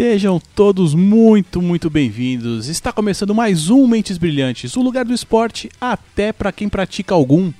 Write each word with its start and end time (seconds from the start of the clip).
Sejam 0.00 0.40
todos 0.54 0.94
muito, 0.94 1.60
muito 1.60 1.90
bem-vindos. 1.90 2.68
Está 2.68 2.90
começando 2.90 3.34
mais 3.34 3.68
um 3.68 3.86
Mentes 3.86 4.16
Brilhantes, 4.16 4.74
o 4.74 4.80
lugar 4.80 5.04
do 5.04 5.12
esporte 5.12 5.68
até 5.78 6.32
para 6.32 6.50
quem 6.50 6.70
pratica 6.70 7.14
algum. 7.14 7.52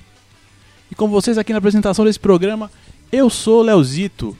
E 0.89 0.95
com 0.95 1.07
vocês 1.07 1.37
aqui 1.37 1.51
na 1.51 1.59
apresentação 1.59 2.03
desse 2.03 2.19
programa, 2.19 2.71
eu 3.11 3.29
sou 3.29 3.61
Leozito. 3.61 4.35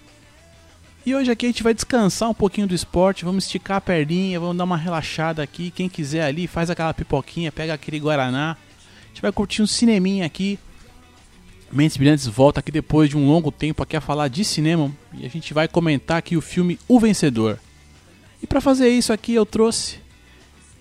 E 1.06 1.14
hoje 1.14 1.30
aqui 1.30 1.46
a 1.46 1.50
gente 1.50 1.62
vai 1.62 1.76
descansar 1.76 2.28
um 2.28 2.34
pouquinho 2.34 2.66
do 2.66 2.74
esporte, 2.74 3.24
vamos 3.24 3.44
esticar 3.44 3.78
a 3.78 3.82
perninha, 3.82 4.40
vamos 4.40 4.58
dar 4.58 4.64
uma 4.64 4.78
relaxada 4.78 5.44
aqui. 5.44 5.70
Quem 5.70 5.88
quiser 5.88 6.24
ali, 6.24 6.48
faz 6.48 6.72
aquela 6.72 6.96
pipoquinha, 6.96 7.52
pega 7.52 7.72
aquele 7.72 8.00
guaraná. 8.00 8.58
A 9.04 9.08
gente 9.10 9.22
vai 9.22 9.32
curtir 9.32 9.62
um 9.62 9.68
cineminha 9.68 10.26
aqui. 10.26 10.58
Mentes 11.72 11.98
Brilhantes 11.98 12.26
volta 12.26 12.62
aqui 12.62 12.72
depois 12.72 13.12
de 13.12 13.16
um 13.16 13.28
longo 13.28 13.52
tempo 13.52 13.84
aqui 13.84 13.96
a 13.96 14.02
falar 14.02 14.28
de 14.28 14.44
cinema 14.44 14.92
e 15.14 15.24
a 15.24 15.30
gente 15.30 15.54
vai 15.54 15.68
comentar 15.68 16.18
aqui 16.18 16.36
o 16.36 16.42
filme 16.42 16.80
O 16.88 17.00
Vencedor. 17.00 17.60
E 18.42 18.48
para 18.48 18.60
fazer 18.60 18.90
isso 18.90 19.14
aqui 19.14 19.36
eu 19.36 19.46
trouxe 19.46 19.98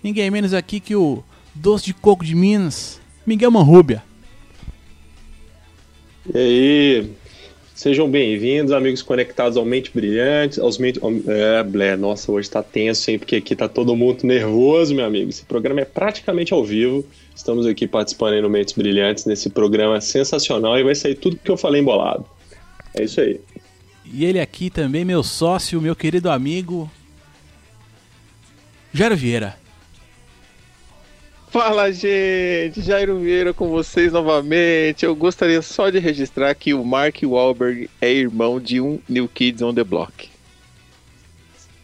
ninguém 0.03 0.31
menos 0.31 0.53
aqui 0.53 0.79
que 0.79 0.95
o 0.95 1.23
doce 1.53 1.85
de 1.85 1.93
coco 1.93 2.25
de 2.25 2.35
Minas, 2.35 2.99
Miguel 3.25 3.51
Manrubia. 3.51 4.03
E 6.33 6.37
aí, 6.37 7.11
sejam 7.75 8.09
bem-vindos, 8.09 8.71
amigos 8.71 9.03
conectados 9.03 9.57
ao 9.57 9.65
Mente 9.65 9.91
Brilhante, 9.93 10.59
aos 10.59 10.79
Mente... 10.79 10.99
É, 11.27 11.61
blé, 11.63 11.95
nossa, 11.95 12.31
hoje 12.31 12.49
tá 12.49 12.63
tenso, 12.63 13.11
hein, 13.11 13.19
porque 13.19 13.35
aqui 13.35 13.55
tá 13.55 13.67
todo 13.67 13.95
mundo 13.95 14.23
nervoso, 14.23 14.95
meu 14.95 15.05
amigo. 15.05 15.29
Esse 15.29 15.43
programa 15.43 15.81
é 15.81 15.85
praticamente 15.85 16.53
ao 16.53 16.65
vivo, 16.65 17.05
estamos 17.35 17.67
aqui 17.67 17.87
participando 17.87 18.33
aí 18.33 18.41
no 18.41 18.49
Mentes 18.49 18.73
Brilhantes, 18.73 19.25
nesse 19.25 19.49
programa 19.51 20.01
sensacional, 20.01 20.79
e 20.79 20.83
vai 20.83 20.95
sair 20.95 21.15
tudo 21.15 21.37
que 21.37 21.51
eu 21.51 21.57
falei 21.57 21.81
embolado. 21.81 22.25
É 22.95 23.03
isso 23.03 23.21
aí. 23.21 23.39
E 24.13 24.25
ele 24.25 24.39
aqui 24.39 24.69
também, 24.69 25.05
meu 25.05 25.21
sócio, 25.21 25.79
meu 25.79 25.95
querido 25.95 26.29
amigo, 26.29 26.89
Jairo 28.93 29.15
Vieira. 29.15 29.57
Fala, 31.49 31.91
gente! 31.91 32.81
Jairo 32.81 33.19
Vieira 33.19 33.53
com 33.53 33.69
vocês 33.69 34.11
novamente. 34.11 35.05
Eu 35.05 35.15
gostaria 35.15 35.61
só 35.61 35.89
de 35.89 35.99
registrar 35.99 36.53
que 36.55 36.73
o 36.73 36.83
Mark 36.83 37.21
Wahlberg 37.23 37.89
é 38.01 38.11
irmão 38.11 38.59
de 38.59 38.81
um 38.81 38.99
New 39.07 39.29
Kids 39.29 39.61
on 39.61 39.73
the 39.73 39.83
Block. 39.83 40.29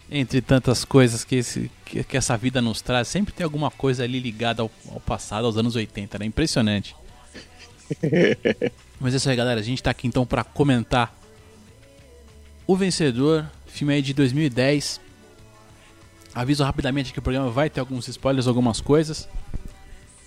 Entre 0.09 0.41
tantas 0.41 0.83
coisas 0.85 1.23
que, 1.23 1.35
esse, 1.35 1.71
que, 1.85 2.03
que 2.03 2.17
essa 2.17 2.37
vida 2.37 2.61
nos 2.61 2.81
traz, 2.81 3.07
sempre 3.07 3.33
tem 3.33 3.43
alguma 3.43 3.71
coisa 3.71 4.03
ali 4.03 4.19
ligada 4.19 4.61
ao, 4.61 4.71
ao 4.89 4.99
passado, 4.99 5.45
aos 5.45 5.57
anos 5.57 5.75
80, 5.75 6.19
né? 6.19 6.25
Impressionante. 6.25 6.95
Mas 8.99 9.13
é 9.13 9.17
isso 9.17 9.29
aí, 9.29 9.35
galera. 9.35 9.59
A 9.59 9.63
gente 9.63 9.83
tá 9.83 9.91
aqui 9.91 10.07
então 10.07 10.25
para 10.25 10.43
comentar 10.43 11.13
O 12.65 12.75
Vencedor, 12.75 13.45
filme 13.65 13.93
aí 13.93 14.01
de 14.01 14.13
2010 14.13 15.06
Aviso 16.37 16.63
rapidamente 16.63 17.11
que 17.11 17.17
o 17.17 17.21
programa 17.23 17.49
vai 17.49 17.67
ter 17.67 17.79
alguns 17.79 18.07
spoilers, 18.07 18.45
algumas 18.45 18.79
coisas. 18.79 19.27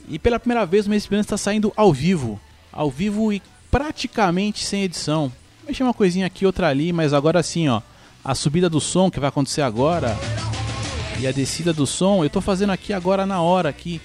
E 0.08 0.18
pela 0.18 0.40
primeira 0.40 0.66
vez 0.66 0.84
o 0.88 0.90
Mês 0.90 1.08
está 1.08 1.36
saindo 1.36 1.72
ao 1.76 1.92
vivo. 1.92 2.40
Ao 2.72 2.90
vivo 2.90 3.32
e 3.32 3.40
praticamente 3.70 4.66
sem 4.66 4.82
edição. 4.82 5.30
Mexer 5.64 5.84
uma 5.84 5.94
coisinha 5.94 6.26
aqui, 6.26 6.44
outra 6.44 6.66
ali, 6.66 6.92
mas 6.92 7.12
agora 7.12 7.40
sim, 7.44 7.68
ó. 7.68 7.80
A 8.24 8.34
subida 8.34 8.68
do 8.68 8.80
som 8.80 9.08
que 9.08 9.20
vai 9.20 9.28
acontecer 9.28 9.62
agora 9.62 10.18
e 11.20 11.28
a 11.28 11.30
descida 11.30 11.72
do 11.72 11.86
som, 11.86 12.24
eu 12.24 12.28
tô 12.28 12.40
fazendo 12.40 12.70
aqui 12.70 12.92
agora 12.92 13.24
na 13.24 13.40
hora 13.40 13.68
aqui. 13.68 14.00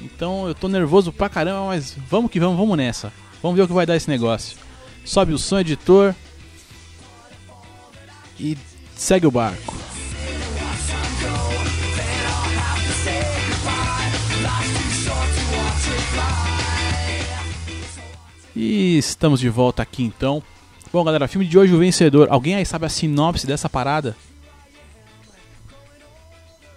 Então 0.00 0.46
eu 0.46 0.54
tô 0.54 0.68
nervoso 0.68 1.12
pra 1.12 1.28
caramba, 1.28 1.66
mas 1.66 1.96
vamos 2.08 2.30
que 2.30 2.38
vamos, 2.38 2.56
vamos 2.56 2.76
nessa. 2.76 3.12
Vamos 3.42 3.56
ver 3.56 3.64
o 3.64 3.66
que 3.66 3.74
vai 3.74 3.84
dar 3.84 3.96
esse 3.96 4.08
negócio. 4.08 4.56
Sobe 5.04 5.32
o 5.32 5.38
som, 5.38 5.58
editor. 5.58 6.14
E 8.38 8.56
segue 8.94 9.26
o 9.26 9.32
barco. 9.32 9.89
E 18.62 18.98
estamos 18.98 19.40
de 19.40 19.48
volta 19.48 19.80
aqui 19.80 20.02
então. 20.02 20.42
Bom, 20.92 21.02
galera, 21.02 21.26
filme 21.26 21.46
de 21.46 21.58
hoje, 21.58 21.72
O 21.72 21.78
Vencedor. 21.78 22.28
Alguém 22.30 22.56
aí 22.56 22.66
sabe 22.66 22.84
a 22.84 22.90
sinopse 22.90 23.46
dessa 23.46 23.70
parada? 23.70 24.14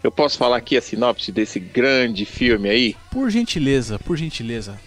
Eu 0.01 0.09
posso 0.09 0.37
falar 0.37 0.55
aqui 0.55 0.77
a 0.77 0.81
sinopse 0.81 1.29
desse 1.29 1.59
grande 1.59 2.23
filme 2.25 2.69
aí? 2.69 2.95
Por 3.11 3.29
gentileza, 3.29 3.99
por 3.99 4.15
gentileza. 4.15 4.79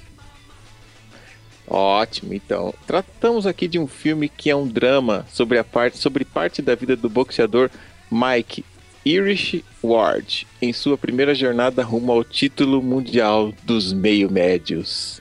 Ótimo, 1.69 2.33
então. 2.33 2.73
Tratamos 2.87 3.47
aqui 3.47 3.69
de 3.69 3.79
um 3.79 3.87
filme 3.87 4.27
que 4.31 4.49
é 4.49 4.57
um 4.57 4.67
drama 4.67 5.27
sobre 5.31 5.59
a 5.59 5.65
parte 5.65 5.99
sobre 5.99 6.25
parte 6.25 6.63
da 6.63 6.75
vida 6.75 6.97
do 6.97 7.11
boxeador 7.11 7.69
Mike 8.11 8.65
Irish 9.05 9.63
Ward 9.85 10.47
em 10.63 10.73
sua 10.73 10.97
primeira 10.97 11.35
jornada 11.35 11.83
rumo 11.83 12.11
ao 12.11 12.25
título 12.25 12.83
mundial 12.83 13.53
dos 13.65 13.93
meio 13.93 14.33
médios. 14.33 15.21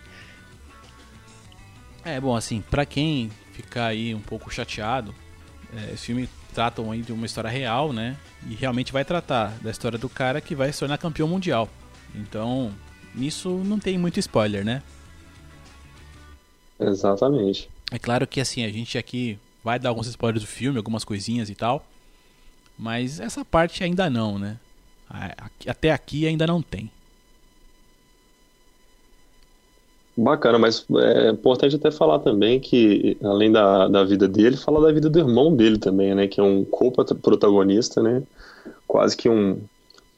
É, 2.06 2.22
bom, 2.22 2.36
assim, 2.36 2.62
pra 2.62 2.86
quem 2.86 3.32
ficar 3.52 3.88
aí 3.88 4.14
um 4.14 4.22
pouco 4.22 4.54
chateado, 4.54 5.14
é, 5.76 5.94
esse 5.94 6.06
filme 6.06 6.30
trata 6.54 6.82
aí 6.84 7.02
de 7.02 7.12
uma 7.12 7.26
história 7.26 7.50
real, 7.50 7.92
né? 7.92 8.16
E 8.48 8.54
realmente 8.54 8.94
vai 8.94 9.04
tratar 9.04 9.58
da 9.62 9.72
história 9.72 9.98
do 9.98 10.08
cara 10.08 10.40
que 10.40 10.56
vai 10.56 10.72
se 10.72 10.80
tornar 10.80 11.00
campeão 11.00 11.28
mundial. 11.28 11.68
Então, 12.14 12.72
nisso 13.14 13.50
não 13.50 13.80
tem 13.80 13.98
muito 13.98 14.20
spoiler, 14.20 14.64
né? 14.64 14.84
Exatamente. 16.80 17.70
É 17.92 17.98
claro 17.98 18.28
que 18.28 18.40
assim, 18.40 18.64
a 18.64 18.70
gente 18.70 18.98
aqui 18.98 19.40
vai 19.64 19.80
dar 19.80 19.90
alguns 19.90 20.08
spoilers 20.08 20.44
do 20.44 20.48
filme, 20.48 20.78
algumas 20.78 21.04
coisinhas 21.04 21.50
e 21.50 21.56
tal. 21.56 21.86
Mas 22.78 23.20
essa 23.20 23.44
parte 23.44 23.84
ainda 23.84 24.10
não, 24.10 24.38
né? 24.38 24.58
Até 25.68 25.92
aqui 25.92 26.28
ainda 26.28 26.46
não 26.46 26.62
tem. 26.62 26.92
Bacana, 30.18 30.58
mas 30.58 30.86
é 30.96 31.30
importante 31.30 31.76
até 31.76 31.92
falar 31.92 32.20
também 32.20 32.58
que, 32.58 33.18
além 33.22 33.52
da, 33.52 33.90
da 33.90 34.04
vida 34.06 34.30
dele, 34.30 34.56
falar 34.56 34.80
da 34.80 34.94
vida 34.94 35.10
do 35.10 35.20
irmão 35.20 35.54
dele 35.54 35.78
também, 35.78 36.16
né? 36.16 36.26
Que 36.26 36.40
é 36.40 36.44
um 36.44 36.64
co-protagonista, 36.64 38.02
né? 38.02 38.24
Quase 38.88 39.18
que 39.18 39.28
um, 39.28 39.60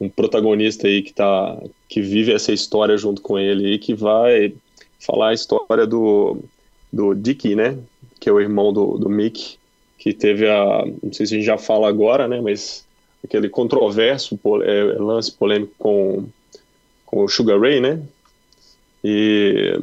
um 0.00 0.08
protagonista 0.08 0.86
aí 0.86 1.02
que, 1.02 1.12
tá, 1.12 1.60
que 1.88 2.00
vive 2.00 2.32
essa 2.32 2.52
história 2.52 2.96
junto 2.96 3.20
com 3.20 3.36
ele 3.36 3.74
e 3.74 3.78
que 3.78 3.92
vai 3.92 4.54
falar 5.00 5.30
a 5.30 5.34
história 5.34 5.84
do, 5.84 6.38
do 6.92 7.12
Dicky, 7.12 7.56
né? 7.56 7.76
Que 8.20 8.28
é 8.28 8.32
o 8.32 8.40
irmão 8.40 8.72
do, 8.72 8.98
do 8.98 9.08
Mick, 9.08 9.58
que 9.98 10.12
teve 10.12 10.48
a. 10.48 10.84
Não 11.02 11.12
sei 11.12 11.26
se 11.26 11.34
a 11.34 11.36
gente 11.38 11.46
já 11.46 11.58
fala 11.58 11.88
agora, 11.88 12.28
né? 12.28 12.40
Mas 12.40 12.86
aquele 13.24 13.48
controverso 13.48 14.38
é, 14.62 14.82
lance 15.00 15.32
polêmico 15.32 15.74
com, 15.76 16.24
com 17.04 17.24
o 17.24 17.28
Sugar 17.28 17.60
Ray, 17.60 17.80
né? 17.80 18.00
E, 19.02 19.80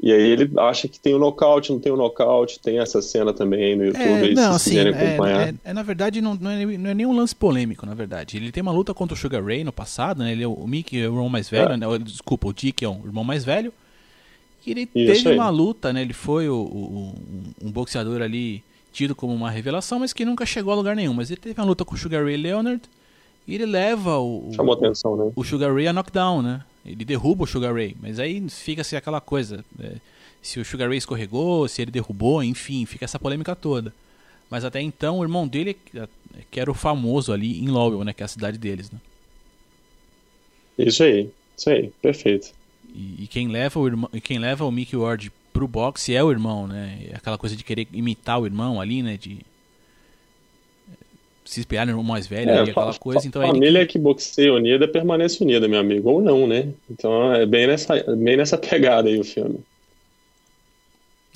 e 0.00 0.12
aí 0.12 0.30
ele 0.30 0.50
acha 0.58 0.88
que 0.88 0.98
tem 0.98 1.14
o 1.14 1.16
um 1.16 1.20
nocaute, 1.20 1.72
não 1.72 1.80
tem 1.80 1.92
o 1.92 1.94
um 1.94 1.98
nocaute, 1.98 2.60
tem 2.60 2.78
essa 2.78 3.00
cena 3.02 3.32
também 3.32 3.76
no 3.76 3.84
YouTube, 3.84 4.02
é, 4.02 4.22
aí, 4.22 4.34
não, 4.34 4.58
se 4.58 4.78
assim, 4.78 4.88
acompanhar. 4.88 5.48
É, 5.48 5.50
é, 5.50 5.54
é, 5.64 5.72
na 5.72 5.82
verdade, 5.82 6.20
não, 6.20 6.34
não, 6.34 6.50
é, 6.50 6.64
não 6.64 6.90
é 6.90 6.94
nenhum 6.94 7.14
lance 7.14 7.34
polêmico, 7.34 7.86
na 7.86 7.94
verdade. 7.94 8.36
Ele 8.36 8.52
tem 8.52 8.62
uma 8.62 8.72
luta 8.72 8.92
contra 8.94 9.14
o 9.14 9.18
Sugar 9.18 9.44
Ray 9.44 9.64
no 9.64 9.72
passado, 9.72 10.22
né? 10.22 10.32
Ele 10.32 10.42
é 10.42 10.46
o, 10.46 10.52
o 10.52 10.66
Mickey 10.66 11.00
é 11.00 11.08
o 11.08 11.12
irmão 11.12 11.28
mais 11.28 11.48
velho, 11.48 11.72
é. 11.72 11.76
né? 11.76 11.86
Desculpa, 11.98 12.48
o 12.48 12.52
Dick 12.52 12.84
é 12.84 12.88
o 12.88 13.00
irmão 13.04 13.24
mais 13.24 13.44
velho. 13.44 13.72
E 14.66 14.70
ele 14.70 14.82
Isso 14.94 15.22
teve 15.22 15.28
aí. 15.30 15.34
uma 15.34 15.48
luta, 15.48 15.92
né? 15.92 16.02
Ele 16.02 16.12
foi 16.12 16.48
o, 16.48 16.54
o, 16.54 17.14
um 17.64 17.70
boxeador 17.70 18.20
ali 18.20 18.62
tido 18.92 19.14
como 19.14 19.32
uma 19.32 19.50
revelação, 19.50 20.00
mas 20.00 20.12
que 20.12 20.24
nunca 20.24 20.44
chegou 20.44 20.72
a 20.72 20.76
lugar 20.76 20.96
nenhum. 20.96 21.14
Mas 21.14 21.30
ele 21.30 21.40
teve 21.40 21.58
uma 21.58 21.66
luta 21.66 21.84
com 21.84 21.94
o 21.94 21.98
Sugar 21.98 22.24
Ray 22.24 22.36
Leonard 22.36 22.82
e 23.46 23.54
ele 23.54 23.66
leva 23.66 24.18
o, 24.18 24.50
Chamou 24.54 24.74
atenção, 24.74 25.16
né? 25.16 25.32
o 25.34 25.44
Sugar 25.44 25.72
Ray 25.72 25.88
a 25.88 25.92
knockdown, 25.92 26.42
né? 26.42 26.62
Ele 26.84 27.04
derruba 27.04 27.44
o 27.44 27.46
Sugar 27.46 27.74
Ray, 27.74 27.96
mas 28.00 28.18
aí 28.18 28.44
fica 28.48 28.82
assim 28.82 28.96
aquela 28.96 29.20
coisa. 29.20 29.64
É, 29.80 29.96
se 30.40 30.58
o 30.60 30.64
Sugar 30.64 30.88
Ray 30.88 30.98
escorregou, 30.98 31.68
se 31.68 31.82
ele 31.82 31.90
derrubou, 31.90 32.42
enfim, 32.42 32.86
fica 32.86 33.04
essa 33.04 33.18
polêmica 33.18 33.54
toda. 33.54 33.92
Mas 34.50 34.64
até 34.64 34.80
então 34.80 35.18
o 35.18 35.22
irmão 35.22 35.46
dele, 35.46 35.76
que 36.50 36.60
era 36.60 36.70
o 36.70 36.74
famoso 36.74 37.32
ali 37.32 37.62
em 37.62 37.68
Lowell, 37.68 38.04
né? 38.04 38.12
Que 38.12 38.22
é 38.22 38.24
a 38.24 38.28
cidade 38.28 38.56
deles, 38.56 38.90
né? 38.90 38.98
Isso 40.78 41.02
aí, 41.02 41.28
isso 41.56 41.68
aí, 41.68 41.92
perfeito. 42.00 42.52
E, 42.94 43.24
e 43.24 43.26
quem 43.26 43.48
leva 43.48 43.78
o 43.78 43.86
irmão, 43.86 44.10
quem 44.22 44.38
leva 44.38 44.64
o 44.64 44.70
Mickey 44.70 44.96
Ward 44.96 45.30
pro 45.52 45.68
boxe 45.68 46.14
é 46.14 46.22
o 46.22 46.30
irmão, 46.30 46.66
né? 46.66 47.08
É 47.10 47.16
aquela 47.16 47.36
coisa 47.36 47.56
de 47.56 47.64
querer 47.64 47.86
imitar 47.92 48.40
o 48.40 48.46
irmão 48.46 48.80
ali, 48.80 49.02
né? 49.02 49.16
De 49.16 49.40
se 51.48 51.60
espelhar 51.60 51.86
no 51.86 51.92
irmão 51.92 52.04
mais 52.04 52.26
velho, 52.26 52.50
é, 52.50 52.60
aquela 52.60 52.92
coisa. 52.94 53.26
Então, 53.26 53.40
a 53.40 53.46
família 53.46 53.86
que... 53.86 53.92
que 53.92 53.98
boxeia 53.98 54.52
unida 54.52 54.86
permanece 54.86 55.42
unida, 55.42 55.66
meu 55.66 55.80
amigo, 55.80 56.10
ou 56.10 56.20
não, 56.20 56.46
né? 56.46 56.68
Então 56.90 57.32
é 57.32 57.46
bem 57.46 57.66
nessa, 57.66 57.94
bem 58.16 58.36
nessa 58.36 58.58
pegada 58.58 59.08
aí 59.08 59.18
o 59.18 59.24
filme. 59.24 59.60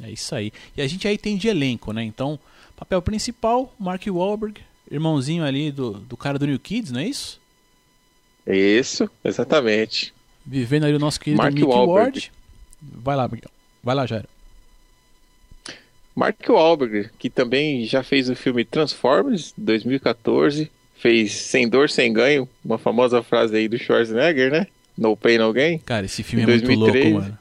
É 0.03 0.11
isso 0.11 0.35
aí. 0.35 0.53
E 0.77 0.83
a 0.83 0.87
gente 0.87 1.09
aí 1.09 1.17
tem 1.17 1.37
de 1.37 1.49
elenco, 1.49 1.93
né? 1.95 2.03
Então, 2.05 2.39
papel 2.77 3.01
principal, 3.01 3.73
Mark 3.79 4.03
Wahlberg, 4.07 4.61
irmãozinho 4.91 5.45
ali 5.45 5.73
do, 5.73 5.93
do 5.93 6.17
cara 6.17 6.39
do 6.39 6.47
New 6.47 6.59
Kids, 6.59 6.93
não 6.93 7.01
é 7.01 7.07
isso? 7.07 7.41
Isso, 8.47 9.09
exatamente. 9.25 10.13
Vivendo 10.45 10.85
ali 10.85 10.95
o 10.95 10.99
nosso 10.99 11.19
querido 11.19 11.41
Mark 11.43 11.55
Mickey 11.55 11.67
Wahlberg. 11.67 12.01
Ward. 12.01 12.33
Vai 12.83 13.17
lá, 13.17 13.29
Miguel. 13.29 13.51
Vai 13.83 13.95
lá, 13.95 14.07
Jairo. 14.07 14.29
Mark 16.15 16.39
Wahlberg, 16.49 17.11
que 17.19 17.31
também 17.31 17.85
já 17.87 18.03
fez 18.03 18.29
o 18.29 18.37
filme 18.37 18.65
Transformers 18.65 19.55
2014, 19.57 20.71
fez 20.95 21.33
Sem 21.33 21.69
Dor, 21.69 21.89
Sem 21.89 22.13
Ganho, 22.13 22.49
uma 22.65 22.79
famosa 22.79 23.23
frase 23.23 23.57
aí 23.57 23.69
do 23.69 23.79
Schwarzenegger, 23.79 24.51
né? 24.51 24.67
No 24.97 25.17
Pain, 25.17 25.39
No 25.39 25.53
Gain. 25.53 25.79
Cara, 25.79 26.05
esse 26.07 26.23
filme 26.23 26.43
em 26.43 26.45
é 26.45 26.59
2003, 26.59 26.95
muito 26.95 27.05
louco, 27.05 27.21
mano. 27.23 27.39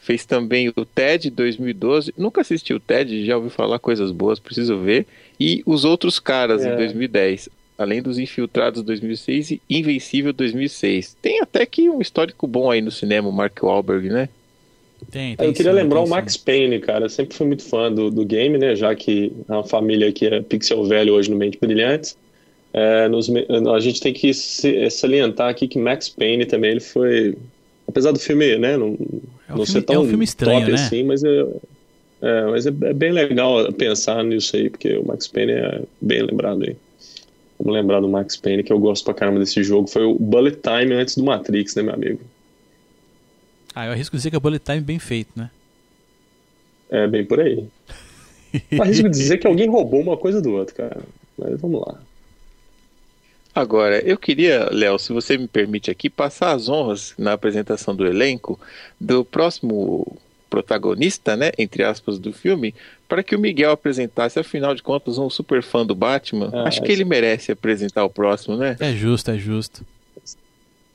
Fez 0.00 0.24
também 0.24 0.68
o 0.68 0.84
TED 0.84 1.30
2012. 1.30 2.12
Nunca 2.16 2.40
assisti 2.40 2.74
o 2.74 2.80
TED, 2.80 3.24
já 3.24 3.36
ouvi 3.36 3.50
falar 3.50 3.78
coisas 3.78 4.10
boas, 4.10 4.40
preciso 4.40 4.80
ver. 4.80 5.06
E 5.38 5.62
Os 5.64 5.84
Outros 5.84 6.18
Caras, 6.18 6.64
é. 6.64 6.72
em 6.72 6.76
2010. 6.76 7.48
Além 7.78 8.02
dos 8.02 8.18
Infiltrados 8.18 8.82
2006 8.82 9.52
e 9.52 9.62
Invencível 9.70 10.32
2006. 10.32 11.16
Tem 11.22 11.40
até 11.40 11.64
que 11.64 11.88
um 11.88 12.00
histórico 12.00 12.48
bom 12.48 12.70
aí 12.70 12.80
no 12.80 12.90
cinema, 12.90 13.28
o 13.28 13.32
Mark 13.32 13.56
Wahlberg, 13.62 14.08
né? 14.08 14.28
Tem, 15.10 15.36
tem 15.36 15.46
Eu 15.46 15.52
queria 15.52 15.72
sim, 15.72 15.76
lembrar 15.76 16.00
o 16.00 16.08
Max 16.08 16.34
sim. 16.34 16.40
Payne, 16.44 16.78
cara. 16.78 17.06
Eu 17.06 17.10
sempre 17.10 17.36
fui 17.36 17.46
muito 17.46 17.62
fã 17.62 17.92
do, 17.92 18.10
do 18.10 18.24
game, 18.24 18.58
né? 18.58 18.74
Já 18.76 18.94
que 18.94 19.32
é 19.48 19.52
uma 19.52 19.64
família 19.64 20.12
que 20.12 20.26
é 20.26 20.40
pixel 20.40 20.84
velho 20.84 21.14
hoje 21.14 21.30
no 21.30 21.36
Mente 21.36 21.58
Brilhantes. 21.60 22.16
É, 22.72 23.06
nos, 23.08 23.30
a 23.74 23.80
gente 23.80 24.00
tem 24.00 24.12
que 24.12 24.32
salientar 24.90 25.50
aqui 25.50 25.68
que 25.68 25.78
Max 25.78 26.08
Payne 26.08 26.46
também 26.46 26.70
ele 26.70 26.80
foi. 26.80 27.36
Apesar 27.86 28.12
do 28.12 28.18
filme, 28.18 28.56
né? 28.56 28.76
Não, 28.76 28.96
é 29.48 29.54
um 29.54 29.58
não 29.58 29.66
filme, 29.66 29.66
ser 29.66 29.82
tão 29.82 29.96
é 29.96 29.98
um 29.98 30.08
filme 30.08 30.24
estranho, 30.24 30.60
top 30.60 30.72
né? 30.72 30.74
assim, 30.74 31.04
mas, 31.04 31.22
é, 31.22 31.46
é 32.22 32.42
mas 32.46 32.66
é, 32.66 32.70
é, 32.70 32.92
bem 32.94 33.12
legal 33.12 33.70
pensar 33.72 34.24
nisso 34.24 34.56
aí, 34.56 34.70
porque 34.70 34.96
o 34.96 35.06
Max 35.06 35.28
Payne 35.28 35.52
é 35.52 35.82
bem 36.00 36.22
lembrado 36.22 36.62
aí. 36.62 36.76
Vamos 37.58 37.74
lembrar 37.74 38.00
do 38.00 38.08
Max 38.08 38.36
Payne, 38.36 38.62
que 38.62 38.72
eu 38.72 38.78
gosto 38.78 39.04
pra 39.04 39.14
caramba 39.14 39.38
desse 39.38 39.62
jogo. 39.62 39.86
Foi 39.86 40.04
o 40.04 40.14
Bullet 40.14 40.56
Time 40.56 40.94
antes 40.94 41.16
do 41.16 41.24
Matrix, 41.24 41.76
né, 41.76 41.82
meu 41.82 41.94
amigo? 41.94 42.20
Ah, 43.74 43.86
eu 43.86 43.92
arrisco 43.92 44.16
dizer 44.16 44.30
que 44.30 44.36
é 44.36 44.40
bullet 44.40 44.64
time 44.64 44.80
bem 44.80 44.98
feito, 44.98 45.30
né? 45.36 45.50
É, 46.90 47.06
bem 47.06 47.24
por 47.24 47.40
aí. 47.40 47.64
eu 48.70 48.82
arrisco 48.82 49.08
dizer 49.08 49.38
que 49.38 49.46
alguém 49.46 49.68
roubou 49.68 50.00
uma 50.00 50.16
coisa 50.16 50.40
do 50.40 50.52
outro, 50.52 50.74
cara. 50.74 51.00
Mas 51.38 51.60
vamos 51.60 51.80
lá. 51.80 51.98
Agora, 53.54 53.98
eu 54.00 54.16
queria, 54.16 54.68
Léo, 54.70 54.98
se 54.98 55.12
você 55.12 55.36
me 55.36 55.46
permite 55.46 55.90
aqui, 55.90 56.08
passar 56.08 56.52
as 56.52 56.68
honras 56.68 57.14
na 57.18 57.32
apresentação 57.34 57.94
do 57.94 58.06
elenco 58.06 58.58
do 58.98 59.24
próximo 59.24 60.18
protagonista, 60.48 61.34
né, 61.36 61.50
entre 61.58 61.82
aspas, 61.82 62.18
do 62.18 62.32
filme, 62.32 62.74
para 63.08 63.22
que 63.22 63.34
o 63.34 63.38
Miguel 63.38 63.70
apresentasse, 63.70 64.38
afinal 64.38 64.74
de 64.74 64.82
contas, 64.82 65.18
um 65.18 65.28
super 65.30 65.62
fã 65.62 65.84
do 65.84 65.94
Batman. 65.94 66.50
Ah, 66.52 66.68
Acho 66.68 66.82
que 66.82 66.92
ele 66.92 67.04
merece 67.04 67.52
apresentar 67.52 68.04
o 68.04 68.10
próximo, 68.10 68.56
né? 68.56 68.76
É 68.80 68.92
justo, 68.92 69.30
é 69.30 69.38
justo. 69.38 69.84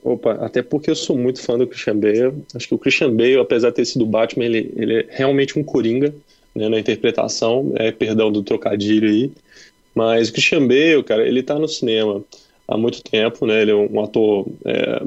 Opa, 0.02 0.32
até 0.34 0.62
porque 0.62 0.90
eu 0.90 0.94
sou 0.94 1.16
muito 1.18 1.42
fã 1.42 1.58
do 1.58 1.66
Christian 1.66 1.96
Bale. 1.96 2.34
Acho 2.54 2.68
que 2.68 2.74
o 2.74 2.78
Christian 2.78 3.14
Bale, 3.14 3.38
apesar 3.38 3.70
de 3.70 3.76
ter 3.76 3.84
sido 3.84 4.06
Batman, 4.06 4.44
ele, 4.44 4.72
ele 4.76 5.00
é 5.00 5.06
realmente 5.10 5.58
um 5.58 5.64
coringa 5.64 6.14
né, 6.54 6.68
na 6.68 6.78
interpretação. 6.78 7.72
É, 7.76 7.90
perdão 7.90 8.30
do 8.30 8.42
trocadilho 8.42 9.08
aí. 9.08 9.32
Mas 9.94 10.28
o 10.28 10.32
Christian 10.32 10.66
Bale, 10.66 11.02
cara, 11.02 11.26
ele 11.26 11.42
tá 11.42 11.58
no 11.58 11.68
cinema 11.68 12.24
há 12.66 12.76
muito 12.76 13.02
tempo, 13.02 13.46
né? 13.46 13.62
Ele 13.62 13.72
é 13.72 13.74
um 13.74 14.00
ator 14.02 14.46
é, 14.64 15.02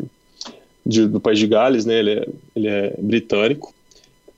de, 0.86 1.08
do 1.08 1.20
país 1.20 1.40
de 1.40 1.48
Gales, 1.48 1.86
né? 1.86 2.00
Ele 2.00 2.12
é, 2.12 2.28
ele 2.56 2.68
é 2.68 2.94
britânico. 2.98 3.74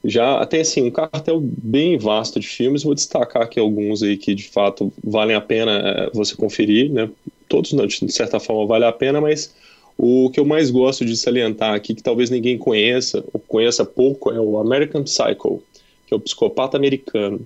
Já 0.05 0.45
tem 0.45 0.61
assim 0.61 0.83
um 0.83 0.91
cartel 0.91 1.39
bem 1.41 1.97
vasto 1.97 2.39
de 2.39 2.45
filmes. 2.45 2.83
Vou 2.83 2.94
destacar 2.94 3.44
aqui 3.44 3.59
alguns 3.59 4.03
aí 4.03 4.17
que 4.17 4.35
de 4.35 4.50
fato 4.50 4.91
valem 5.03 5.35
a 5.35 5.41
pena 5.41 5.71
é, 5.71 6.09
você 6.13 6.35
conferir, 6.35 6.91
né? 6.91 7.09
Todos, 7.47 7.71
de 7.71 8.11
certa 8.11 8.39
forma, 8.39 8.67
valem 8.67 8.88
a 8.88 8.91
pena, 8.91 9.21
mas 9.21 9.55
o 9.98 10.30
que 10.30 10.40
eu 10.40 10.45
mais 10.45 10.69
gosto 10.69 11.06
de 11.06 11.16
salientar 11.16 11.74
aqui, 11.74 11.94
que 11.94 12.04
talvez 12.04 12.30
ninguém 12.30 12.57
conheça, 12.57 13.24
ou 13.34 13.40
conheça 13.40 13.86
pouco, 13.86 14.31
é 14.31 14.40
o 14.40 14.57
American 14.57 15.04
Psycho, 15.04 15.62
que 16.07 16.13
é 16.13 16.18
o 16.18 16.19
psicopata 16.19 16.78
americano. 16.78 17.42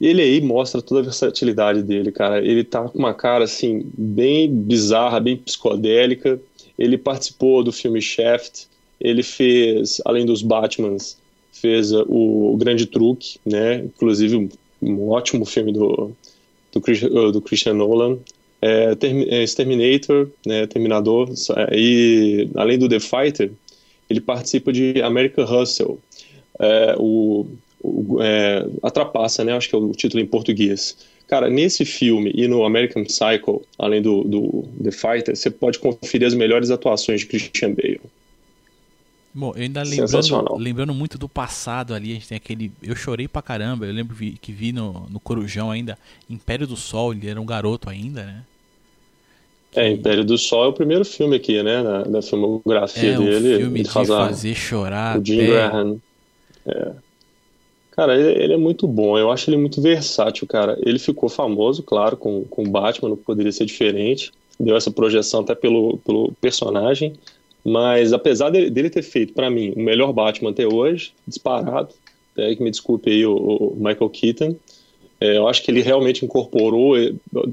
Ele 0.00 0.22
aí 0.22 0.40
mostra 0.40 0.80
toda 0.80 1.00
a 1.00 1.04
versatilidade 1.04 1.82
dele, 1.82 2.10
cara. 2.10 2.38
Ele 2.38 2.64
tá 2.64 2.88
com 2.88 2.98
uma 2.98 3.12
cara, 3.12 3.44
assim, 3.44 3.84
bem 3.96 4.50
bizarra, 4.50 5.20
bem 5.20 5.36
psicodélica. 5.36 6.40
Ele 6.78 6.96
participou 6.96 7.62
do 7.62 7.70
filme 7.70 8.00
Shaft, 8.00 8.66
ele 8.98 9.22
fez, 9.22 10.00
além 10.04 10.24
dos 10.24 10.40
Batmans, 10.40 11.18
fez 11.52 11.92
uh, 11.92 12.04
o 12.08 12.56
Grande 12.56 12.86
Truque, 12.86 13.38
né? 13.44 13.84
Inclusive 13.84 14.48
um, 14.80 15.08
ótimo 15.10 15.44
filme 15.44 15.72
do, 15.72 16.12
do, 16.72 16.78
uh, 16.80 17.32
do 17.32 17.42
Christian 17.42 17.74
Nolan 17.74 18.18
é, 18.62 18.96
é, 19.02 19.42
Exterminator, 19.42 20.28
né, 20.46 20.66
Terminador, 20.66 21.30
é, 21.56 21.78
e 21.78 22.50
além 22.54 22.78
do 22.78 22.88
The 22.88 23.00
Fighter, 23.00 23.50
ele 24.08 24.20
participa 24.20 24.72
de 24.72 25.00
American 25.02 25.44
Hustle, 25.44 25.98
é, 26.58 26.94
o, 26.98 27.46
o 27.82 28.18
é, 28.20 28.66
A 28.82 28.90
Trapaça, 28.90 29.44
né, 29.44 29.56
acho 29.56 29.68
que 29.68 29.74
é 29.74 29.78
o 29.78 29.92
título 29.92 30.22
em 30.22 30.26
português. 30.26 30.96
Cara, 31.26 31.48
nesse 31.48 31.84
filme 31.84 32.32
e 32.34 32.48
no 32.48 32.64
American 32.64 33.04
Psycho, 33.04 33.62
além 33.78 34.02
do, 34.02 34.24
do 34.24 34.68
The 34.82 34.90
Fighter, 34.90 35.36
você 35.36 35.48
pode 35.48 35.78
conferir 35.78 36.26
as 36.26 36.34
melhores 36.34 36.70
atuações 36.70 37.20
de 37.20 37.26
Christian 37.26 37.72
Bale. 37.72 38.00
Bom, 39.32 39.52
eu 39.54 39.62
ainda 39.62 39.82
lembrando, 39.84 40.56
lembrando 40.56 40.92
muito 40.92 41.16
do 41.16 41.28
passado 41.28 41.94
ali, 41.94 42.10
a 42.10 42.14
gente 42.14 42.26
tem 42.26 42.36
aquele. 42.36 42.72
Eu 42.82 42.96
chorei 42.96 43.28
pra 43.28 43.40
caramba, 43.40 43.86
eu 43.86 43.92
lembro 43.92 44.16
que 44.16 44.50
vi 44.50 44.72
no, 44.72 45.06
no 45.08 45.20
Corujão 45.20 45.70
ainda, 45.70 45.96
Império 46.28 46.66
do 46.66 46.76
Sol, 46.76 47.12
ele 47.12 47.28
era 47.28 47.40
um 47.40 47.46
garoto 47.46 47.88
ainda, 47.88 48.24
né? 48.24 48.42
É, 49.74 49.88
Império 49.88 50.24
do 50.24 50.36
Sol 50.36 50.64
é 50.64 50.68
o 50.68 50.72
primeiro 50.72 51.04
filme 51.04 51.36
aqui, 51.36 51.62
né? 51.62 51.82
Na, 51.82 52.04
na 52.04 52.22
filmografia 52.22 53.14
é, 53.14 53.18
dele. 53.18 53.56
Um 53.56 53.60
filme 53.60 53.82
de 53.82 53.90
fazer 53.90 54.54
chorar. 54.54 55.18
O 55.18 55.24
Jim 55.24 55.46
Graham. 55.46 56.00
É. 56.66 56.92
Cara, 57.92 58.18
ele, 58.18 58.42
ele, 58.42 58.52
é 58.54 58.56
muito 58.56 58.88
bom. 58.88 59.16
Eu 59.16 59.30
acho 59.30 59.48
ele 59.48 59.56
muito 59.56 59.80
versátil, 59.80 60.46
cara. 60.46 60.76
Ele 60.84 60.98
ficou 60.98 61.28
famoso, 61.28 61.82
claro, 61.82 62.16
com 62.16 62.44
o 62.56 62.68
Batman, 62.68 63.10
não 63.10 63.16
poderia 63.16 63.52
ser 63.52 63.64
diferente. 63.64 64.32
Deu 64.58 64.76
essa 64.76 64.90
projeção 64.90 65.40
até 65.40 65.54
pelo, 65.54 65.98
pelo 65.98 66.32
personagem. 66.40 67.14
Mas 67.64 68.12
apesar 68.12 68.50
dele, 68.50 68.70
dele 68.70 68.90
ter 68.90 69.02
feito, 69.02 69.34
para 69.34 69.50
mim, 69.50 69.72
o 69.76 69.80
melhor 69.80 70.12
Batman 70.12 70.50
até 70.50 70.66
hoje, 70.66 71.12
disparado, 71.26 71.90
até 72.32 72.54
que 72.54 72.62
me 72.62 72.70
desculpe 72.70 73.10
aí 73.10 73.24
o, 73.26 73.34
o 73.36 73.76
Michael 73.76 74.10
Keaton, 74.10 74.56
é, 75.20 75.36
eu 75.36 75.46
acho 75.46 75.62
que 75.62 75.70
ele 75.70 75.82
realmente 75.82 76.24
incorporou, 76.24 76.94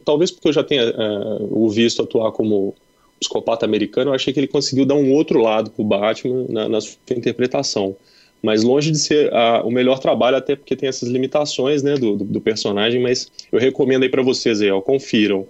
talvez 0.06 0.32
porque 0.32 0.48
eu 0.48 0.54
já 0.54 0.64
tenha 0.64 0.90
uh, 0.90 1.64
o 1.66 1.70
visto 1.70 2.02
atuar 2.02 2.32
como 2.32 2.74
psicopata 3.20 3.66
americano, 3.66 4.12
eu 4.12 4.16
achei 4.16 4.34
que 4.34 4.40
ele 4.40 4.48
conseguiu 4.48 4.86
dar 4.86 4.96
um 4.96 5.12
outro 5.12 5.42
lado 5.42 5.70
pro 5.72 5.84
Batman 5.84 6.46
na, 6.48 6.70
na 6.70 6.82
sua 6.82 6.98
interpretação. 7.12 7.96
Mas 8.42 8.64
longe 8.64 8.92
de 8.92 9.00
ser 9.00 9.34
uh, 9.34 9.68
o 9.68 9.72
melhor 9.72 10.00
trabalho, 10.00 10.38
até 10.38 10.56
porque 10.56 10.76
tem 10.76 10.88
essas 10.88 11.10
limitações 11.10 11.82
né, 11.82 11.96
do, 11.96 12.16
do, 12.16 12.24
do 12.24 12.40
personagem, 12.40 13.02
mas 13.02 13.30
eu 13.52 13.60
recomendo 13.60 14.04
aí 14.04 14.10
para 14.10 14.22
vocês 14.22 14.62
aí, 14.62 14.72
ó, 14.72 14.80
confiram. 14.80 15.46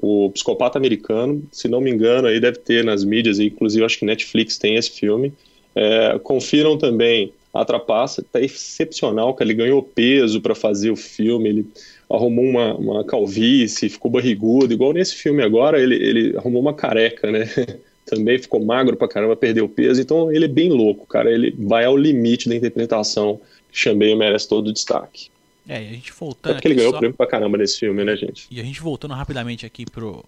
O 0.00 0.30
Psicopata 0.30 0.78
Americano, 0.78 1.42
se 1.50 1.66
não 1.66 1.80
me 1.80 1.90
engano, 1.90 2.28
aí 2.28 2.38
deve 2.38 2.58
ter 2.58 2.84
nas 2.84 3.04
mídias, 3.04 3.40
inclusive 3.40 3.84
acho 3.84 3.98
que 3.98 4.04
Netflix 4.04 4.56
tem 4.56 4.76
esse 4.76 4.92
filme. 4.92 5.32
É, 5.74 6.18
confiram 6.22 6.78
também 6.78 7.32
a 7.60 7.64
Trapaça 7.64 8.22
tá 8.22 8.40
excepcional, 8.40 9.34
que 9.34 9.42
ele 9.42 9.54
ganhou 9.54 9.82
peso 9.82 10.40
para 10.40 10.54
fazer 10.54 10.90
o 10.90 10.96
filme, 10.96 11.48
ele 11.48 11.66
arrumou 12.08 12.44
uma, 12.44 12.74
uma 12.74 13.04
calvície, 13.04 13.88
ficou 13.88 14.10
barrigudo, 14.10 14.72
igual 14.72 14.92
nesse 14.92 15.14
filme 15.14 15.42
agora, 15.42 15.80
ele, 15.80 15.94
ele 15.96 16.36
arrumou 16.36 16.62
uma 16.62 16.74
careca, 16.74 17.30
né? 17.30 17.46
Também 18.06 18.38
ficou 18.38 18.64
magro 18.64 18.96
pra 18.96 19.08
caramba, 19.08 19.36
perdeu 19.36 19.68
peso, 19.68 20.00
então 20.00 20.32
ele 20.32 20.46
é 20.46 20.48
bem 20.48 20.70
louco, 20.70 21.06
cara, 21.06 21.30
ele 21.30 21.54
vai 21.58 21.84
ao 21.84 21.96
limite 21.96 22.48
da 22.48 22.54
interpretação, 22.54 23.40
Chambeio 23.70 24.16
merece 24.16 24.48
todo 24.48 24.68
o 24.68 24.72
destaque. 24.72 25.28
É, 25.68 25.82
e 25.82 25.88
a 25.88 25.92
gente 25.92 26.10
voltando. 26.12 26.52
É 26.52 26.54
porque 26.54 26.68
ele 26.68 26.76
ganhou 26.76 26.92
só... 26.92 26.98
prêmio 26.98 27.16
pra 27.16 27.26
caramba 27.26 27.58
nesse 27.58 27.78
filme, 27.78 28.02
né, 28.02 28.16
gente? 28.16 28.46
E 28.50 28.58
a 28.58 28.64
gente 28.64 28.80
voltando 28.80 29.12
rapidamente 29.12 29.66
aqui 29.66 29.84
pro, 29.84 30.24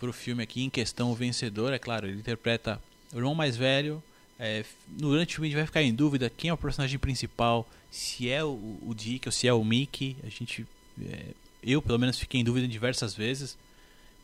pro 0.00 0.12
filme 0.12 0.42
aqui, 0.42 0.64
em 0.64 0.70
questão, 0.70 1.10
o 1.10 1.14
vencedor, 1.14 1.74
é 1.74 1.78
claro, 1.78 2.06
ele 2.06 2.18
interpreta 2.18 2.80
o 3.12 3.18
irmão 3.18 3.34
mais 3.34 3.56
velho, 3.56 4.02
é, 4.38 4.64
durante 4.86 5.30
o 5.30 5.34
filme 5.34 5.48
a 5.48 5.50
gente 5.50 5.58
vai 5.58 5.66
ficar 5.66 5.82
em 5.82 5.94
dúvida 5.94 6.30
quem 6.34 6.50
é 6.50 6.52
o 6.52 6.56
personagem 6.56 6.98
principal, 6.98 7.66
se 7.90 8.28
é 8.28 8.42
o, 8.42 8.58
o 8.86 8.94
Dick 8.94 9.28
ou 9.28 9.32
se 9.32 9.46
é 9.46 9.52
o 9.52 9.64
Mickey. 9.64 10.16
A 10.24 10.28
gente, 10.28 10.66
é, 11.00 11.26
eu 11.62 11.80
pelo 11.80 11.98
menos 11.98 12.18
fiquei 12.18 12.40
em 12.40 12.44
dúvida 12.44 12.66
diversas 12.66 13.14
vezes. 13.14 13.56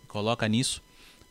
Coloca 0.08 0.46
nisso. 0.48 0.82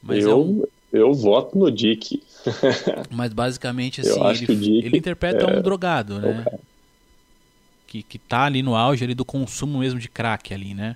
Mas 0.01 0.24
eu, 0.24 0.31
é 0.31 0.36
um... 0.36 0.63
eu 0.93 1.13
voto 1.13 1.57
no 1.57 1.69
Dick. 1.69 2.24
mas 3.12 3.33
basicamente 3.33 4.00
assim, 4.01 4.43
ele, 4.48 4.86
ele, 4.86 4.98
interpreta 4.98 5.45
é... 5.45 5.57
um 5.57 5.62
drogado, 5.62 6.19
né? 6.19 6.45
Que, 7.86 8.03
que 8.03 8.17
tá 8.17 8.45
ali 8.45 8.62
no 8.62 8.75
auge 8.75 9.03
ali 9.03 9.15
do 9.15 9.25
consumo 9.25 9.79
mesmo 9.79 10.00
de 10.00 10.07
crack 10.07 10.53
ali, 10.53 10.74
né? 10.74 10.95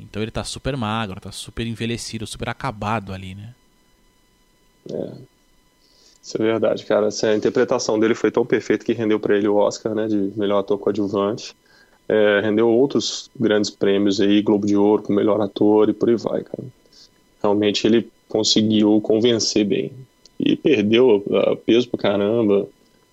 Então 0.00 0.22
ele 0.22 0.30
tá 0.30 0.42
super 0.44 0.76
magro, 0.76 1.20
tá 1.20 1.30
super 1.30 1.66
envelhecido, 1.66 2.26
super 2.26 2.48
acabado 2.48 3.12
ali, 3.12 3.34
né? 3.34 3.54
É. 4.90 5.33
Isso 6.24 6.40
é 6.40 6.44
verdade, 6.46 6.86
cara. 6.86 7.08
Assim, 7.08 7.26
a 7.26 7.36
interpretação 7.36 8.00
dele 8.00 8.14
foi 8.14 8.30
tão 8.30 8.46
perfeita 8.46 8.82
que 8.82 8.94
rendeu 8.94 9.20
para 9.20 9.36
ele 9.36 9.46
o 9.46 9.56
Oscar, 9.56 9.94
né, 9.94 10.06
de 10.06 10.32
melhor 10.34 10.60
ator 10.60 10.78
coadjuvante. 10.78 11.54
É, 12.08 12.40
rendeu 12.40 12.66
outros 12.70 13.30
grandes 13.38 13.68
prêmios 13.68 14.22
aí, 14.22 14.40
Globo 14.40 14.66
de 14.66 14.74
Ouro, 14.74 15.02
com 15.02 15.12
melhor 15.12 15.38
ator 15.42 15.90
e 15.90 15.92
por 15.92 16.08
aí 16.08 16.16
vai, 16.16 16.42
cara. 16.42 16.64
Realmente 17.42 17.86
ele 17.86 18.08
conseguiu 18.26 18.98
convencer 19.02 19.66
bem. 19.66 19.92
E 20.40 20.56
perdeu 20.56 21.22
uh, 21.26 21.56
peso 21.56 21.88
pra 21.90 22.00
caramba. 22.00 22.66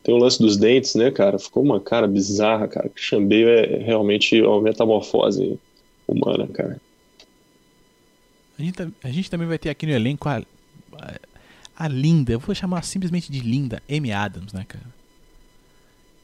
Tem 0.04 0.16
o 0.16 0.18
lance 0.18 0.42
dos 0.42 0.56
dentes, 0.56 0.96
né, 0.96 1.12
cara? 1.12 1.38
Ficou 1.38 1.64
uma 1.64 1.82
cara 1.82 2.08
bizarra, 2.08 2.68
cara. 2.70 2.90
Bale 3.12 3.44
é 3.44 3.78
realmente 3.84 4.42
uma 4.42 4.62
metamorfose 4.62 5.60
humana, 6.08 6.48
cara. 6.48 6.80
A 8.58 8.64
gente, 8.64 8.94
a 9.04 9.10
gente 9.10 9.30
também 9.30 9.48
vai 9.48 9.58
ter 9.58 9.70
aqui 9.70 9.86
no 9.86 9.92
elenco 9.92 10.30
a, 10.30 10.42
a 11.84 11.88
linda, 11.88 12.32
eu 12.34 12.40
vou 12.40 12.54
chamar 12.56 12.84
simplesmente 12.84 13.32
de 13.32 13.40
linda, 13.40 13.82
Amy 13.90 14.12
Adams, 14.12 14.54
né, 14.54 14.66
cara? 14.68 14.86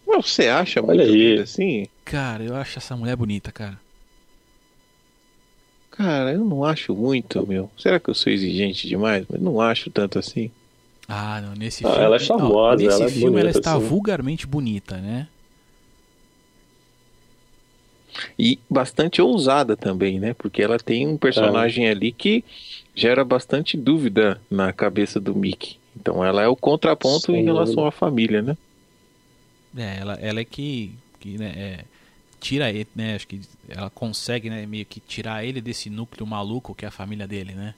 Você 0.05 0.47
acha 0.47 0.81
Olha 0.81 0.87
muito 0.97 1.01
aí. 1.03 1.29
linda 1.31 1.43
assim? 1.43 1.85
Cara, 2.05 2.43
eu 2.43 2.55
acho 2.55 2.79
essa 2.79 2.95
mulher 2.95 3.15
bonita, 3.15 3.51
cara. 3.51 3.77
Cara, 5.91 6.31
eu 6.33 6.45
não 6.45 6.63
acho 6.63 6.93
muito, 6.95 7.45
meu. 7.47 7.69
Será 7.77 7.99
que 7.99 8.09
eu 8.09 8.13
sou 8.13 8.31
exigente 8.31 8.87
demais? 8.87 9.25
Mas 9.29 9.41
não 9.41 9.59
acho 9.59 9.89
tanto 9.89 10.19
assim. 10.19 10.51
Ah, 11.07 11.41
não, 11.41 11.53
nesse 11.55 11.85
Ah, 11.85 11.89
filme. 11.89 12.03
ela 12.05 12.15
é 12.17 12.19
charmosa, 12.19 12.83
nesse 12.83 12.95
ela 13.01 13.05
é 13.05 13.09
filme 13.09 13.39
ela 13.39 13.49
bonita, 13.49 13.59
está 13.59 13.79
sim. 13.79 13.85
vulgarmente 13.87 14.45
bonita, 14.45 14.97
né? 14.97 15.27
E 18.37 18.59
bastante 18.69 19.21
ousada 19.21 19.75
também, 19.75 20.19
né? 20.19 20.33
Porque 20.33 20.61
ela 20.61 20.77
tem 20.79 21.07
um 21.07 21.17
personagem 21.17 21.87
ali 21.87 22.11
que 22.11 22.43
gera 22.98 23.24
bastante 23.24 23.77
dúvida 23.77 24.42
na 24.50 24.74
cabeça 24.74 25.20
do 25.20 25.36
Mickey. 25.36 25.77
Então 25.96 26.25
ela 26.25 26.42
é 26.42 26.48
o 26.48 26.56
contraponto 26.56 27.27
Sem 27.27 27.42
em 27.42 27.44
relação 27.44 27.86
à 27.86 27.92
família, 27.92 28.42
né? 28.42 28.58
É, 29.77 30.00
ela, 30.00 30.13
ela 30.16 30.39
é 30.39 30.44
que, 30.44 30.92
que 31.20 31.38
né, 31.38 31.54
é, 31.56 31.86
tira 32.42 32.72
ele, 32.72 32.88
né? 32.96 33.13
Acho 33.13 33.27
que 33.27 33.39
ela 33.70 33.92
consegue, 33.92 34.50
né, 34.50 34.66
meio 34.66 34.84
que 34.84 35.00
tirar 35.00 35.46
ele 35.46 35.62
desse 35.62 35.92
núcleo 35.92 36.25
maluco 36.25 36.74
que 36.74 36.86
é 36.86 36.88
a 36.88 36.92
família 36.92 37.27
dele, 37.27 37.54
né? 37.54 37.75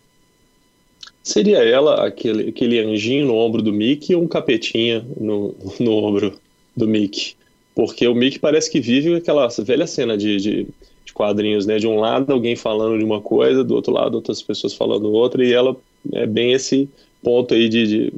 Seria 1.22 1.58
ela 1.58 2.08
aquele, 2.08 2.50
aquele 2.50 2.80
anjinho 2.80 3.28
no 3.28 3.36
ombro 3.36 3.62
do 3.62 3.74
Mickey 3.74 4.16
ou 4.16 4.24
um 4.24 4.28
capetinha 4.28 5.06
no, 5.20 5.54
no 5.82 5.92
ombro 5.92 6.40
do 6.76 6.88
Mickey? 6.88 7.36
Porque 7.76 8.08
o 8.08 8.16
Mickey 8.16 8.40
parece 8.40 8.72
que 8.72 8.80
vive 8.80 9.16
aquela 9.16 9.48
velha 9.48 9.86
cena 9.86 10.18
de, 10.18 10.38
de, 10.38 10.68
de 11.10 11.14
quadrinhos, 11.14 11.66
né? 11.66 11.78
De 11.78 11.88
um 11.88 12.00
lado 12.00 12.32
alguém 12.32 12.56
falando 12.56 12.98
de 12.98 13.04
uma 13.04 13.20
coisa, 13.20 13.64
do 13.64 13.76
outro 13.76 13.92
lado 13.92 14.16
outras 14.16 14.42
pessoas 14.42 14.74
falando 14.74 15.12
outra, 15.12 15.44
e 15.44 15.52
ela 15.52 15.76
é 16.14 16.26
bem 16.26 16.54
esse 16.54 16.90
ponto 17.22 17.54
aí 17.54 17.68
de, 17.68 17.88
de, 17.88 18.14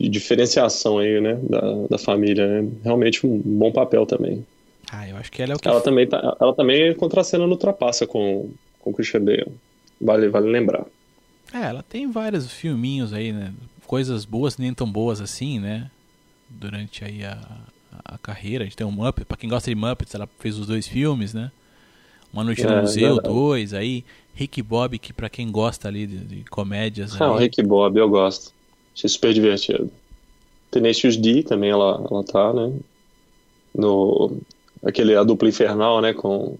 de 0.00 0.08
diferenciação 0.08 0.98
aí, 0.98 1.20
né? 1.20 1.38
Da, 1.48 1.60
da 1.90 1.98
família, 1.98 2.46
né? 2.46 2.68
Realmente 2.82 3.26
um 3.26 3.38
bom 3.38 3.70
papel 3.70 4.04
também. 4.06 4.44
Ah, 4.90 5.08
eu 5.08 5.16
acho 5.16 5.30
que 5.30 5.42
ela 5.42 5.52
é 5.52 5.56
o 5.56 5.58
que 5.58 5.68
Ela 5.68 5.80
também, 5.80 6.06
tá, 6.06 6.36
ela 6.40 6.54
também 6.54 6.94
contra 6.94 7.20
a 7.20 7.24
cena 7.24 7.46
no 7.46 7.56
Trapaça 7.56 8.06
com, 8.06 8.50
com 8.80 8.90
o 8.90 8.94
Christian 8.94 9.24
Bale. 9.24 9.52
Vale, 10.00 10.28
vale 10.28 10.48
lembrar. 10.48 10.86
É, 11.52 11.68
ela 11.68 11.82
tem 11.82 12.10
vários 12.10 12.50
filminhos 12.50 13.12
aí, 13.12 13.32
né? 13.32 13.52
Coisas 13.86 14.24
boas 14.24 14.56
nem 14.58 14.72
tão 14.72 14.90
boas 14.90 15.20
assim, 15.20 15.58
né? 15.58 15.90
Durante 16.48 17.04
aí 17.04 17.24
a, 17.24 17.38
a 18.04 18.18
carreira. 18.18 18.62
A 18.62 18.66
gente 18.66 18.76
tem 18.76 18.86
um 18.86 18.92
Muppet, 18.92 19.24
pra 19.24 19.36
quem 19.36 19.48
gosta 19.48 19.70
de 19.70 19.74
Muppets, 19.74 20.14
ela 20.14 20.28
fez 20.38 20.58
os 20.58 20.66
dois 20.66 20.86
filmes, 20.86 21.34
né? 21.34 21.50
Uma 22.32 22.44
Noite 22.44 22.62
no 22.64 22.70
É, 22.72 22.80
Museu, 22.82 23.14
verdade. 23.14 23.34
dois, 23.34 23.72
aí 23.74 24.04
Rick 24.34 24.60
Bob, 24.62 24.98
que 24.98 25.12
pra 25.12 25.28
quem 25.30 25.50
gosta 25.50 25.88
ali 25.88 26.06
de, 26.06 26.18
de 26.18 26.44
comédias 26.50 27.18
Ah, 27.20 27.30
o 27.30 27.34
ali, 27.34 27.44
Rick 27.44 27.62
Bob, 27.62 27.96
eu 27.98 28.08
gosto. 28.08 28.52
Achei 28.94 29.08
super 29.08 29.32
divertido. 29.32 29.90
Tenacious 30.70 31.16
D 31.16 31.42
também, 31.42 31.70
ela, 31.70 32.04
ela 32.10 32.24
tá, 32.24 32.52
né? 32.52 32.72
No... 33.74 34.36
Aquele 34.84 35.16
A 35.16 35.22
Dupla 35.24 35.48
Infernal, 35.48 36.00
né? 36.00 36.12
Com... 36.12 36.56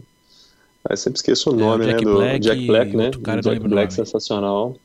Eu 0.88 0.96
sempre 0.96 1.18
esqueço 1.18 1.50
o 1.50 1.54
É, 1.54 1.56
nome, 1.56 1.84
o 1.84 1.86
Jack 1.88 2.04
né? 2.04 2.10
Do 2.10 2.16
Black 2.16 2.38
Jack 2.40 2.66
Black, 2.66 2.96
né? 2.96 3.10
cara, 3.22 3.40
Do 3.42 3.50
Jack 3.50 3.64
o 3.64 3.68
Black, 3.68 3.92
sensacional. 3.92 4.76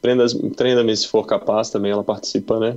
Prenda- 0.00 0.26
Prenda-me 0.56 0.96
se 0.96 1.08
for 1.08 1.24
capaz 1.26 1.70
também, 1.70 1.90
ela 1.90 2.04
participa, 2.04 2.58
né? 2.60 2.76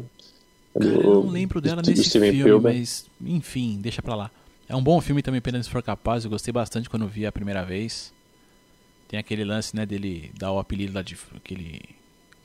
Cara, 0.74 0.86
Do- 0.90 1.02
eu 1.02 1.24
não 1.26 1.30
lembro 1.30 1.62
dela 1.62 1.82
do 1.82 1.90
nesse 1.90 2.06
Steven 2.06 2.32
filme, 2.32 2.42
Spielberg. 2.44 2.80
mas 2.80 3.06
enfim, 3.24 3.78
deixa 3.82 4.02
pra 4.02 4.16
lá. 4.16 4.32
É 4.72 4.76
um 4.76 4.82
bom 4.82 5.02
filme 5.02 5.22
também, 5.22 5.42
pena 5.42 5.62
se 5.62 5.70
for 5.70 5.84
capaz. 5.84 6.24
Eu 6.24 6.30
gostei 6.30 6.54
bastante 6.54 6.90
quando 6.90 7.06
vi 7.06 7.26
a 7.26 7.32
primeira 7.32 7.62
vez. 7.66 8.14
Tem 9.06 9.20
aquele 9.20 9.44
lance, 9.44 9.76
né, 9.76 9.86
dele 9.86 10.32
dar 10.40 10.54
o 10.54 10.60
apelido 10.60 10.94
lá 10.94 11.02
de. 11.02 11.18
que 11.44 11.54
ele 11.54 11.82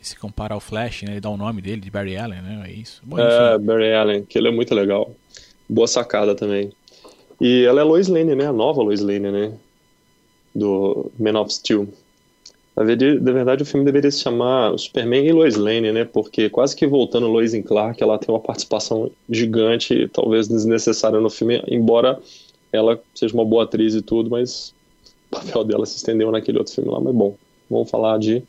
se 0.03 0.17
compara 0.17 0.53
ao 0.53 0.59
Flash, 0.59 1.03
né? 1.05 1.13
Ele 1.13 1.21
dá 1.21 1.31
o 1.31 1.37
nome 1.37 1.63
dele, 1.63 1.81
de 1.81 1.89
Barry 1.89 2.17
Allen, 2.17 2.43
né? 2.43 2.65
É 2.67 2.73
isso. 2.73 3.01
Bom, 3.05 3.17
É. 3.21 3.57
Barry 3.59 3.95
Allen, 3.95 4.25
que 4.25 4.37
ele 4.37 4.49
é 4.49 4.51
muito 4.51 4.75
legal. 4.75 5.15
Boa 5.69 5.87
sacada 5.87 6.35
também. 6.35 6.73
E 7.41 7.63
ela 7.65 7.81
é 7.81 7.85
Lois 7.85 8.09
Lane, 8.09 8.35
né? 8.35 8.47
A 8.47 8.53
nova 8.53 8.83
Lois 8.83 9.01
Lane, 9.01 9.31
né? 9.31 9.53
Do 10.53 11.13
Man 11.17 11.41
of 11.41 11.55
Steel. 11.55 11.89
Na 12.77 12.85
verdade, 12.85 13.63
o 13.63 13.67
filme 13.67 13.87
deveria 13.87 14.11
se 14.11 14.21
chamar 14.21 14.79
Superman 14.79 15.27
e 15.27 15.33
Lois 15.33 15.57
Lane, 15.57 15.93
né? 15.93 16.05
Porque 16.05 16.51
quase 16.51 16.77
que 16.77 16.87
voltando 16.87 17.27
Lois 17.27 17.55
em 17.55 17.63
Clark, 17.63 18.03
ela 18.03 18.19
tem 18.19 18.35
uma 18.35 18.41
participação 18.41 19.11
gigante, 19.31 20.09
talvez 20.13 20.47
desnecessária 20.47 21.19
no 21.19 21.31
filme, 21.31 21.63
embora 21.67 22.21
ela 22.71 23.01
seja 23.15 23.33
uma 23.33 23.47
boa 23.47 23.65
atriz 23.65 23.95
e 23.95 24.03
tudo, 24.03 24.29
mas 24.29 24.75
o 25.31 25.37
papel 25.37 25.65
dela 25.65 25.87
se 25.87 25.97
estendeu 25.97 26.31
naquele 26.31 26.59
outro 26.59 26.75
filme 26.75 26.91
lá. 26.91 27.01
Mas 27.01 27.15
bom, 27.15 27.35
vamos 27.71 27.91
falar 27.91 28.19
de 28.19 28.43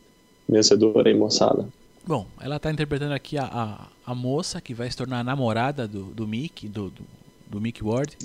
vencedora 0.46 1.08
aí, 1.08 1.14
moçada. 1.14 1.66
Bom, 2.06 2.26
ela 2.40 2.58
tá 2.58 2.70
interpretando 2.70 3.12
aqui 3.12 3.38
a, 3.38 3.44
a, 3.44 3.86
a 4.12 4.14
moça 4.14 4.60
que 4.60 4.74
vai 4.74 4.90
se 4.90 4.96
tornar 4.96 5.20
a 5.20 5.24
namorada 5.24 5.88
do, 5.88 6.04
do 6.04 6.26
Mickey, 6.26 6.68
do, 6.68 6.90
do, 6.90 7.02
do 7.46 7.60
Mickey 7.60 7.82
Ward. 7.82 8.16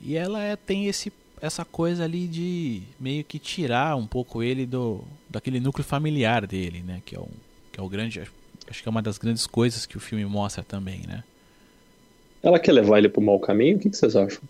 E 0.00 0.16
ela 0.16 0.42
é, 0.42 0.54
tem 0.54 0.86
esse, 0.86 1.12
essa 1.40 1.64
coisa 1.64 2.04
ali 2.04 2.26
de 2.26 2.82
meio 2.98 3.24
que 3.24 3.38
tirar 3.38 3.96
um 3.96 4.06
pouco 4.06 4.42
ele 4.42 4.66
do 4.66 5.02
daquele 5.28 5.60
núcleo 5.60 5.84
familiar 5.84 6.46
dele, 6.46 6.82
né? 6.86 7.02
Que 7.04 7.16
é, 7.16 7.20
um, 7.20 7.28
que 7.72 7.80
é 7.80 7.82
o 7.82 7.88
grande. 7.88 8.22
Acho 8.68 8.82
que 8.82 8.88
é 8.88 8.90
uma 8.90 9.02
das 9.02 9.18
grandes 9.18 9.46
coisas 9.46 9.86
que 9.86 9.96
o 9.96 10.00
filme 10.00 10.24
mostra 10.24 10.62
também, 10.62 11.02
né? 11.06 11.24
Ela 12.42 12.58
quer 12.58 12.72
levar 12.72 12.98
ele 12.98 13.08
pro 13.08 13.20
mau 13.20 13.38
caminho? 13.38 13.76
O 13.76 13.80
que 13.80 13.90
que 13.90 13.96
vocês 13.96 14.14
acham? 14.14 14.42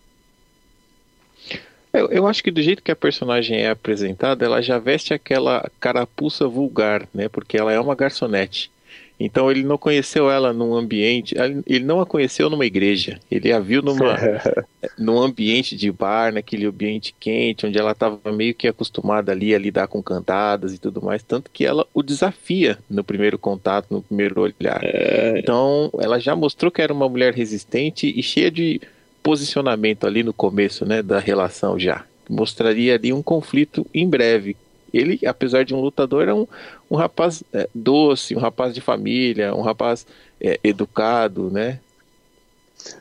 Eu, 1.93 2.09
eu 2.11 2.27
acho 2.27 2.43
que 2.43 2.51
do 2.51 2.61
jeito 2.61 2.83
que 2.83 2.91
a 2.91 2.97
personagem 2.97 3.59
é 3.59 3.71
apresentada, 3.71 4.45
ela 4.45 4.61
já 4.61 4.79
veste 4.79 5.15
aquela 5.15 5.71
carapuça 5.81 6.47
vulgar, 6.47 7.09
né? 7.15 7.29
Porque 7.29 7.57
ela 7.57 7.73
é 7.73 7.81
uma 7.81 7.95
garçonete. 7.95 8.71
Então 9.21 9.51
ele 9.51 9.65
não 9.65 9.77
conheceu 9.77 10.31
ela 10.31 10.53
num 10.53 10.75
ambiente, 10.75 11.35
ele 11.67 11.85
não 11.85 12.01
a 12.01 12.07
conheceu 12.07 12.49
numa 12.49 12.65
igreja, 12.65 13.19
ele 13.31 13.53
a 13.53 13.59
viu 13.59 13.83
numa, 13.83 14.17
num 14.97 15.19
ambiente 15.21 15.77
de 15.77 15.91
bar, 15.91 16.33
naquele 16.33 16.67
ambiente 16.67 17.15
quente, 17.19 17.67
onde 17.67 17.77
ela 17.79 17.93
estava 17.93 18.31
meio 18.31 18.55
que 18.55 18.69
acostumada 18.69 19.33
ali 19.33 19.55
a 19.55 19.59
lidar 19.59 19.89
com 19.89 20.01
cantadas 20.03 20.73
e 20.73 20.79
tudo 20.79 21.03
mais, 21.03 21.23
tanto 21.23 21.51
que 21.53 21.65
ela 21.65 21.85
o 21.93 22.03
desafia 22.03 22.79
no 22.89 23.03
primeiro 23.03 23.39
contato, 23.39 23.87
no 23.91 24.03
primeiro 24.03 24.41
olhar. 24.41 24.81
É, 24.83 25.35
Então 25.39 25.91
ela 26.01 26.21
já 26.21 26.37
mostrou 26.37 26.71
que 26.71 26.81
era 26.81 26.93
uma 26.93 27.09
mulher 27.09 27.35
resistente 27.35 28.13
e 28.17 28.23
cheia 28.23 28.51
de 28.51 28.81
posicionamento 29.23 30.07
ali 30.07 30.23
no 30.23 30.33
começo, 30.33 30.87
né, 30.87 31.03
da 31.03 31.19
relação 31.19 31.79
já. 31.79 32.05
Mostraria 32.31 32.95
ali 32.95 33.13
um 33.13 33.23
conflito 33.23 33.87
em 33.93 34.09
breve. 34.09 34.57
Ele, 34.93 35.21
apesar 35.27 35.65
de 35.65 35.75
um 35.75 35.81
lutador, 35.81 36.29
é 36.29 36.35
um, 36.35 36.47
um 36.91 36.97
rapaz 36.97 37.43
é, 37.53 37.69
doce, 37.75 38.35
um 38.35 38.39
rapaz 38.39 38.75
de 38.75 38.81
família, 38.81 39.55
um 39.55 39.61
rapaz 39.61 40.07
é, 40.41 40.59
educado, 40.63 41.51
né? 41.51 41.81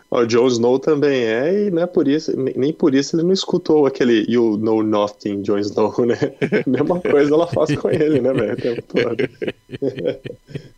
O 0.10 0.26
Jon 0.26 0.48
Snow 0.48 0.80
também 0.80 1.24
é, 1.24 1.70
e 1.70 1.80
é 1.80 1.86
por 1.86 2.08
isso, 2.08 2.34
nem 2.36 2.74
por 2.74 2.96
isso 2.96 3.16
ele 3.16 3.24
não 3.24 3.34
escutou 3.34 3.86
aquele 3.86 4.26
You 4.28 4.58
Know 4.58 4.82
Nothing, 4.82 5.42
Jon 5.42 5.60
Snow, 5.60 5.94
né? 6.06 6.18
Mesma 6.66 7.00
coisa 7.00 7.34
ela 7.34 7.48
faz 7.48 7.76
com 7.76 7.90
ele, 7.90 8.22
né, 8.22 8.34
velho? 8.34 8.54
o 8.54 8.58
tempo 8.58 8.82
todo. 8.82 9.18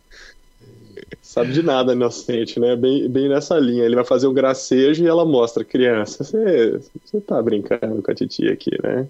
Sabe 1.22 1.52
de 1.52 1.62
nada, 1.62 1.92
inocente, 1.92 2.58
né? 2.58 2.74
Bem, 2.74 3.08
bem 3.08 3.28
nessa 3.28 3.56
linha. 3.56 3.84
Ele 3.84 3.94
vai 3.94 4.04
fazer 4.04 4.26
um 4.26 4.34
gracejo 4.34 5.04
e 5.04 5.06
ela 5.06 5.24
mostra, 5.24 5.62
criança, 5.62 6.24
você, 6.24 6.80
você 7.04 7.20
tá 7.20 7.40
brincando 7.40 8.02
com 8.02 8.10
a 8.10 8.14
titia 8.14 8.52
aqui, 8.52 8.70
né? 8.82 9.06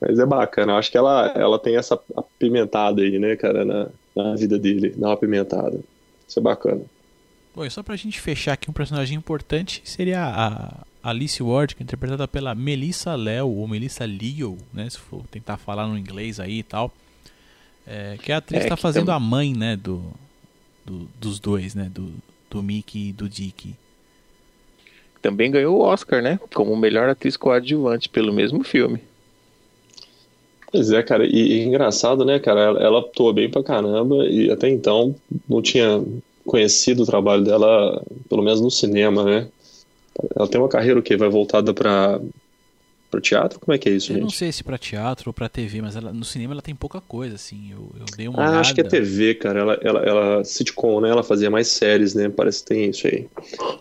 Mas 0.00 0.18
é 0.18 0.24
bacana, 0.26 0.72
eu 0.72 0.76
acho 0.76 0.90
que 0.90 0.96
ela, 0.96 1.26
ela 1.36 1.58
tem 1.58 1.76
essa 1.76 1.98
apimentada 2.16 3.02
aí, 3.02 3.18
né, 3.18 3.36
cara, 3.36 3.64
na, 3.64 3.88
na 4.16 4.34
vida 4.34 4.58
dele, 4.58 4.90
dá 4.96 5.08
uma 5.08 5.14
apimentada. 5.14 5.78
Isso 6.26 6.38
é 6.38 6.42
bacana. 6.42 6.82
Bom, 7.54 7.64
e 7.64 7.70
só 7.70 7.82
pra 7.82 7.96
gente 7.96 8.20
fechar 8.20 8.52
aqui 8.54 8.70
um 8.70 8.72
personagem 8.72 9.16
importante 9.18 9.82
seria 9.84 10.22
a 10.24 10.86
Alice 11.02 11.42
Ward, 11.42 11.74
que 11.74 11.82
é 11.82 11.84
interpretada 11.84 12.26
pela 12.28 12.54
Melissa 12.54 13.14
Leo, 13.14 13.48
ou 13.48 13.66
Melissa 13.68 14.04
Leo, 14.06 14.56
né? 14.72 14.88
Se 14.88 14.98
for 14.98 15.22
tentar 15.30 15.56
falar 15.56 15.86
no 15.86 15.98
inglês 15.98 16.38
aí 16.40 16.60
e 16.60 16.62
tal. 16.62 16.92
É, 17.86 18.16
que 18.22 18.30
a 18.30 18.36
atriz 18.36 18.64
É, 18.64 18.68
tá 18.68 18.76
fazendo 18.76 19.06
tam- 19.06 19.16
a 19.16 19.20
mãe, 19.20 19.52
né, 19.52 19.76
do, 19.76 20.00
do- 20.86 21.08
dos 21.20 21.40
dois, 21.40 21.74
né? 21.74 21.90
Do, 21.92 22.12
do 22.48 22.62
Mickey 22.62 23.08
e 23.08 23.12
do 23.12 23.28
Dick. 23.28 23.74
Também 25.20 25.50
ganhou 25.50 25.76
o 25.78 25.82
Oscar, 25.82 26.22
né? 26.22 26.38
Como 26.54 26.74
melhor 26.76 27.08
atriz 27.08 27.36
coadjuvante 27.36 28.08
pelo 28.08 28.32
mesmo 28.32 28.62
filme. 28.64 29.00
Pois 30.72 30.90
é, 30.92 31.02
cara, 31.02 31.26
e, 31.26 31.30
e 31.30 31.62
engraçado, 31.62 32.24
né, 32.24 32.38
cara, 32.38 32.60
ela, 32.60 32.80
ela 32.80 33.00
atua 33.00 33.32
bem 33.32 33.50
pra 33.50 33.62
caramba 33.62 34.24
e 34.26 34.50
até 34.50 34.68
então 34.68 35.14
não 35.48 35.60
tinha 35.60 36.00
conhecido 36.46 37.02
o 37.02 37.06
trabalho 37.06 37.42
dela, 37.44 38.02
pelo 38.28 38.42
menos 38.42 38.60
no 38.60 38.70
cinema, 38.70 39.24
né? 39.24 39.48
Ela 40.36 40.48
tem 40.48 40.60
uma 40.60 40.68
carreira 40.68 41.00
o 41.00 41.02
quê? 41.02 41.16
Vai 41.16 41.28
voltada 41.28 41.74
pra, 41.74 42.20
pro 43.10 43.20
teatro? 43.20 43.60
Como 43.60 43.74
é 43.74 43.78
que 43.78 43.88
é 43.88 43.92
isso, 43.92 44.08
Eu 44.08 44.18
não 44.18 44.30
gente? 44.30 44.36
sei 44.36 44.50
se 44.52 44.64
pra 44.64 44.76
teatro 44.76 45.30
ou 45.30 45.34
pra 45.34 45.48
TV, 45.48 45.80
mas 45.80 45.94
ela, 45.96 46.12
no 46.12 46.24
cinema 46.24 46.52
ela 46.52 46.62
tem 46.62 46.74
pouca 46.74 47.00
coisa, 47.00 47.36
assim. 47.36 47.70
Eu, 47.70 47.92
eu 47.98 48.10
dei 48.10 48.26
uma 48.28 48.40
Ah, 48.40 48.44
olhada. 48.44 48.60
acho 48.60 48.74
que 48.74 48.80
é 48.80 48.84
TV, 48.84 49.34
cara. 49.36 49.60
Ela, 49.60 49.74
ela, 49.82 50.00
ela 50.00 50.44
sitcom, 50.44 51.00
né? 51.00 51.10
Ela 51.10 51.22
fazia 51.22 51.50
mais 51.50 51.68
séries, 51.68 52.14
né? 52.14 52.28
Parece 52.28 52.60
que 52.60 52.68
tem 52.74 52.90
isso 52.90 53.06
aí. 53.06 53.28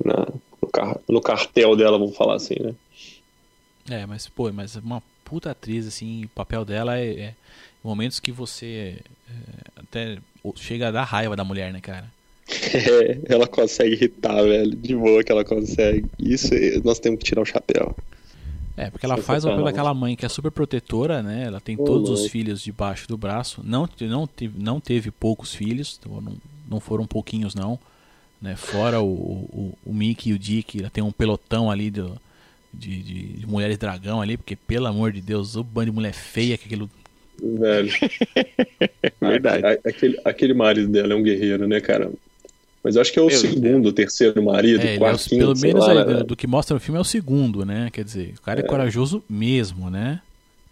Na- 0.06 0.28
no, 0.62 0.70
car- 0.72 1.00
no 1.10 1.22
cartel 1.22 1.76
dela, 1.76 1.98
vamos 1.98 2.16
falar 2.18 2.36
assim, 2.36 2.56
né? 2.62 2.76
É, 3.90 4.06
mas, 4.06 4.28
pô, 4.30 4.52
mas 4.54 4.76
uma 4.76 5.02
puta 5.30 5.52
atriz, 5.52 5.86
assim, 5.88 6.26
o 6.26 6.30
papel 6.30 6.66
dela 6.66 6.98
é, 6.98 7.20
é 7.20 7.34
momentos 7.84 8.20
que 8.20 8.32
você 8.32 8.98
é, 9.30 9.82
até 9.82 10.18
chega 10.56 10.88
a 10.88 10.92
dar 10.92 11.04
raiva 11.04 11.36
da 11.36 11.44
mulher, 11.44 11.72
né, 11.72 11.80
cara? 11.80 12.12
É, 12.50 13.20
ela 13.32 13.48
consegue 13.48 13.94
irritar, 13.94 14.42
velho. 14.42 14.76
De 14.76 14.96
boa 14.96 15.24
que 15.24 15.32
ela 15.32 15.46
consegue. 15.46 16.06
Isso 16.18 16.50
nós 16.84 16.98
temos 16.98 17.20
que 17.20 17.26
tirar 17.26 17.42
o 17.42 17.46
chapéu. 17.46 17.96
É, 18.76 18.90
porque 18.90 19.06
ela 19.06 19.18
faz 19.18 19.46
o 19.46 19.50
papel 19.50 19.66
daquela 19.66 19.94
mãe 19.94 20.16
que 20.16 20.26
é 20.26 20.30
super 20.30 20.50
protetora, 20.50 21.22
né? 21.22 21.44
Ela 21.46 21.60
tem 21.60 21.78
todos 21.78 22.10
os 22.10 22.28
filhos 22.28 22.64
debaixo 22.64 23.08
do 23.08 23.18
braço. 23.18 23.62
Não, 23.64 23.88
não, 24.02 24.26
teve, 24.26 24.58
não 24.58 24.80
teve 24.80 25.12
poucos 25.12 25.54
filhos, 25.54 26.00
então 26.00 26.20
não, 26.22 26.38
não 26.68 26.80
foram 26.80 27.06
pouquinhos, 27.06 27.54
não. 27.54 27.78
Né? 28.42 28.56
Fora 28.56 29.02
o, 29.02 29.12
o, 29.12 29.78
o 29.86 29.94
Mickey 29.94 30.30
e 30.30 30.34
o 30.34 30.40
Dick, 30.40 30.80
ela 30.80 30.90
tem 30.90 31.04
um 31.04 31.12
pelotão 31.12 31.70
ali 31.70 31.92
do, 31.92 32.18
de, 32.74 33.02
de, 33.02 33.24
de, 33.40 33.48
mulheres 33.48 33.78
dragão 33.78 34.22
ali, 34.22 34.38
porque 34.38 34.56
pelo 34.56 34.88
amor 34.88 35.12
de 35.12 35.22
Deus, 35.22 35.56
o 35.56 35.64
bando 35.64 35.88
de 35.88 35.92
mulher 35.92 36.14
feia 36.14 36.58
que 36.58 36.66
aquilo. 36.66 36.90
Velho. 37.42 37.92
Verdade. 39.20 39.80
aquele, 39.86 40.20
aquele 40.26 40.54
marido 40.54 40.92
dela 40.92 41.14
é 41.14 41.16
um 41.16 41.24
guerreiro, 41.24 41.68
né, 41.68 41.80
cara? 41.80 42.12
Mas 42.84 42.96
eu 42.96 43.02
acho 43.02 43.12
que 43.12 43.20
é 43.20 43.22
o 43.22 43.30
segundo, 43.30 43.84
Deus. 43.84 43.94
terceiro 43.94 44.42
marido, 44.42 44.82
é, 44.82 44.98
quarto, 44.98 45.26
é, 45.26 45.30
quinto, 45.30 45.40
Pelo 45.40 45.60
menos 45.60 45.88
lá, 45.88 46.04
do, 46.04 46.24
do, 46.24 46.36
que 46.36 46.48
mostra 46.48 46.74
no 46.74 46.80
filme 46.80 46.98
é 46.98 47.02
o 47.02 47.06
segundo, 47.06 47.66
né? 47.66 47.90
Quer 47.92 48.06
dizer, 48.06 48.34
o 48.38 48.42
cara 48.42 48.62
é, 48.62 48.64
é 48.64 48.68
corajoso 48.68 49.22
mesmo, 49.30 49.90
né? 49.90 50.22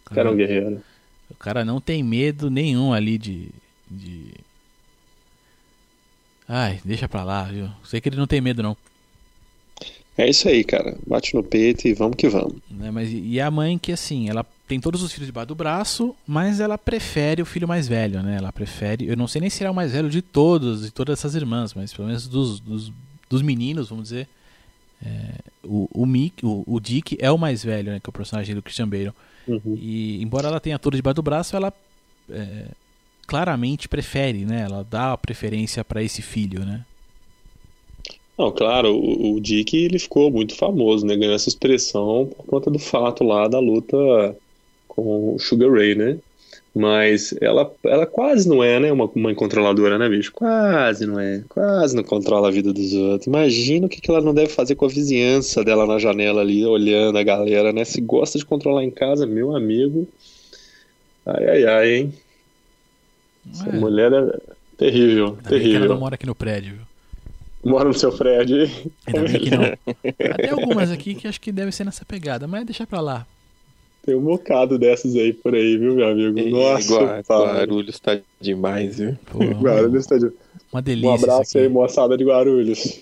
O 0.06 0.16
cara, 0.16 0.30
é 0.30 0.32
um 0.32 0.36
guerreiro. 0.36 0.82
O 1.30 1.36
cara 1.36 1.66
não 1.66 1.82
tem 1.82 2.01
medo 2.01 2.50
nenhum 2.50 2.94
ali 2.94 3.18
de, 3.18 3.50
de... 3.92 4.34
Ai, 6.48 6.80
deixa 6.86 7.10
pra 7.10 7.25
lá, 7.25 7.44
viu? 7.44 7.70
Sei 7.84 8.00
que 8.00 8.08
ele 8.08 8.16
não 8.16 8.27
tem 8.27 8.39
medo, 8.39 8.63
não. 8.63 8.77
É 10.17 10.27
isso 10.27 10.50
aí, 10.50 10.63
cara. 10.63 10.97
Bate 11.05 11.36
no 11.36 11.43
peito 11.43 11.88
e 11.88 11.93
vamos 11.93 12.15
que 12.15 12.27
vamos. 12.27 12.55
Né, 12.71 12.89
mas 12.89 13.09
e 13.12 13.39
a 13.39 13.51
mãe 13.51 13.77
que 13.77 13.91
assim, 13.91 14.27
ela 14.29 14.43
tem 14.67 14.79
todos 14.79 15.03
os 15.03 15.13
filhos 15.13 15.27
debaixo 15.27 15.50
do 15.50 15.55
braço, 15.55 16.15
mas 16.25 16.59
ela 16.59 16.77
prefere 16.77 17.41
o 17.41 17.45
filho 17.45 17.67
mais 17.67 17.88
velho, 17.88 18.24
né? 18.24 18.36
Ela 18.38 18.51
prefere. 18.51 19.07
Eu 19.07 19.15
não 19.15 19.27
sei 19.27 19.41
nem 19.41 19.50
se 19.50 19.62
ele 19.62 19.67
é 19.67 19.71
o 19.71 19.75
mais 19.75 19.91
velho 19.91 20.09
de 20.09 20.21
todos, 20.21 20.81
de 20.81 20.91
todas 20.91 21.19
essas 21.19 21.36
irmãs, 21.36 21.74
mas 21.74 21.93
pelo 21.93 22.07
menos 22.07 22.27
dos, 22.27 22.59
dos, 22.59 22.91
dos 23.29 23.41
meninos, 23.41 23.89
vamos 23.89 24.05
dizer. 24.05 24.27
É, 25.05 25.36
o, 25.63 25.88
o, 25.93 26.05
Mick, 26.07 26.43
o, 26.43 26.63
o, 26.65 26.79
Dick 26.79 27.15
é 27.19 27.31
o 27.31 27.38
mais 27.38 27.63
velho, 27.63 27.91
né? 27.91 28.00
Que 28.00 28.09
é 28.09 28.12
o 28.12 28.13
personagem 28.13 28.55
do 28.55 28.62
Christian 28.63 28.89
Bale. 28.89 29.13
Uhum. 29.47 29.77
E 29.79 30.21
embora 30.21 30.47
ela 30.47 30.59
tenha 30.59 30.79
todos 30.79 30.97
debaixo 30.97 31.15
do 31.15 31.21
braço, 31.21 31.55
ela 31.55 31.71
é, 32.29 32.65
claramente 33.27 33.88
prefere, 33.88 34.45
né? 34.45 34.62
Ela 34.62 34.86
dá 34.89 35.13
a 35.13 35.17
preferência 35.17 35.86
para 35.86 36.01
esse 36.01 36.21
filho, 36.21 36.65
né? 36.65 36.83
Não, 38.38 38.51
claro, 38.51 38.96
o, 38.96 39.34
o 39.36 39.41
Dick 39.41 39.75
ele 39.75 39.98
ficou 39.98 40.29
muito 40.29 40.56
famoso, 40.56 41.06
né? 41.06 41.15
Ganhou 41.15 41.34
essa 41.34 41.50
expressão 41.50 42.29
por 42.38 42.46
conta 42.46 42.70
do 42.70 42.77
fato 42.77 43.24
lá 43.24 43.48
da 43.48 43.60
luta 43.60 43.98
com 44.88 45.36
o 45.36 45.39
Sugar 45.39 45.72
Ray, 45.72 45.96
né? 45.96 46.20
Mas 46.74 47.34
ela, 47.41 47.74
ela 47.84 48.06
quase 48.06 48.48
não 48.48 48.63
é, 48.63 48.79
né? 48.79 48.91
Uma 48.91 49.10
mãe 49.15 49.34
controladora, 49.34 49.98
né, 49.98 50.08
bicho? 50.08 50.32
Quase 50.32 51.08
não 51.08 51.20
é. 51.20 51.44
Quase 51.50 51.96
não 51.96 52.03
controla 52.03 52.50
a 52.50 52.51
vida 52.51 52.72
dos 52.72 52.94
outros. 52.94 53.25
Imagina 53.25 53.88
o 53.88 53.89
que, 53.89 54.00
que 54.00 54.12
ela 54.12 54.22
não 54.22 54.34
deve 54.34 54.50
fazer 54.50 54.75
com 54.75 54.86
a 54.86 54.89
vizinhança 54.89 55.63
dela 55.63 55.88
na 55.88 55.98
janela 55.98 56.41
ali, 56.41 56.63
olhando 56.63 57.17
a 57.17 57.24
galera, 57.24 57.74
né? 57.74 57.84
Se 57.84 58.00
gosta 58.00 58.38
de 58.38 58.46
controlar 58.46 58.84
em 58.84 58.91
casa, 58.91 59.25
meu 59.25 59.56
amigo. 59.56 60.08
Ai, 61.25 61.50
ai, 61.50 61.65
ai, 61.65 61.94
hein? 61.96 62.13
Essa 63.51 63.70
é. 63.70 63.79
mulher 63.79 64.13
é 64.13 64.39
terrível, 64.77 65.38
terrível. 65.48 65.77
ela 65.77 65.88
não 65.88 66.00
mora 66.00 66.15
aqui 66.15 66.27
no 66.27 66.36
prédio, 66.36 66.75
viu? 66.75 66.87
Mora 67.63 67.85
no 67.85 67.93
seu 67.93 68.11
prédio. 68.11 68.69
Ainda 69.05 69.23
bem 69.23 69.39
que 69.39 69.49
não. 69.49 69.63
Tem 70.37 70.50
algumas 70.51 70.91
aqui 70.91 71.15
que 71.15 71.27
acho 71.27 71.41
que 71.41 71.51
deve 71.51 71.72
ser 71.72 71.83
nessa 71.83 72.05
pegada, 72.05 72.48
mas 72.48 72.65
deixa 72.65 72.85
pra 72.85 73.01
lá. 73.01 73.25
Tem 74.05 74.15
um 74.15 74.22
bocado 74.22 74.77
dessas 74.77 75.15
aí 75.15 75.33
por 75.33 75.53
aí, 75.53 75.77
viu, 75.77 75.96
meu 75.96 76.07
amigo? 76.07 76.50
Nossa, 76.50 77.22
Guarulhos 77.27 78.00
tá 78.00 78.17
demais, 78.39 79.00
viu? 79.00 79.17
Pô, 79.25 79.39
Guarulhos 79.39 80.05
tá 80.05 80.15
demais. 80.15 80.33
Uma 80.72 80.81
delícia. 80.81 81.09
Um 81.09 81.13
abraço 81.13 81.57
aí, 81.57 81.67
moçada 81.67 82.17
de 82.17 82.24
Guarulhos. 82.24 83.01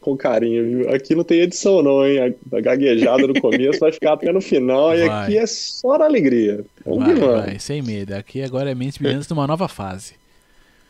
Com 0.00 0.16
carinho, 0.16 0.64
viu? 0.64 0.90
Aqui 0.92 1.14
não 1.14 1.22
tem 1.22 1.40
edição, 1.40 1.82
não, 1.82 2.04
hein? 2.04 2.34
A 2.52 2.60
gaguejada 2.60 3.28
no 3.28 3.40
começo 3.40 3.78
vai 3.78 3.92
ficar 3.92 4.14
até 4.14 4.32
no 4.32 4.40
final. 4.40 4.88
Vai. 4.88 4.98
E 4.98 5.08
aqui 5.08 5.38
é 5.38 5.46
só 5.46 5.96
na 5.96 6.06
alegria. 6.06 6.64
Vamos 6.84 7.04
vai, 7.04 7.14
vai, 7.14 7.58
sem 7.60 7.80
medo. 7.80 8.12
Aqui 8.14 8.42
agora 8.42 8.70
é 8.70 8.74
Mentes 8.74 8.98
Brilhantes 8.98 9.28
numa 9.28 9.46
nova 9.46 9.68
fase. 9.68 10.14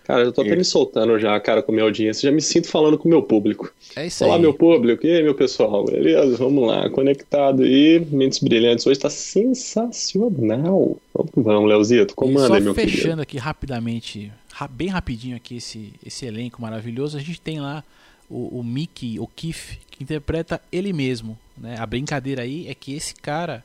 Cara, 0.09 0.23
eu 0.23 0.33
tô 0.33 0.41
até 0.41 0.57
me 0.57 0.65
soltando 0.65 1.19
já, 1.19 1.39
cara, 1.39 1.63
com 1.63 1.71
a 1.71 1.75
minha 1.75 1.85
audiência. 1.85 2.27
Já 2.31 2.35
me 2.35 2.41
sinto 2.41 2.67
falando 2.67 2.97
com 2.97 3.07
o 3.07 3.11
meu 3.11 3.23
público. 3.23 3.71
É 3.95 4.07
isso 4.07 4.25
Olá, 4.25 4.37
aí. 4.37 4.41
meu 4.41 4.55
público. 4.55 5.07
E 5.07 5.15
aí, 5.15 5.23
meu 5.23 5.35
pessoal? 5.35 5.85
Beleza? 5.85 6.35
Vamos 6.39 6.67
lá. 6.67 6.89
Conectado 6.89 7.63
aí. 7.63 8.01
Mentes 8.11 8.39
Brilhantes. 8.39 8.87
Hoje 8.87 8.99
tá 8.99 9.11
sensacional. 9.11 10.97
Vamos, 11.13 11.31
vamos 11.37 11.69
Leozito. 11.69 12.15
Comanda 12.15 12.57
aí, 12.57 12.63
meu 12.63 12.75
fechando 12.75 13.03
querido. 13.03 13.21
aqui 13.21 13.37
rapidamente, 13.37 14.33
bem 14.71 14.89
rapidinho 14.89 15.37
aqui 15.37 15.59
esse, 15.59 15.93
esse 16.03 16.25
elenco 16.25 16.63
maravilhoso. 16.63 17.19
A 17.19 17.21
gente 17.21 17.39
tem 17.39 17.61
lá 17.61 17.85
o, 18.31 18.61
o 18.61 18.65
Mickey, 18.65 19.21
o 19.21 19.27
Keith, 19.27 19.79
que 19.91 20.03
interpreta 20.03 20.59
ele 20.73 20.91
mesmo. 20.91 21.39
Né? 21.55 21.77
A 21.79 21.85
brincadeira 21.85 22.45
aí 22.45 22.67
é 22.67 22.75
que 22.75 22.95
esse 22.95 23.15
cara, 23.15 23.63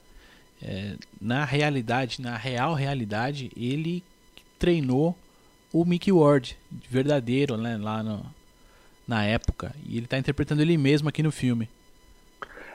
é, 0.61 0.95
na 1.21 1.45
realidade, 1.45 2.21
na 2.21 2.35
real 2.35 2.73
realidade, 2.73 3.49
ele 3.55 4.03
treinou 4.59 5.15
o 5.73 5.83
Mickey 5.83 6.11
Ward, 6.11 6.55
verdadeiro, 6.87 7.57
né, 7.57 7.77
lá 7.81 8.03
no, 8.03 8.23
na 9.07 9.25
época. 9.25 9.75
E 9.89 9.97
ele 9.97 10.05
está 10.05 10.17
interpretando 10.19 10.61
ele 10.61 10.77
mesmo 10.77 11.09
aqui 11.09 11.23
no 11.23 11.31
filme. 11.31 11.67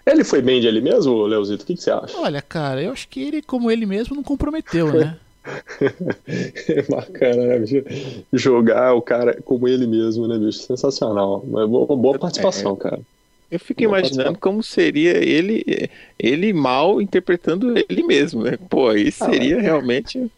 Ele 0.04 0.24
foi 0.24 0.42
bem 0.42 0.60
de 0.60 0.66
ele 0.66 0.80
mesmo, 0.80 1.24
Leozito? 1.24 1.62
O 1.62 1.66
que, 1.66 1.76
que, 1.76 1.82
você 1.82 1.90
acha? 1.90 2.18
Olha, 2.18 2.42
cara, 2.42 2.82
eu 2.82 2.92
acho 2.92 3.08
que 3.08 3.20
ele, 3.20 3.42
como 3.42 3.70
ele 3.70 3.86
mesmo, 3.86 4.16
não 4.16 4.22
comprometeu, 4.22 4.92
né? 4.92 5.16
Bacana, 6.88 7.46
né, 7.46 7.58
bicho? 7.58 7.84
Jogar 8.32 8.94
o 8.94 9.02
cara 9.02 9.40
como 9.42 9.68
ele 9.68 9.86
mesmo, 9.86 10.26
né, 10.26 10.38
bicho? 10.38 10.58
Sensacional. 10.58 11.44
Uma 11.46 11.66
boa, 11.68 11.96
boa 11.96 12.18
participação, 12.18 12.72
é, 12.72 12.76
cara. 12.76 13.00
Eu 13.50 13.60
fico 13.60 13.82
boa 13.82 13.98
imaginando 13.98 14.38
como 14.38 14.62
seria 14.62 15.16
ele 15.16 15.88
ele 16.18 16.52
mal 16.52 17.00
interpretando 17.00 17.74
ele 17.88 18.02
mesmo, 18.02 18.42
né? 18.42 18.58
Pô, 18.68 18.88
aí 18.88 19.08
ah, 19.08 19.24
seria 19.24 19.58
ah, 19.58 19.62
realmente 19.62 20.30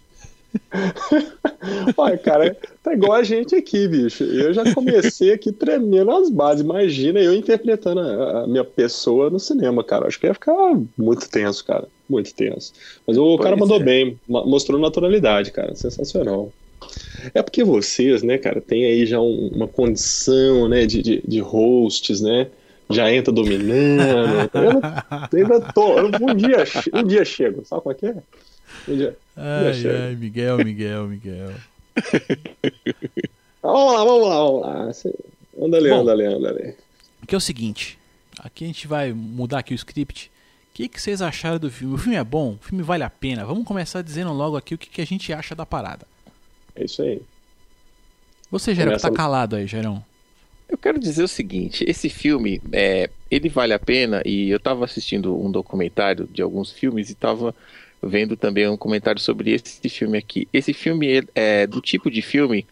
Olha, 1.97 2.19
cara, 2.19 2.57
tá 2.83 2.93
igual 2.93 3.13
a 3.13 3.23
gente 3.23 3.55
aqui, 3.55 3.87
bicho. 3.87 4.25
Eu 4.25 4.53
já 4.53 4.75
comecei 4.75 5.33
aqui 5.33 5.53
tremendo 5.53 6.11
as 6.11 6.31
bases. 6.31 6.65
Imagina 6.65 7.21
eu 7.21 7.35
interpretando 7.35 8.01
a, 8.01 8.43
a 8.43 8.47
minha 8.47 8.65
pessoa 8.65 9.31
no 9.31 9.39
cinema, 9.39 9.85
cara. 9.85 10.07
Acho 10.07 10.19
que 10.19 10.27
ia 10.27 10.35
ficar 10.35 10.57
muito 10.97 11.29
tenso, 11.29 11.65
cara. 11.65 11.87
Muito 12.09 12.35
tenso. 12.35 12.73
Mas 13.07 13.17
o 13.17 13.37
pois 13.37 13.41
cara 13.43 13.57
mandou 13.57 13.81
é. 13.81 13.85
bem, 13.85 14.19
mostrou 14.29 14.81
naturalidade, 14.81 15.51
cara. 15.53 15.75
Sensacional. 15.75 16.53
É 17.35 17.43
porque 17.43 17.63
vocês, 17.63 18.23
né, 18.23 18.39
cara, 18.39 18.61
tem 18.61 18.85
aí 18.85 19.07
já 19.07 19.21
um, 19.21 19.51
uma 19.55 19.69
condição, 19.69 20.69
né, 20.69 20.87
de, 20.87 21.03
de, 21.03 21.23
de 21.27 21.41
hosts, 21.41 22.21
né? 22.21 22.49
Já 22.89 23.13
entra 23.13 23.33
dominando. 23.33 24.51
eu 25.33 25.39
ainda 25.45 25.61
tô. 25.73 26.01
Um 26.01 26.35
dia, 26.35 26.65
um 26.93 27.05
dia 27.05 27.25
chego. 27.25 27.65
Sabe 27.65 27.83
como 27.83 27.93
é 27.93 27.95
que 27.95 28.07
é? 28.07 28.17
Um 28.89 28.97
dia. 28.97 29.17
Ai, 29.43 30.09
ai, 30.09 30.17
Miguel, 30.17 30.59
Miguel, 30.59 31.09
Miguel. 31.09 31.55
vamos 33.63 33.95
lá, 33.95 34.05
vamos 34.05 34.29
lá, 34.29 34.37
vamos 34.37 34.61
lá. 34.63 34.91
Anda 35.65 35.77
ali, 35.79 35.89
Bom, 35.89 36.01
anda 36.01 36.13
ali, 36.13 36.25
anda 36.25 36.51
ali. 36.51 36.75
Que 37.27 37.35
é 37.35 37.39
o 37.39 37.41
seguinte, 37.41 37.99
aqui 38.39 38.65
a 38.65 38.67
gente 38.67 38.87
vai 38.87 39.15
mudar 39.15 39.61
aqui 39.61 39.73
o 39.73 39.77
script. 39.77 40.31
O 40.71 40.75
que, 40.75 40.89
que 40.89 41.01
vocês 41.01 41.23
acharam 41.23 41.59
do 41.59 41.71
filme? 41.71 41.95
O 41.95 41.99
filme 41.99 42.17
é 42.17 42.25
bom? 42.25 42.53
O 42.61 42.65
filme 42.65 42.83
vale 42.83 43.03
a 43.03 43.09
pena? 43.09 43.47
Vamos 43.47 43.65
começar 43.65 44.03
dizendo 44.03 44.31
logo 44.33 44.59
aqui 44.59 44.75
o 44.75 44.79
que, 44.79 44.91
que 44.91 45.01
a 45.01 45.07
gente 45.07 45.33
acha 45.33 45.55
da 45.55 45.65
parada. 45.65 46.07
É 46.77 46.85
isso 46.85 47.01
aí. 47.01 47.23
Você, 48.51 48.75
Gerão, 48.75 48.91
Começa... 48.91 49.11
tá 49.11 49.17
calado 49.17 49.57
aí, 49.57 49.67
Gerão. 49.67 50.05
Eu 50.69 50.77
quero 50.77 51.01
dizer 51.01 51.23
o 51.23 51.29
seguinte, 51.29 51.85
esse 51.89 52.09
filme, 52.09 52.61
é, 52.73 53.09
ele 53.31 53.49
vale 53.49 53.73
a 53.73 53.79
pena 53.79 54.23
e 54.25 54.51
eu 54.51 54.61
tava 54.61 54.85
assistindo 54.85 55.37
um 55.37 55.51
documentário 55.51 56.29
de 56.31 56.43
alguns 56.43 56.71
filmes 56.71 57.11
e 57.11 57.15
tava 57.15 57.55
vendo 58.03 58.37
também 58.37 58.69
um 58.69 58.77
comentário 58.77 59.21
sobre 59.21 59.53
esse 59.53 59.89
filme 59.89 60.19
aqui. 60.19 60.49
Esse 60.53 60.73
filme 60.73 61.25
é 61.35 61.67
do 61.67 61.81
tipo 61.81 62.11
de 62.11 62.23
filme 62.23 62.67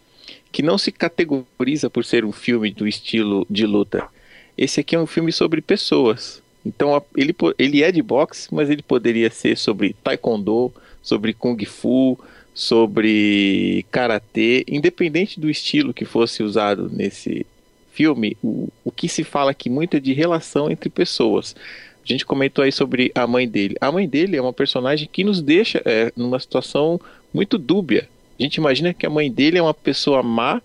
que 0.50 0.62
não 0.62 0.78
se 0.78 0.90
categoriza 0.90 1.90
por 1.90 2.04
ser 2.04 2.24
um 2.24 2.32
filme 2.32 2.70
do 2.70 2.86
estilo 2.86 3.46
de 3.48 3.66
luta. 3.66 4.08
Esse 4.56 4.80
aqui 4.80 4.96
é 4.96 5.00
um 5.00 5.06
filme 5.06 5.30
sobre 5.32 5.60
pessoas. 5.60 6.42
Então 6.64 7.02
ele, 7.16 7.34
ele 7.58 7.82
é 7.82 7.92
de 7.92 8.02
boxe, 8.02 8.48
mas 8.52 8.68
ele 8.70 8.82
poderia 8.82 9.30
ser 9.30 9.56
sobre 9.56 9.94
taekwondo, 10.02 10.72
sobre 11.02 11.32
kung 11.32 11.56
fu, 11.64 12.18
sobre 12.54 13.86
karatê, 13.90 14.64
independente 14.66 15.38
do 15.38 15.48
estilo 15.48 15.94
que 15.94 16.04
fosse 16.04 16.42
usado 16.42 16.90
nesse 16.90 17.46
filme, 17.92 18.36
o, 18.42 18.68
o 18.84 18.92
que 18.92 19.08
se 19.08 19.24
fala 19.24 19.50
aqui 19.50 19.68
muito 19.68 19.96
é 19.96 20.00
de 20.00 20.12
relação 20.12 20.70
entre 20.70 20.88
pessoas. 20.88 21.56
A 22.08 22.12
gente 22.12 22.24
comentou 22.24 22.64
aí 22.64 22.72
sobre 22.72 23.12
a 23.14 23.26
mãe 23.26 23.46
dele. 23.46 23.76
A 23.80 23.92
mãe 23.92 24.08
dele 24.08 24.36
é 24.36 24.40
uma 24.40 24.52
personagem 24.52 25.08
que 25.12 25.22
nos 25.22 25.42
deixa 25.42 25.82
é, 25.84 26.10
numa 26.16 26.40
situação 26.40 26.98
muito 27.34 27.58
dúbia. 27.58 28.08
A 28.38 28.42
gente 28.42 28.56
imagina 28.56 28.94
que 28.94 29.04
a 29.04 29.10
mãe 29.10 29.30
dele 29.30 29.58
é 29.58 29.62
uma 29.62 29.74
pessoa 29.74 30.22
má, 30.22 30.62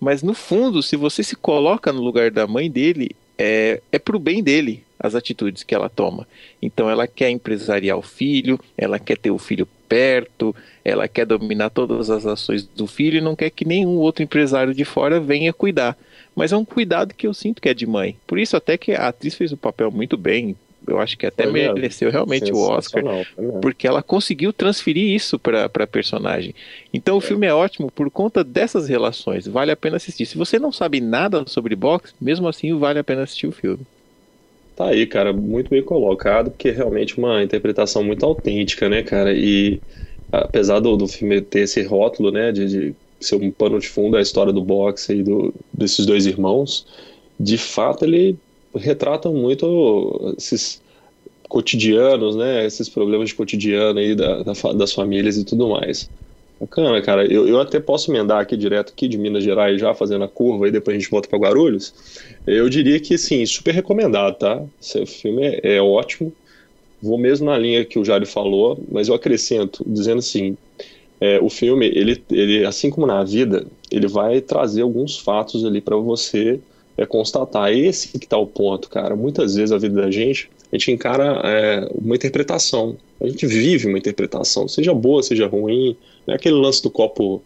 mas 0.00 0.22
no 0.22 0.34
fundo, 0.34 0.82
se 0.82 0.96
você 0.96 1.22
se 1.22 1.36
coloca 1.36 1.92
no 1.92 2.00
lugar 2.02 2.30
da 2.30 2.46
mãe 2.46 2.68
dele, 2.68 3.10
é, 3.38 3.80
é 3.92 3.98
pro 3.98 4.18
bem 4.18 4.42
dele. 4.42 4.82
as 5.02 5.14
atitudes 5.14 5.62
que 5.62 5.74
ela 5.74 5.88
toma. 5.88 6.26
Então 6.60 6.90
ela 6.90 7.06
quer 7.06 7.30
empresariar 7.30 7.96
o 7.96 8.02
filho, 8.02 8.60
ela 8.76 8.98
quer 8.98 9.16
ter 9.16 9.30
o 9.30 9.38
filho 9.38 9.66
perto, 9.88 10.54
ela 10.84 11.08
quer 11.08 11.24
dominar 11.24 11.70
todas 11.70 12.10
as 12.10 12.26
ações 12.26 12.64
do 12.64 12.86
filho 12.86 13.16
e 13.16 13.20
não 13.20 13.34
quer 13.34 13.48
que 13.48 13.64
nenhum 13.64 13.96
outro 13.96 14.22
empresário 14.22 14.74
de 14.74 14.84
fora 14.84 15.18
venha 15.18 15.54
cuidar. 15.54 15.96
Mas 16.36 16.52
é 16.52 16.56
um 16.56 16.64
cuidado 16.64 17.14
que 17.14 17.26
eu 17.26 17.32
sinto 17.32 17.62
que 17.62 17.68
é 17.68 17.74
de 17.74 17.86
mãe. 17.86 18.16
Por 18.26 18.38
isso 18.38 18.56
até 18.56 18.76
que 18.76 18.92
a 18.92 19.08
atriz 19.08 19.34
fez 19.34 19.52
o 19.52 19.56
papel 19.56 19.90
muito 19.90 20.18
bem, 20.18 20.54
eu 20.86 20.98
acho 20.98 21.16
que 21.16 21.26
até 21.26 21.44
Foi 21.44 21.52
mereceu 21.52 22.06
mesmo. 22.06 22.10
realmente 22.12 22.52
o 22.52 22.58
Oscar, 22.58 23.02
porque 23.60 23.86
ela 23.86 24.02
conseguiu 24.02 24.52
transferir 24.52 25.14
isso 25.14 25.38
para 25.38 25.64
a 25.64 25.86
personagem. 25.86 26.54
Então 26.92 27.16
o 27.16 27.18
é. 27.18 27.22
filme 27.22 27.46
é 27.46 27.54
ótimo 27.54 27.90
por 27.90 28.10
conta 28.10 28.42
dessas 28.42 28.88
relações, 28.88 29.46
vale 29.46 29.70
a 29.70 29.76
pena 29.76 29.96
assistir. 29.96 30.26
Se 30.26 30.38
você 30.38 30.58
não 30.58 30.72
sabe 30.72 31.00
nada 31.00 31.44
sobre 31.46 31.76
boxe, 31.76 32.12
mesmo 32.20 32.48
assim 32.48 32.76
vale 32.78 32.98
a 32.98 33.04
pena 33.04 33.22
assistir 33.22 33.46
o 33.46 33.52
filme. 33.52 33.86
Tá 34.76 34.86
aí, 34.86 35.06
cara, 35.06 35.32
muito 35.32 35.68
bem 35.68 35.82
colocado, 35.82 36.50
porque 36.50 36.68
é 36.68 36.72
realmente 36.72 37.18
uma 37.18 37.42
interpretação 37.42 38.02
muito 38.02 38.24
autêntica, 38.24 38.88
né, 38.88 39.02
cara? 39.02 39.34
E 39.34 39.80
apesar 40.32 40.80
do, 40.80 40.96
do 40.96 41.06
filme 41.06 41.40
ter 41.40 41.60
esse 41.60 41.82
rótulo, 41.82 42.30
né, 42.30 42.50
de, 42.52 42.66
de 42.66 42.94
ser 43.20 43.36
um 43.36 43.50
pano 43.50 43.78
de 43.78 43.88
fundo 43.88 44.16
a 44.16 44.22
história 44.22 44.52
do 44.52 44.62
boxe 44.62 45.16
e 45.16 45.22
do, 45.22 45.54
desses 45.72 46.06
dois 46.06 46.24
irmãos, 46.24 46.86
de 47.38 47.58
fato 47.58 48.04
ele 48.04 48.38
retratam 48.74 49.34
muito 49.34 50.34
esses 50.36 50.80
cotidianos, 51.48 52.36
né? 52.36 52.64
Esses 52.64 52.88
problemas 52.88 53.28
de 53.28 53.34
cotidiano 53.34 53.98
aí 53.98 54.14
da, 54.14 54.42
da, 54.42 54.52
das 54.74 54.92
famílias 54.92 55.36
e 55.36 55.44
tudo 55.44 55.68
mais. 55.68 56.08
Bacana, 56.60 57.00
cara. 57.00 57.24
Eu, 57.24 57.48
eu 57.48 57.58
até 57.58 57.80
posso 57.80 58.10
emendar 58.10 58.40
aqui 58.40 58.56
direto 58.56 58.92
aqui 58.92 59.08
de 59.08 59.16
Minas 59.16 59.42
Gerais 59.42 59.80
já 59.80 59.94
fazendo 59.94 60.24
a 60.24 60.28
curva 60.28 60.68
e 60.68 60.70
depois 60.70 60.94
a 60.94 61.00
gente 61.00 61.10
volta 61.10 61.28
para 61.28 61.38
Guarulhos. 61.38 61.94
Eu 62.46 62.68
diria 62.68 63.00
que 63.00 63.16
sim, 63.16 63.44
super 63.46 63.72
recomendado, 63.72 64.36
tá? 64.36 64.62
Esse 64.80 65.06
filme 65.06 65.42
é, 65.42 65.76
é 65.76 65.82
ótimo. 65.82 66.32
Vou 67.02 67.16
mesmo 67.16 67.46
na 67.46 67.56
linha 67.56 67.84
que 67.84 67.98
o 67.98 68.04
Jário 68.04 68.26
falou, 68.26 68.78
mas 68.90 69.08
eu 69.08 69.14
acrescento 69.14 69.82
dizendo 69.86 70.18
assim, 70.18 70.54
é, 71.18 71.40
o 71.40 71.48
filme 71.48 71.86
ele, 71.86 72.22
ele 72.30 72.66
assim 72.66 72.90
como 72.90 73.06
na 73.06 73.24
vida 73.24 73.66
ele 73.90 74.06
vai 74.06 74.40
trazer 74.42 74.82
alguns 74.82 75.18
fatos 75.18 75.64
ali 75.64 75.80
para 75.80 75.96
você 75.96 76.60
é 77.02 77.06
constatar. 77.06 77.72
Esse 77.72 78.18
que 78.18 78.26
está 78.26 78.36
o 78.36 78.46
ponto, 78.46 78.88
cara. 78.88 79.16
Muitas 79.16 79.54
vezes 79.54 79.72
a 79.72 79.78
vida 79.78 80.02
da 80.02 80.10
gente, 80.10 80.50
a 80.70 80.76
gente 80.76 80.92
encara 80.92 81.40
é, 81.44 81.88
uma 81.94 82.14
interpretação. 82.14 82.96
A 83.20 83.26
gente 83.26 83.46
vive 83.46 83.88
uma 83.88 83.98
interpretação, 83.98 84.68
seja 84.68 84.92
boa, 84.92 85.22
seja 85.22 85.46
ruim. 85.46 85.96
Não 86.26 86.34
é 86.34 86.36
aquele 86.36 86.56
lance 86.56 86.82
do 86.82 86.90
copo 86.90 87.42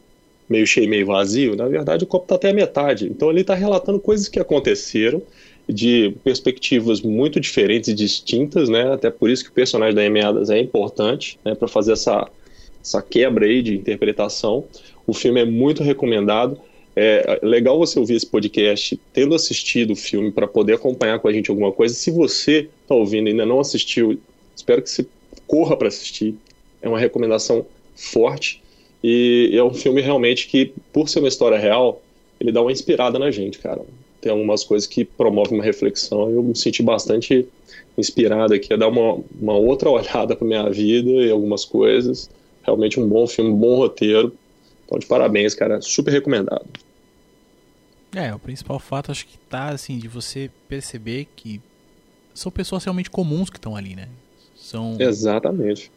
meio 0.48 0.66
cheio, 0.66 0.88
meio 0.88 1.06
vazio. 1.06 1.54
Na 1.54 1.68
verdade, 1.68 2.04
o 2.04 2.06
copo 2.06 2.24
está 2.24 2.34
até 2.34 2.50
a 2.50 2.54
metade. 2.54 3.06
Então 3.06 3.30
ele 3.30 3.42
está 3.42 3.54
relatando 3.54 3.98
coisas 4.00 4.28
que 4.28 4.40
aconteceram 4.40 5.22
de 5.68 6.14
perspectivas 6.22 7.00
muito 7.00 7.40
diferentes 7.40 7.88
e 7.88 7.94
distintas, 7.94 8.68
né? 8.68 8.92
Até 8.92 9.08
por 9.08 9.30
isso 9.30 9.44
que 9.44 9.50
o 9.50 9.54
personagem 9.54 9.94
da 9.94 10.02
Amy 10.02 10.20
Adams 10.20 10.50
é 10.50 10.58
importante, 10.58 11.38
né? 11.44 11.54
Para 11.54 11.68
fazer 11.68 11.92
essa, 11.92 12.28
essa 12.82 13.00
quebra 13.00 13.46
aí 13.46 13.62
de 13.62 13.74
interpretação. 13.76 14.64
O 15.06 15.14
filme 15.14 15.40
é 15.40 15.44
muito 15.44 15.82
recomendado. 15.82 16.58
É 16.96 17.40
legal 17.42 17.76
você 17.76 17.98
ouvir 17.98 18.14
esse 18.14 18.26
podcast 18.26 18.98
tendo 19.12 19.34
assistido 19.34 19.92
o 19.92 19.96
filme 19.96 20.30
para 20.30 20.46
poder 20.46 20.74
acompanhar 20.74 21.18
com 21.18 21.26
a 21.26 21.32
gente 21.32 21.50
alguma 21.50 21.72
coisa. 21.72 21.94
Se 21.94 22.10
você 22.10 22.68
está 22.82 22.94
ouvindo 22.94 23.28
e 23.28 23.30
ainda 23.30 23.44
não 23.44 23.58
assistiu, 23.58 24.18
espero 24.54 24.80
que 24.80 24.90
você 24.90 25.06
corra 25.46 25.76
para 25.76 25.88
assistir. 25.88 26.34
É 26.80 26.88
uma 26.88 26.98
recomendação 26.98 27.66
forte 27.96 28.62
e 29.02 29.50
é 29.52 29.62
um 29.62 29.74
filme 29.74 30.00
realmente 30.00 30.46
que, 30.46 30.72
por 30.90 31.08
ser 31.08 31.18
uma 31.18 31.28
história 31.28 31.58
real, 31.58 32.00
ele 32.40 32.50
dá 32.50 32.62
uma 32.62 32.72
inspirada 32.72 33.18
na 33.18 33.30
gente, 33.30 33.58
cara. 33.58 33.82
Tem 34.20 34.32
algumas 34.32 34.64
coisas 34.64 34.88
que 34.88 35.04
promovem 35.04 35.58
uma 35.58 35.64
reflexão. 35.64 36.30
Eu 36.30 36.42
me 36.42 36.56
senti 36.56 36.82
bastante 36.82 37.46
inspirado 37.98 38.54
aqui 38.54 38.72
a 38.72 38.76
dar 38.76 38.88
uma, 38.88 39.22
uma 39.40 39.54
outra 39.54 39.90
olhada 39.92 40.34
para 40.34 40.46
minha 40.46 40.70
vida 40.70 41.10
e 41.10 41.30
algumas 41.30 41.64
coisas. 41.64 42.30
Realmente 42.62 42.98
um 42.98 43.06
bom 43.06 43.26
filme, 43.26 43.50
um 43.50 43.56
bom 43.56 43.76
roteiro. 43.76 44.32
Então, 44.94 44.98
de 44.98 45.06
parabéns, 45.06 45.54
cara. 45.54 45.80
Super 45.80 46.12
recomendado. 46.12 46.66
É, 48.14 48.32
o 48.32 48.38
principal 48.38 48.78
fato 48.78 49.10
acho 49.10 49.26
que 49.26 49.36
tá 49.38 49.70
assim 49.70 49.98
de 49.98 50.06
você 50.06 50.48
perceber 50.68 51.26
que 51.34 51.60
são 52.32 52.50
pessoas 52.50 52.84
realmente 52.84 53.10
comuns 53.10 53.50
que 53.50 53.56
estão 53.56 53.74
ali, 53.74 53.96
né? 53.96 54.08
São 54.54 54.96
Exatamente. 55.00 55.90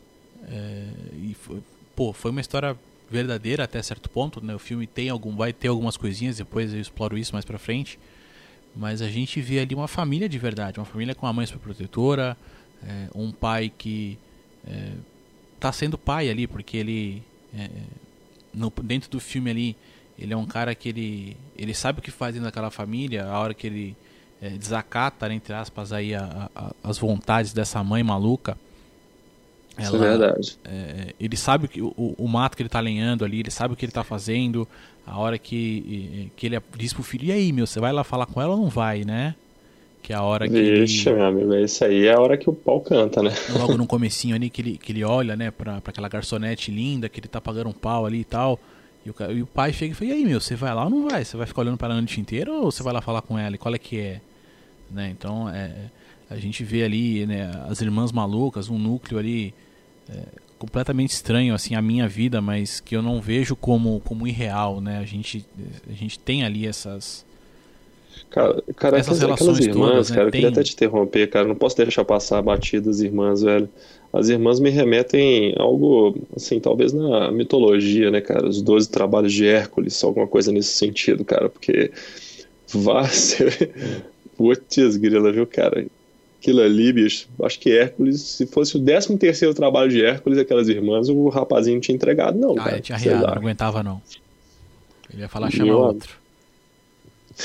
É, 0.49 0.83
e 1.21 1.35
foi, 1.35 1.59
pô, 1.95 2.11
foi 2.11 2.31
uma 2.31 2.41
história 2.41 2.75
verdadeira 3.09 3.63
até 3.63 3.81
certo 3.83 4.09
ponto, 4.09 4.43
né? 4.43 4.55
O 4.55 4.59
filme 4.59 4.87
tem 4.87 5.09
algum 5.09 5.35
vai 5.35 5.53
ter 5.53 5.67
algumas 5.67 5.95
coisinhas, 5.95 6.37
depois 6.37 6.73
eu 6.73 6.79
exploro 6.79 7.17
isso 7.17 7.33
mais 7.33 7.45
para 7.45 7.59
frente. 7.59 7.99
Mas 8.75 9.01
a 9.01 9.09
gente 9.09 9.39
vê 9.39 9.59
ali 9.59 9.75
uma 9.75 9.87
família 9.87 10.27
de 10.27 10.39
verdade, 10.39 10.79
uma 10.79 10.85
família 10.85 11.13
com 11.13 11.25
uma 11.25 11.33
mãe 11.33 11.45
superprotetora, 11.45 12.35
é, 12.83 13.07
um 13.13 13.31
pai 13.31 13.71
que 13.75 14.17
é, 14.67 14.91
tá 15.59 15.71
sendo 15.71 15.97
pai 15.97 16.29
ali 16.29 16.47
porque 16.47 16.77
ele 16.77 17.23
é, 17.55 17.69
no, 18.57 18.73
dentro 18.83 19.09
do 19.09 19.19
filme 19.19 19.49
ali 19.49 19.77
ele 20.17 20.33
é 20.33 20.37
um 20.37 20.45
cara 20.45 20.73
que 20.73 20.89
ele, 20.89 21.37
ele 21.55 21.73
sabe 21.73 21.99
o 21.99 22.01
que 22.01 22.09
faz 22.09 22.33
dentro 22.33 22.47
daquela 22.47 22.71
família, 22.71 23.25
a 23.25 23.39
hora 23.39 23.53
que 23.53 23.67
ele 23.67 23.95
é, 24.41 24.49
desacata, 24.49 25.31
entre 25.31 25.53
aspas, 25.53 25.93
aí 25.93 26.15
a, 26.15 26.49
a, 26.55 26.71
as 26.83 26.97
vontades 26.97 27.53
dessa 27.53 27.83
mãe 27.83 28.01
maluca. 28.01 28.57
Ela, 29.77 29.85
Isso 29.85 29.95
é 29.95 29.99
verdade. 29.99 30.59
É, 30.65 31.13
ele 31.19 31.37
sabe 31.37 31.67
que, 31.67 31.81
o, 31.81 31.93
o 32.17 32.27
mato 32.27 32.57
que 32.57 32.63
ele 32.63 32.67
está 32.67 32.79
alinhando 32.79 33.23
ali, 33.23 33.41
ele 33.41 33.51
sabe 33.51 33.75
o 33.75 33.77
que 33.77 33.85
ele 33.85 33.91
está 33.91 34.03
fazendo. 34.03 34.67
A 35.05 35.17
hora 35.19 35.37
que, 35.37 36.31
que 36.35 36.47
ele 36.47 36.59
diz 36.75 36.93
pro 36.93 37.03
filho, 37.03 37.25
e 37.25 37.31
aí, 37.31 37.53
meu, 37.53 37.67
você 37.67 37.79
vai 37.79 37.93
lá 37.93 38.03
falar 38.03 38.25
com 38.25 38.41
ela 38.41 38.55
ou 38.55 38.61
não 38.61 38.69
vai, 38.69 39.05
né? 39.05 39.35
Que 40.07 40.13
é 40.13 40.15
a 40.15 40.21
hora 40.21 40.47
que. 40.47 40.53
Vixe, 40.53 41.09
ele... 41.09 41.17
meu 41.17 41.25
amigo, 41.25 41.53
isso 41.53 41.83
aí 41.83 42.05
é 42.05 42.13
a 42.13 42.21
hora 42.21 42.37
que 42.37 42.49
o 42.49 42.53
pau 42.53 42.79
canta, 42.79 43.21
né? 43.21 43.29
Logo 43.59 43.75
no 43.75 43.83
comecinho 43.85 44.33
ali, 44.33 44.49
que 44.49 44.61
ele, 44.61 44.77
que 44.77 44.93
ele 44.93 45.03
olha, 45.03 45.35
né, 45.35 45.51
pra, 45.51 45.81
pra 45.81 45.91
aquela 45.91 46.07
garçonete 46.07 46.71
linda, 46.71 47.09
que 47.09 47.19
ele 47.19 47.27
tá 47.27 47.41
pagando 47.41 47.69
um 47.69 47.73
pau 47.73 48.05
ali 48.05 48.21
e 48.21 48.23
tal. 48.23 48.57
E 49.05 49.09
o, 49.09 49.15
e 49.33 49.41
o 49.41 49.45
pai 49.45 49.73
chega 49.73 49.91
e 49.91 49.93
fala, 49.93 50.11
e 50.11 50.13
aí, 50.13 50.25
meu, 50.25 50.39
você 50.39 50.55
vai 50.55 50.73
lá 50.73 50.85
ou 50.85 50.89
não 50.89 51.09
vai? 51.09 51.25
Você 51.25 51.35
vai 51.35 51.45
ficar 51.45 51.59
olhando 51.59 51.77
para 51.77 51.87
ela 51.87 51.95
a 51.95 51.97
noite 51.97 52.21
inteira 52.21 52.49
ou 52.53 52.71
você 52.71 52.81
vai 52.81 52.93
lá 52.93 53.01
falar 53.01 53.21
com 53.21 53.37
ela? 53.37 53.55
E 53.55 53.57
qual 53.57 53.75
é 53.75 53.77
que 53.77 53.99
é? 53.99 54.21
Né? 54.89 55.09
Então, 55.09 55.49
é, 55.49 55.73
a 56.29 56.37
gente 56.37 56.63
vê 56.63 56.83
ali 56.85 57.25
né, 57.25 57.51
as 57.67 57.81
irmãs 57.81 58.13
malucas, 58.13 58.69
um 58.69 58.79
núcleo 58.79 59.19
ali 59.19 59.53
é, 60.09 60.21
completamente 60.57 61.09
estranho, 61.09 61.53
assim, 61.53 61.75
a 61.75 61.81
minha 61.81 62.07
vida, 62.07 62.39
mas 62.39 62.79
que 62.79 62.95
eu 62.95 63.01
não 63.01 63.19
vejo 63.19 63.57
como, 63.57 63.99
como 64.05 64.25
irreal, 64.25 64.79
né? 64.79 64.99
A 64.99 65.05
gente, 65.05 65.45
a 65.89 65.93
gente 65.93 66.17
tem 66.17 66.45
ali 66.45 66.65
essas... 66.65 67.25
Cara, 68.29 68.63
cara 68.75 68.97
essas 68.97 69.21
aquelas, 69.21 69.39
relações 69.39 69.57
aquelas 69.57 69.75
irmãs, 69.75 69.91
todas, 69.91 70.09
né? 70.09 70.15
cara, 70.15 70.27
eu 70.27 70.31
queria 70.31 70.49
até 70.49 70.63
te 70.63 70.73
interromper, 70.73 71.27
cara, 71.29 71.47
não 71.47 71.55
posso 71.55 71.77
deixar 71.77 72.05
passar 72.05 72.41
batidas 72.41 73.01
irmãs, 73.01 73.41
velho 73.41 73.69
as 74.11 74.29
irmãs 74.29 74.59
me 74.59 74.69
remetem 74.69 75.53
a 75.57 75.61
algo, 75.61 76.15
assim, 76.35 76.59
talvez 76.59 76.93
na 76.93 77.31
mitologia, 77.31 78.09
né, 78.09 78.21
cara? 78.21 78.47
Os 78.47 78.61
doze 78.61 78.89
trabalhos 78.89 79.33
de 79.33 79.45
Hércules, 79.45 80.01
alguma 80.03 80.27
coisa 80.27 80.51
nesse 80.51 80.71
sentido, 80.71 81.25
cara, 81.25 81.49
porque 81.49 81.91
vai 82.73 83.07
ser. 83.09 83.71
Putz, 84.37 84.97
grila, 84.97 85.31
viu, 85.31 85.45
cara? 85.45 85.85
Aquilo 86.39 86.61
ali, 86.61 86.93
bicho, 86.93 87.27
acho 87.43 87.59
que 87.59 87.71
Hércules, 87.71 88.21
se 88.21 88.45
fosse 88.45 88.77
o 88.77 88.83
13 88.83 89.17
terceiro 89.17 89.53
trabalho 89.53 89.89
de 89.89 90.03
Hércules, 90.03 90.37
aquelas 90.37 90.69
irmãs, 90.69 91.09
o 91.09 91.29
rapazinho 91.29 91.75
não 91.75 91.81
tinha 91.81 91.95
entregado, 91.95 92.37
não. 92.37 92.51
Ah, 92.51 92.63
cara, 92.63 92.79
tinha 92.79 92.97
riado, 92.97 93.25
não 93.27 93.33
aguentava, 93.33 93.83
não. 93.83 94.01
Ele 95.11 95.21
ia 95.21 95.27
falar, 95.27 95.51
chama 95.51 95.75
outro. 95.75 96.15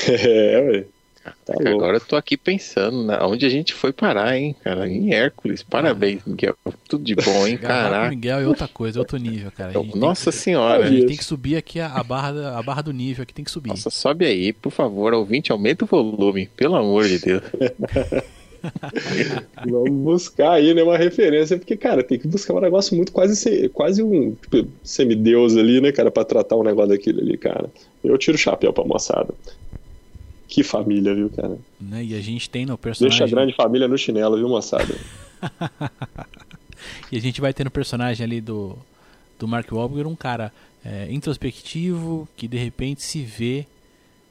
É, 0.09 0.61
ué. 0.61 0.85
Tá 1.45 1.55
Agora 1.69 1.99
eu 1.99 2.01
tô 2.01 2.17
aqui 2.17 2.37
pensando 2.37 3.05
na 3.05 3.25
onde 3.25 3.47
a 3.47 3.49
gente 3.49 3.73
foi 3.73 3.93
parar, 3.93 4.37
hein, 4.37 4.57
cara? 4.65 4.89
Em 4.89 5.15
Hércules. 5.15 5.63
Parabéns, 5.63 6.21
Miguel. 6.27 6.57
Tudo 6.89 7.05
de 7.05 7.15
bom, 7.15 7.47
hein, 7.47 7.57
caraca. 7.57 8.11
Miguel 8.11 8.41
é 8.41 8.47
outra 8.47 8.67
coisa, 8.67 8.99
é 8.99 9.01
outro 9.01 9.19
nível, 9.19 9.53
cara. 9.53 9.73
Nossa 9.95 10.33
que... 10.33 10.37
senhora. 10.37 10.85
A 10.85 10.91
gente 10.91 11.07
tem 11.07 11.17
que 11.17 11.25
subir 11.25 11.57
aqui 11.57 11.79
a, 11.79 11.87
a, 11.87 12.03
barra, 12.03 12.59
a 12.59 12.63
barra 12.63 12.83
do 12.83 12.93
nível, 12.93 13.23
aqui 13.23 13.33
tem 13.33 13.45
que 13.45 13.53
subir. 13.53 13.69
Nossa, 13.69 13.89
sobe 13.89 14.25
aí, 14.25 14.53
por 14.53 14.73
favor, 14.73 15.15
ouvinte, 15.15 15.53
aumenta 15.53 15.85
o 15.85 15.89
volume, 15.89 16.49
pelo 16.57 16.75
amor 16.75 17.07
de 17.07 17.21
Deus. 17.21 17.43
Vamos 19.65 19.91
buscar 19.91 20.53
aí, 20.53 20.75
né, 20.75 20.83
uma 20.83 20.97
referência, 20.97 21.57
porque, 21.57 21.77
cara, 21.77 22.03
tem 22.03 22.19
que 22.19 22.29
buscar 22.29 22.55
um 22.55 22.61
negócio 22.61 22.97
muito 22.97 23.13
quase, 23.13 23.69
quase 23.71 24.03
um 24.03 24.35
tipo, 24.35 24.69
semideus 24.83 25.57
ali, 25.57 25.81
né, 25.81 25.93
cara, 25.93 26.11
pra 26.11 26.25
tratar 26.25 26.57
um 26.57 26.65
negócio 26.65 26.91
daquilo 26.91 27.21
ali, 27.21 27.37
cara. 27.37 27.71
Eu 28.03 28.19
tiro 28.19 28.37
o 28.37 28.41
chapéu 28.41 28.73
pra 28.73 28.85
moçada. 28.85 29.35
Que 30.53 30.63
família, 30.63 31.15
viu, 31.15 31.31
cara? 31.31 31.59
Né? 31.81 32.05
E 32.05 32.15
a 32.15 32.21
gente 32.21 32.51
tem 32.51 32.67
no 32.67 32.77
personagem. 32.77 33.19
Deixa 33.19 33.25
a 33.25 33.35
grande 33.35 33.57
família 33.57 33.89
no 33.89 33.97
chinelo, 33.97 34.37
viu, 34.37 34.51
moçada? 34.51 34.95
e 37.11 37.17
a 37.17 37.21
gente 37.21 37.41
vai 37.41 37.55
ter 37.55 37.65
no 37.65 37.71
personagem 37.71 38.23
ali 38.23 38.39
do, 38.39 38.77
do 39.39 39.49
Mark 39.49 39.73
Wahlberg 39.73 40.07
um 40.07 40.15
cara 40.15 40.53
é, 40.85 41.11
introspectivo 41.11 42.29
que 42.37 42.47
de 42.47 42.59
repente 42.59 43.03
se 43.03 43.23
vê 43.23 43.67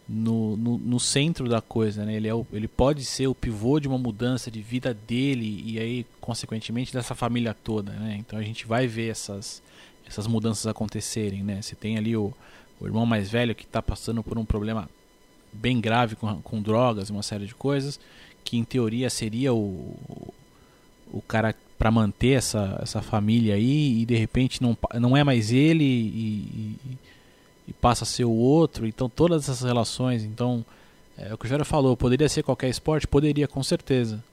no, 0.07 0.55
no, 0.55 0.77
no, 0.77 0.99
centro 0.99 1.49
da 1.49 1.59
coisa, 1.59 2.05
né? 2.05 2.13
Ele, 2.13 2.27
é 2.27 2.35
o, 2.35 2.45
ele 2.53 2.67
pode 2.67 3.03
ser 3.03 3.25
o 3.25 3.33
pivô 3.33 3.79
de 3.79 3.87
uma 3.87 3.97
mudança 3.97 4.51
de 4.51 4.61
vida 4.61 4.93
dele 4.93 5.63
e 5.65 5.79
aí, 5.79 6.05
consequentemente, 6.19 6.93
dessa 6.93 7.15
família 7.15 7.55
toda, 7.63 7.93
né? 7.93 8.17
Então 8.19 8.37
a 8.37 8.43
gente 8.43 8.67
vai 8.67 8.85
ver 8.85 9.09
essas, 9.09 9.63
essas 10.07 10.27
mudanças 10.27 10.67
acontecerem, 10.67 11.41
né? 11.41 11.63
Você 11.63 11.73
tem 11.73 11.97
ali 11.97 12.15
o, 12.15 12.31
o 12.79 12.85
irmão 12.85 13.07
mais 13.07 13.27
velho 13.27 13.55
que 13.55 13.63
está 13.63 13.81
passando 13.81 14.21
por 14.21 14.37
um 14.37 14.45
problema 14.45 14.87
bem 15.53 15.79
grave 15.79 16.15
com, 16.15 16.41
com 16.41 16.61
drogas 16.61 17.09
uma 17.09 17.23
série 17.23 17.45
de 17.45 17.55
coisas, 17.55 17.99
que 18.43 18.57
em 18.57 18.63
teoria 18.63 19.09
seria 19.09 19.53
o, 19.53 19.95
o 21.11 21.21
cara 21.27 21.55
para 21.77 21.89
manter 21.89 22.37
essa, 22.37 22.79
essa 22.81 23.01
família 23.01 23.55
aí 23.55 24.01
e 24.01 24.05
de 24.05 24.15
repente 24.15 24.61
não, 24.61 24.77
não 24.99 25.17
é 25.17 25.23
mais 25.23 25.51
ele 25.51 25.83
e, 25.83 26.77
e, 26.85 26.97
e 27.69 27.73
passa 27.73 28.03
a 28.03 28.07
ser 28.07 28.25
o 28.25 28.31
outro. 28.31 28.85
Então 28.85 29.09
todas 29.09 29.43
essas 29.43 29.61
relações, 29.61 30.23
então 30.23 30.63
é 31.17 31.33
o 31.33 31.37
que 31.37 31.45
o 31.45 31.49
Jara 31.49 31.65
falou, 31.65 31.97
poderia 31.97 32.29
ser 32.29 32.43
qualquer 32.43 32.69
esporte, 32.69 33.07
poderia 33.07 33.47
com 33.47 33.63
certeza. 33.63 34.23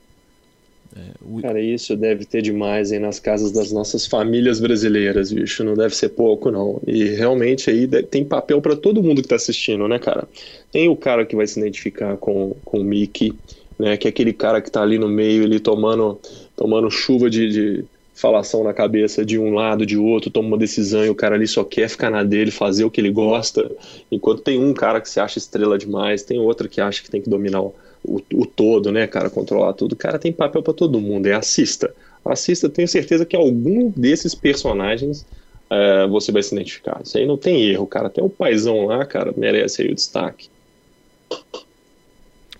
É, 0.97 1.01
o... 1.23 1.41
Cara, 1.41 1.61
isso 1.61 1.97
deve 1.97 2.25
ter 2.25 2.43
demais 2.43 2.93
aí 2.93 2.99
nas 2.99 3.21
casas 3.21 3.53
das 3.53 3.71
nossas 3.73 4.07
famílias 4.07 4.61
brasileiras, 4.61 5.33
bicho. 5.33 5.63
Não 5.65 5.75
deve 5.75 5.95
ser 5.95 6.11
pouco, 6.11 6.51
não. 6.51 6.81
E 6.87 7.05
realmente 7.05 7.71
aí 7.71 7.87
tem 8.05 8.25
papel 8.25 8.61
para 8.61 8.77
todo 8.77 9.03
mundo 9.03 9.23
que 9.23 9.29
tá 9.29 9.37
assistindo, 9.37 9.87
né, 9.87 9.99
cara? 9.99 10.27
Tem 10.73 10.89
o 10.89 10.97
cara 10.97 11.25
que 11.27 11.37
vai 11.37 11.47
se 11.47 11.59
identificar 11.59 12.17
com, 12.17 12.55
com 12.65 12.81
o 12.81 12.85
Mickey, 12.85 13.33
né? 13.79 13.97
Que 13.97 14.09
é 14.09 14.11
aquele 14.11 14.33
cara 14.33 14.61
que 14.61 14.71
tá 14.71 14.83
ali 14.83 14.99
no 14.99 15.09
meio, 15.09 15.43
ele 15.43 15.61
tomando, 15.61 16.19
tomando 16.57 16.91
chuva 16.91 17.29
de, 17.29 17.49
de 17.49 17.85
falação 18.19 18.65
na 18.65 18.75
cabeça 18.75 19.25
de 19.25 19.39
um 19.39 19.55
lado, 19.55 19.87
de 19.87 19.97
outro, 19.97 20.31
toma 20.31 20.49
uma 20.49 20.59
decisão 20.59 21.05
e 21.05 21.09
o 21.09 21.15
cara 21.15 21.37
ali 21.37 21.47
só 21.47 21.63
quer 21.63 21.89
ficar 21.89 22.11
na 22.11 22.25
dele, 22.25 22.51
fazer 22.51 22.85
o 22.85 22.91
que 22.91 23.01
ele 23.01 23.13
gosta. 23.13 23.71
Enquanto 24.11 24.43
tem 24.43 24.59
um 24.59 24.75
cara 24.75 25.01
que 25.01 25.09
se 25.09 25.21
acha 25.21 25.39
estrela 25.39 25.79
demais, 25.79 26.25
tem 26.25 26.41
outro 26.41 26.69
que 26.69 26.81
acha 26.81 27.01
que 27.01 27.11
tem 27.11 27.23
que 27.23 27.31
dominar 27.31 27.61
o 27.61 27.75
o, 28.09 28.23
o 28.35 28.47
todo, 28.47 28.91
né, 28.91 29.07
cara, 29.07 29.29
controlar 29.29 29.73
tudo. 29.75 29.95
Cara, 29.95 30.19
tem 30.19 30.33
papel 30.33 30.63
para 30.63 30.73
todo 30.73 31.01
mundo, 31.01 31.27
é 31.27 31.35
assista. 31.35 31.95
Assista, 32.25 32.69
tenho 32.69 32.89
certeza 32.89 33.25
que 33.25 33.37
algum 33.37 33.91
desses 33.91 34.35
personagens 34.35 35.27
uh, 35.71 36.09
você 36.09 36.33
vai 36.33 36.43
se 36.43 36.55
identificar. 36.55 37.01
Isso 37.03 37.17
aí 37.17 37.27
não 37.27 37.37
tem 37.37 37.63
erro, 37.65 37.87
cara. 37.87 38.09
Até 38.09 38.23
o 38.23 38.29
paizão 38.29 38.87
lá, 38.87 39.05
cara, 39.05 39.33
merece 39.37 39.83
aí 39.83 39.91
o 39.91 39.95
destaque. 39.95 40.49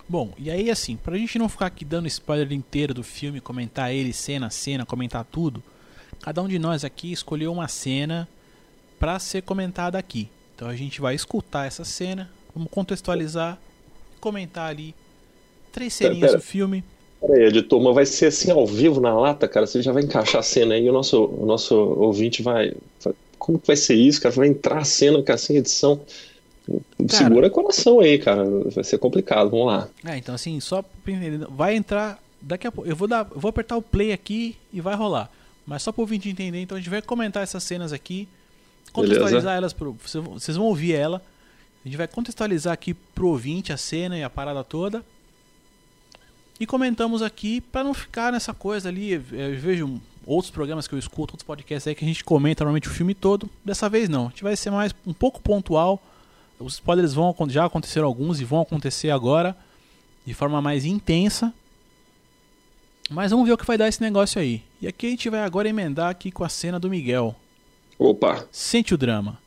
Bom, 0.07 0.33
e 0.39 0.49
aí 0.49 0.71
assim, 0.71 0.95
pra 0.95 1.15
gente 1.17 1.37
não 1.37 1.47
ficar 1.47 1.67
aqui 1.67 1.85
dando 1.85 2.07
spoiler 2.07 2.51
inteiro 2.51 2.95
do 2.95 3.03
filme, 3.03 3.39
comentar 3.39 3.93
ele 3.93 4.11
cena 4.11 4.47
a 4.47 4.49
cena, 4.49 4.83
comentar 4.85 5.23
tudo, 5.23 5.61
cada 6.19 6.41
um 6.41 6.47
de 6.47 6.57
nós 6.57 6.83
aqui 6.83 7.11
escolheu 7.11 7.51
uma 7.51 7.67
cena 7.67 8.27
para 8.99 9.19
ser 9.19 9.43
comentada 9.43 9.99
aqui. 9.99 10.27
Então 10.55 10.67
a 10.67 10.75
gente 10.75 10.99
vai 10.99 11.13
escutar 11.13 11.67
essa 11.67 11.85
cena, 11.85 12.29
vamos 12.55 12.71
contextualizar, 12.71 13.59
comentar 14.19 14.67
ali 14.69 14.95
Três 15.79 15.93
ceninhas 15.93 16.33
do 16.33 16.41
filme. 16.41 16.83
Peraí, 17.21 17.45
editor, 17.45 17.81
mas 17.81 17.95
vai 17.95 18.05
ser 18.05 18.25
assim 18.25 18.51
ao 18.51 18.67
vivo 18.67 18.99
na 18.99 19.17
lata, 19.17 19.47
cara? 19.47 19.65
Você 19.65 19.81
já 19.81 19.93
vai 19.93 20.03
encaixar 20.03 20.39
a 20.39 20.43
cena 20.43 20.75
aí 20.75 20.85
e 20.85 20.89
o 20.89 20.91
nosso, 20.91 21.23
o 21.23 21.45
nosso 21.45 21.73
ouvinte 21.73 22.43
vai. 22.43 22.73
Como 23.37 23.57
que 23.57 23.65
vai 23.65 23.77
ser 23.77 23.95
isso, 23.95 24.21
cara? 24.21 24.35
Vai 24.35 24.49
entrar 24.49 24.79
a 24.79 24.83
cena 24.83 25.23
com 25.23 25.31
assim, 25.31 25.55
edição. 25.55 26.01
Cara, 26.67 27.07
Segura 27.07 27.49
coração 27.49 28.01
aí, 28.01 28.19
cara. 28.19 28.43
Vai 28.75 28.83
ser 28.83 28.97
complicado, 28.97 29.49
vamos 29.49 29.67
lá. 29.67 29.87
É, 30.03 30.17
então 30.17 30.35
assim, 30.35 30.59
só 30.59 30.81
pra 30.81 31.13
entender, 31.13 31.47
vai 31.49 31.77
entrar. 31.77 32.21
Daqui 32.41 32.67
a 32.67 32.71
pouco. 32.73 32.89
Eu 32.89 32.95
vou 32.97 33.07
dar. 33.07 33.23
Vou 33.23 33.47
apertar 33.47 33.77
o 33.77 33.81
play 33.81 34.11
aqui 34.11 34.57
e 34.73 34.81
vai 34.81 34.95
rolar. 34.95 35.31
Mas 35.65 35.81
só 35.81 35.93
pro 35.93 36.01
ouvinte 36.01 36.27
entender, 36.27 36.59
então 36.59 36.75
a 36.75 36.79
gente 36.81 36.89
vai 36.89 37.01
comentar 37.01 37.41
essas 37.41 37.63
cenas 37.63 37.93
aqui. 37.93 38.27
Contextualizar 38.91 39.41
Beleza. 39.41 39.57
elas 39.57 39.73
pro. 39.73 39.95
Vocês 40.33 40.57
vão 40.57 40.65
ouvir 40.65 40.93
ela. 40.93 41.21
A 41.85 41.87
gente 41.87 41.95
vai 41.95 42.07
contextualizar 42.07 42.73
aqui 42.73 42.93
pro 42.93 43.29
ouvinte 43.29 43.71
a 43.71 43.77
cena 43.77 44.17
e 44.17 44.23
a 44.23 44.29
parada 44.29 44.61
toda 44.61 45.05
e 46.59 46.65
comentamos 46.65 47.21
aqui 47.21 47.61
para 47.61 47.83
não 47.83 47.93
ficar 47.93 48.31
nessa 48.31 48.53
coisa 48.53 48.89
ali. 48.89 49.13
Eu 49.13 49.59
vejo 49.59 50.01
outros 50.25 50.51
programas 50.51 50.87
que 50.87 50.93
eu 50.93 50.99
escuto, 50.99 51.33
outros 51.33 51.43
podcasts 51.43 51.87
aí 51.87 51.95
que 51.95 52.03
a 52.03 52.07
gente 52.07 52.23
comenta 52.23 52.63
normalmente 52.63 52.87
o 52.87 52.91
filme 52.91 53.13
todo. 53.13 53.49
Dessa 53.63 53.87
vez 53.89 54.09
não. 54.09 54.27
A 54.27 54.29
gente 54.29 54.43
vai 54.43 54.55
ser 54.55 54.69
mais 54.69 54.93
um 55.07 55.13
pouco 55.13 55.41
pontual. 55.41 56.01
Os 56.59 56.73
spoilers 56.73 57.13
vão 57.13 57.33
já 57.47 57.65
aconteceram 57.65 58.05
alguns 58.05 58.41
e 58.41 58.43
vão 58.43 58.61
acontecer 58.61 59.09
agora 59.09 59.55
de 60.25 60.33
forma 60.33 60.61
mais 60.61 60.85
intensa. 60.85 61.53
Mas 63.09 63.31
vamos 63.31 63.47
ver 63.47 63.53
o 63.53 63.57
que 63.57 63.65
vai 63.65 63.77
dar 63.77 63.87
esse 63.87 64.01
negócio 64.01 64.39
aí. 64.39 64.61
E 64.81 64.87
aqui 64.87 65.07
a 65.07 65.09
gente 65.09 65.29
vai 65.29 65.41
agora 65.41 65.67
emendar 65.67 66.09
aqui 66.09 66.29
com 66.29 66.43
a 66.43 66.49
cena 66.49 66.79
do 66.79 66.89
Miguel. 66.89 67.35
Opa. 67.97 68.45
Sente 68.51 68.93
o 68.93 68.97
drama. 68.97 69.39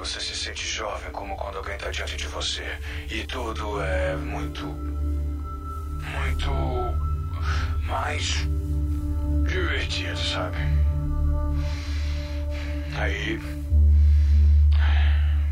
Você 0.00 0.18
se 0.18 0.34
sente 0.34 0.66
jovem 0.66 1.10
como 1.12 1.36
quando 1.36 1.58
alguém 1.58 1.74
está 1.74 1.90
diante 1.90 2.16
de 2.16 2.26
você. 2.26 2.64
E 3.10 3.22
tudo 3.24 3.82
é 3.82 4.16
muito. 4.16 4.64
muito. 6.16 6.50
mais. 7.86 8.48
divertido, 9.46 10.18
sabe? 10.18 10.56
Aí. 12.98 13.38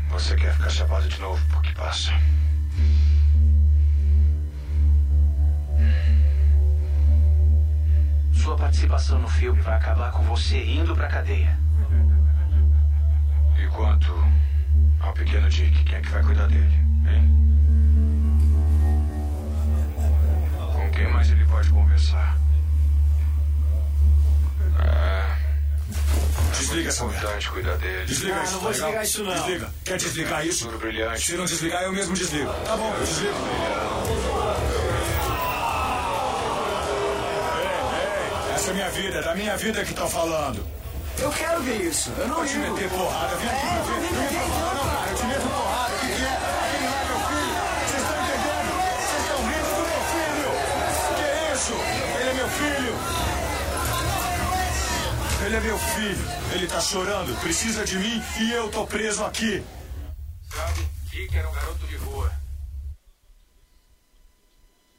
Você 0.09 0.35
quer 0.35 0.51
ficar 0.55 0.69
chapado 0.71 1.07
de 1.07 1.21
novo 1.21 1.45
porque 1.51 1.71
passa. 1.73 2.11
Sua 8.33 8.57
participação 8.57 9.19
no 9.19 9.27
filme 9.27 9.61
vai 9.61 9.75
acabar 9.75 10.11
com 10.11 10.23
você 10.23 10.57
indo 10.57 10.95
pra 10.95 11.07
cadeia. 11.07 11.68
E 13.61 13.67
quanto 13.67 14.13
ao 15.01 15.13
pequeno 15.13 15.49
Dick, 15.49 15.83
quem 15.83 15.97
é 15.97 16.01
que 16.01 16.09
vai 16.09 16.23
cuidar 16.23 16.47
dele, 16.47 16.73
hein? 17.07 17.39
Com 20.73 20.89
quem 20.91 21.11
mais 21.11 21.29
ele 21.29 21.45
pode 21.45 21.69
conversar? 21.69 22.37
É. 24.79 25.19
Desliga 26.57 26.89
essa 26.89 27.03
importante 27.03 27.49
cuidar 27.49 27.77
dele. 27.77 28.05
Desliga 28.05 28.39
ah, 28.39 28.43
isso, 28.43 28.53
não 28.53 28.59
vou 28.61 28.71
tá 28.71 28.77
desligar 28.77 29.03
isso 29.03 29.23
não. 29.23 29.33
Desliga. 29.33 29.73
Quer 29.83 29.97
desligar 29.97 30.47
isso? 30.47 30.71
Brilhante. 30.77 31.25
Se 31.25 31.35
não 31.35 31.45
desligar, 31.45 31.83
eu 31.83 31.91
mesmo 31.91 32.15
desligo. 32.15 32.53
Tá 32.65 32.77
bom, 32.77 32.93
eu 32.93 33.05
desligo. 33.05 33.33
Ei, 37.57 38.51
ei, 38.51 38.55
essa 38.55 38.69
é 38.69 38.73
minha 38.73 38.89
vida, 38.89 39.17
é 39.17 39.21
da 39.21 39.35
minha 39.35 39.57
vida 39.57 39.83
que 39.83 39.91
estão 39.91 40.07
falando. 40.07 40.78
Eu 41.21 41.31
quero 41.31 41.61
ver 41.61 41.81
isso. 41.81 42.11
Eu 42.17 42.27
não 42.27 42.35
Vou 42.37 42.45
te 42.45 42.57
meter 42.57 42.89
porrada. 42.89 43.35
Vem 43.35 43.49
aqui, 43.49 43.65
é, 43.65 43.83
vem, 43.83 43.99
vem, 43.99 44.09
vem, 44.09 44.27
vem, 44.27 44.47
Não, 44.47 44.85
cara, 44.89 45.11
eu 45.11 45.17
te 45.17 45.25
meto 45.25 45.47
porrada. 45.49 45.95
O 45.95 45.99
que, 45.99 46.07
que 46.07 46.23
é? 46.23 46.35
Quem 46.71 46.81
não 46.81 46.95
é 46.95 47.05
meu 47.05 47.19
filho? 47.29 47.55
Vocês 47.85 48.01
estão 48.01 48.17
entendendo? 48.23 48.71
Vocês 49.03 49.21
estão 49.23 49.39
rindo 49.49 49.69
do 49.75 49.83
meu 49.89 50.03
filho? 50.13 50.51
Que 51.15 51.23
é 51.23 51.53
isso? 51.53 51.75
Ele 52.19 52.29
é 52.29 52.33
meu 52.33 52.47
filho. 52.47 52.93
Ele 55.45 55.55
é 55.55 55.59
meu 55.59 55.77
filho. 55.77 56.25
Ele 56.53 56.67
tá 56.67 56.79
chorando, 56.79 57.41
precisa 57.41 57.83
de 57.83 57.97
mim 57.99 58.21
e 58.39 58.51
eu 58.51 58.69
tô 58.69 58.85
preso 58.87 59.23
aqui. 59.25 59.61
Sabe, 60.49 60.87
Rick 61.11 61.37
era 61.37 61.49
um 61.49 61.53
garoto 61.53 61.85
de 61.85 61.95
rua. 61.97 62.31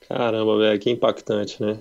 Caramba, 0.06 0.58
velho, 0.58 0.78
que 0.78 0.90
impactante, 0.90 1.62
né? 1.62 1.78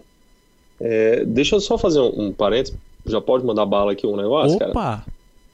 É, 0.79 1.25
deixa 1.25 1.55
eu 1.55 1.59
só 1.59 1.77
fazer 1.77 1.99
um, 1.99 2.27
um 2.27 2.33
parênteses 2.33 2.77
já 3.09 3.21
pode 3.21 3.45
mandar 3.45 3.65
bala 3.65 3.91
aqui 3.91 4.05
um 4.07 4.15
negócio, 4.15 4.55
Opa. 4.57 4.73
cara? 4.73 5.05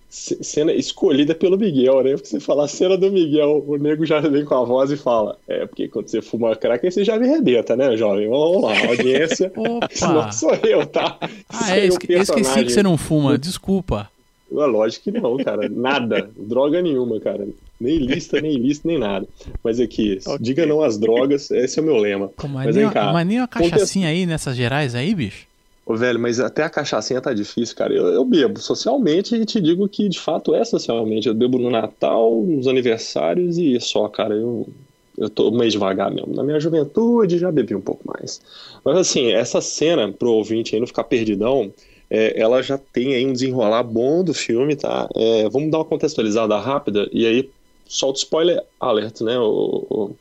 Cena 0.08 0.72
escolhida 0.72 1.36
pelo 1.36 1.58
Miguel, 1.58 2.02
né? 2.02 2.12
Porque 2.12 2.28
você 2.28 2.40
fala 2.40 2.64
a 2.64 2.68
cena 2.70 2.98
do 2.98 3.12
Miguel, 3.12 3.66
o 3.68 3.76
nego 3.76 4.06
já 4.06 4.22
vem 4.22 4.46
com 4.46 4.56
a 4.56 4.64
voz 4.64 4.90
e 4.90 4.96
fala: 4.96 5.38
É, 5.46 5.66
porque 5.66 5.90
quando 5.90 6.08
você 6.08 6.22
fuma 6.22 6.56
crack, 6.56 6.86
aí 6.86 6.92
você 6.92 7.04
já 7.04 7.20
me 7.20 7.28
arrebenta, 7.28 7.76
né, 7.76 7.98
jovem? 7.98 8.30
Vamos 8.30 8.62
lá, 8.62 8.88
audiência. 8.88 9.52
Opa! 9.58 9.90
Não 10.14 10.32
sou 10.32 10.54
eu, 10.64 10.86
tá? 10.86 11.18
Ah, 11.50 11.78
é, 11.78 11.86
esque 11.88 12.14
esqueci 12.14 12.64
que 12.64 12.72
você 12.72 12.84
não 12.84 12.98
fuma, 12.98 13.38
desculpa. 13.38 14.10
É 14.52 14.66
lógico 14.66 15.06
que 15.06 15.12
não, 15.12 15.36
cara. 15.38 15.68
Nada. 15.68 16.30
droga 16.38 16.82
nenhuma, 16.82 17.20
cara. 17.20 17.46
Nem 17.80 17.98
lista, 17.98 18.40
nem 18.40 18.56
lista, 18.58 18.88
nem 18.88 18.98
nada. 18.98 19.28
Mas 19.64 19.80
aqui, 19.80 20.20
okay. 20.26 20.38
diga 20.40 20.66
não 20.66 20.82
às 20.82 20.98
drogas, 20.98 21.52
esse 21.52 21.80
é 21.80 21.82
o 21.82 21.86
meu 21.86 21.98
lema. 21.98 22.30
Pô, 22.38 22.48
mas, 22.48 22.68
mas, 22.68 22.76
nem, 22.76 22.90
cá, 22.90 23.12
mas 23.12 23.28
nem 23.28 23.40
uma 23.40 23.48
cachaçinha 23.48 24.08
aí 24.08 24.26
nessas 24.26 24.56
gerais 24.56 24.96
aí, 24.96 25.14
bicho? 25.14 25.46
Ô, 25.86 25.96
velho, 25.96 26.20
mas 26.20 26.40
até 26.40 26.64
a 26.64 26.70
cachaçinha 26.70 27.22
tá 27.22 27.32
difícil, 27.32 27.76
cara. 27.76 27.94
Eu, 27.94 28.08
eu, 28.08 28.26
bebo 28.26 28.60
socialmente 28.60 29.36
e 29.36 29.46
te 29.46 29.62
digo 29.62 29.88
que 29.88 30.10
de 30.10 30.20
fato 30.20 30.56
é 30.56 30.66
socialmente. 30.66 31.28
Eu 31.28 31.36
bebo 31.36 31.60
no 31.60 31.70
Natal, 31.70 32.42
nos 32.42 32.68
aniversários 32.68 33.58
e 33.60 33.80
só, 33.80 34.08
cara. 34.08 34.34
Eu, 34.34 34.68
eu 35.16 35.30
tô 35.30 35.52
meio 35.52 35.70
devagar 35.70 36.10
mesmo. 36.12 36.34
Na 36.34 36.44
minha 36.44 36.60
juventude 36.60 37.38
já 37.38 37.52
bebi 37.52 37.76
um 37.76 37.82
pouco 37.82 38.02
mais. 38.04 38.42
Mas 38.84 38.98
assim, 38.98 39.32
essa 39.32 39.62
cena, 39.62 40.12
pro 40.12 40.32
ouvinte 40.32 40.74
aí 40.74 40.80
não 40.80 40.88
ficar 40.88 41.04
perdidão, 41.04 41.72
é, 42.10 42.40
ela 42.40 42.64
já 42.64 42.80
tem 42.80 43.14
aí 43.14 43.26
um 43.26 43.34
desenrolar 43.34 43.84
bom 43.84 44.24
do 44.24 44.34
filme, 44.34 44.76
tá? 44.76 45.08
É, 45.16 45.48
vamos 45.50 45.70
dar 45.70 45.78
uma 45.78 45.86
contextualizada 45.86 46.58
rápida 46.58 47.08
e 47.12 47.28
aí 47.28 47.50
solta 47.88 48.20
spoiler 48.20 48.64
alert, 48.80 49.22
né? 49.22 49.38
O, 49.38 50.16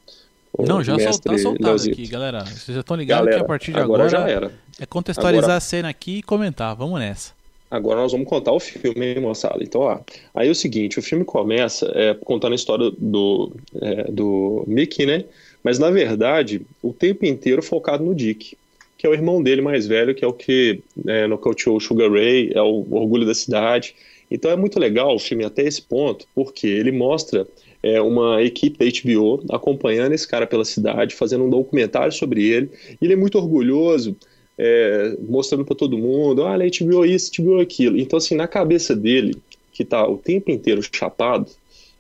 o, 0.57 0.63
não, 0.67 0.85
já 0.85 0.97
sol, 0.99 1.19
tá 1.21 1.39
soltado 1.39 1.83
aqui, 1.83 2.07
galera. 2.07 2.45
Vocês 2.45 2.75
já 2.75 2.81
estão 2.81 2.97
ligados 2.97 3.25
galera, 3.25 3.39
que 3.39 3.45
a 3.45 3.49
partir 3.49 3.73
de 3.73 3.81
agora, 3.81 4.05
agora 4.05 4.09
já 4.09 4.29
era. 4.29 4.53
É 4.81 4.87
contextualizar 4.87 5.45
agora, 5.45 5.57
a 5.57 5.61
cena 5.61 5.89
aqui 5.89 6.19
e 6.19 6.23
comentar. 6.23 6.75
Vamos 6.75 6.99
nessa. 6.99 7.33
Agora 7.71 8.01
nós 8.01 8.13
vamos 8.13 8.29
contar 8.29 8.53
o 8.53 8.61
filme, 8.61 9.07
hein, 9.07 9.21
moçada? 9.21 9.63
Então, 9.63 9.81
ó, 9.81 9.99
aí 10.35 10.49
é 10.49 10.51
o 10.51 10.55
seguinte, 10.55 10.99
o 10.99 11.03
filme 11.03 11.25
começa 11.25 11.91
é, 11.95 12.15
contando 12.15 12.53
a 12.53 12.57
história 12.57 12.91
do, 12.97 13.53
é, 13.81 14.05
do 14.11 14.65
Mickey, 14.67 15.07
né? 15.07 15.25
Mas, 15.63 15.79
na 15.79 15.91
verdade, 15.91 16.63
o 16.83 16.93
tempo 16.93 17.25
inteiro 17.25 17.63
focado 17.63 18.05
no 18.05 18.15
Dick, 18.15 18.57
que 18.99 19.07
é 19.07 19.11
o 19.11 19.15
irmão 19.15 19.43
dele 19.43 19.63
mais 19.63 19.87
velho, 19.87 20.15
que 20.15 20.25
é 20.25 20.29
o 20.29 20.33
que 20.33 20.81
é, 21.07 21.27
nocauteou 21.27 21.77
o 21.77 21.81
Sugar 21.81 22.11
Ray, 22.11 22.53
é 22.55 22.63
o 22.63 22.87
orgulho 22.91 23.27
da 23.27 23.35
cidade. 23.35 23.95
Então 24.31 24.51
é 24.51 24.57
muito 24.57 24.79
legal 24.79 25.15
o 25.15 25.19
filme 25.19 25.45
até 25.45 25.63
esse 25.63 25.83
ponto, 25.83 26.27
porque 26.35 26.67
ele 26.67 26.93
mostra 26.93 27.47
é, 27.83 28.01
uma 28.01 28.43
equipe 28.43 28.79
da 28.79 28.85
HBO 28.85 29.45
acompanhando 29.51 30.13
esse 30.13 30.27
cara 30.27 30.47
pela 30.47 30.65
cidade, 30.65 31.15
fazendo 31.15 31.45
um 31.45 31.51
documentário 31.51 32.13
sobre 32.13 32.47
ele. 32.49 32.71
E 33.01 33.05
ele 33.05 33.15
é 33.15 33.17
muito 33.17 33.37
orgulhoso, 33.37 34.17
é, 34.59 35.17
mostrando 35.29 35.65
para 35.65 35.77
todo 35.77 35.99
mundo: 35.99 36.43
olha, 36.43 36.67
HBO 36.67 37.05
isso, 37.05 37.31
HBO 37.37 37.61
aquilo. 37.61 37.99
Então, 37.99 38.17
assim, 38.17 38.35
na 38.35 38.47
cabeça 38.47 38.95
dele, 38.95 39.37
que 39.73 39.85
tá 39.85 40.07
o 40.07 40.17
tempo 40.17 40.51
inteiro 40.51 40.81
chapado, 40.83 41.51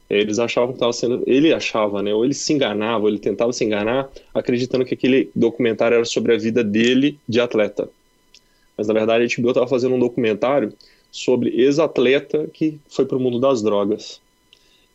é, 0.09 0.19
eles 0.19 0.39
achavam 0.39 0.71
que 0.71 0.77
estava 0.77 0.93
sendo. 0.93 1.23
Ele 1.27 1.53
achava, 1.53 2.03
né? 2.03 2.15
Ou 2.15 2.25
ele 2.25 2.35
se 2.35 2.53
enganava, 2.53 3.05
ou 3.05 3.09
ele 3.09 3.19
tentava 3.19 3.53
se 3.53 3.65
enganar, 3.65 4.11
acreditando 4.33 4.85
que 4.85 4.95
aquele 4.95 5.31
documentário 5.35 5.97
era 5.97 6.05
sobre 6.05 6.35
a 6.35 6.39
vida 6.39 6.63
dele 6.63 7.19
de 7.29 7.41
atleta. 7.41 7.89
Mas 8.77 8.89
na 8.89 8.95
verdade 8.95 9.25
a 9.25 9.41
HBO 9.41 9.49
estava 9.49 9.67
fazendo 9.69 9.95
um 9.95 9.99
documentário 9.99 10.73
sobre 11.11 11.51
ex-atleta 11.51 12.49
que 12.53 12.81
foi 12.89 13.07
para 13.07 13.17
o 13.17 13.21
mundo 13.21 13.39
das 13.39 13.63
drogas. 13.63 14.21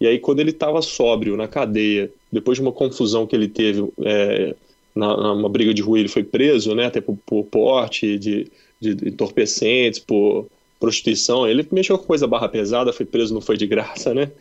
E 0.02 0.08
aí, 0.08 0.20
quando 0.20 0.40
ele 0.40 0.52
estava 0.52 0.82
sóbrio 0.82 1.36
na 1.36 1.48
cadeia, 1.48 2.10
depois 2.32 2.58
de 2.58 2.62
uma 2.62 2.72
confusão 2.72 3.28
que 3.28 3.36
ele 3.36 3.50
teve 3.50 3.86
é, 4.02 4.56
na, 5.00 5.34
numa 5.36 5.50
briga 5.50 5.74
de 5.74 5.82
rua, 5.82 6.00
ele 6.00 6.08
foi 6.08 6.24
preso, 6.24 6.76
né? 6.76 6.86
Até 6.86 7.02
por, 7.02 7.18
por 7.26 7.44
porte 7.46 8.18
de, 8.18 8.48
de 8.80 9.10
entorpecentes, 9.10 10.00
por 10.00 10.48
prostituição. 10.80 11.48
Ele 11.48 11.68
mexeu 11.72 11.98
com 11.98 12.06
coisa 12.06 12.28
barra 12.28 12.48
pesada, 12.48 12.94
foi 12.94 13.06
preso, 13.06 13.34
não 13.34 13.42
foi 13.42 13.58
de 13.58 13.66
graça, 13.68 14.14
né? 14.14 14.32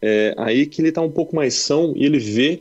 É, 0.00 0.34
aí 0.36 0.66
que 0.66 0.80
ele 0.80 0.90
está 0.90 1.00
um 1.00 1.10
pouco 1.10 1.34
mais 1.34 1.54
são 1.54 1.92
e 1.96 2.04
ele 2.04 2.18
vê 2.18 2.60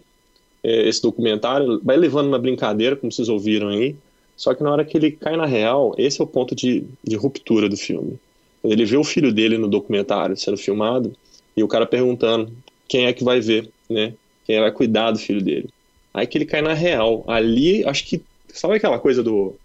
é, 0.63 0.87
esse 0.87 1.01
documentário, 1.01 1.79
vai 1.83 1.97
levando 1.97 2.29
na 2.29 2.39
brincadeira, 2.39 2.95
como 2.95 3.11
vocês 3.11 3.29
ouviram 3.29 3.69
aí, 3.69 3.95
só 4.35 4.53
que 4.53 4.63
na 4.63 4.71
hora 4.71 4.85
que 4.85 4.97
ele 4.97 5.11
cai 5.11 5.35
na 5.37 5.45
real, 5.45 5.93
esse 5.97 6.19
é 6.19 6.23
o 6.23 6.27
ponto 6.27 6.55
de, 6.55 6.83
de 7.03 7.15
ruptura 7.15 7.69
do 7.69 7.77
filme. 7.77 8.19
Ele 8.63 8.85
vê 8.85 8.97
o 8.97 9.03
filho 9.03 9.31
dele 9.31 9.57
no 9.57 9.67
documentário 9.67 10.35
sendo 10.35 10.57
filmado, 10.57 11.15
e 11.55 11.63
o 11.63 11.67
cara 11.67 11.85
perguntando 11.85 12.51
quem 12.87 13.05
é 13.05 13.13
que 13.13 13.23
vai 13.23 13.39
ver, 13.39 13.69
né? 13.89 14.13
Quem 14.45 14.59
vai 14.59 14.71
cuidar 14.71 15.11
do 15.11 15.19
filho 15.19 15.41
dele. 15.41 15.69
Aí 16.17 16.25
que 16.25 16.37
ele 16.37 16.45
cai 16.45 16.61
na 16.61 16.73
real. 16.73 17.23
Ali, 17.27 17.85
acho 17.85 18.05
que. 18.05 18.21
Sabe 18.49 18.75
aquela 18.75 18.97
coisa 18.97 19.21
do. 19.21 19.55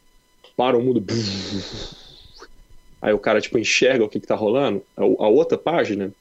Para 0.56 0.76
o 0.76 0.82
mundo. 0.82 1.02
Aí 3.00 3.12
o 3.12 3.18
cara, 3.18 3.40
tipo, 3.40 3.58
enxerga 3.58 4.04
o 4.04 4.08
que, 4.08 4.20
que 4.20 4.26
tá 4.26 4.34
rolando? 4.34 4.82
A, 4.96 5.02
a 5.02 5.28
outra 5.28 5.56
página 5.56 6.12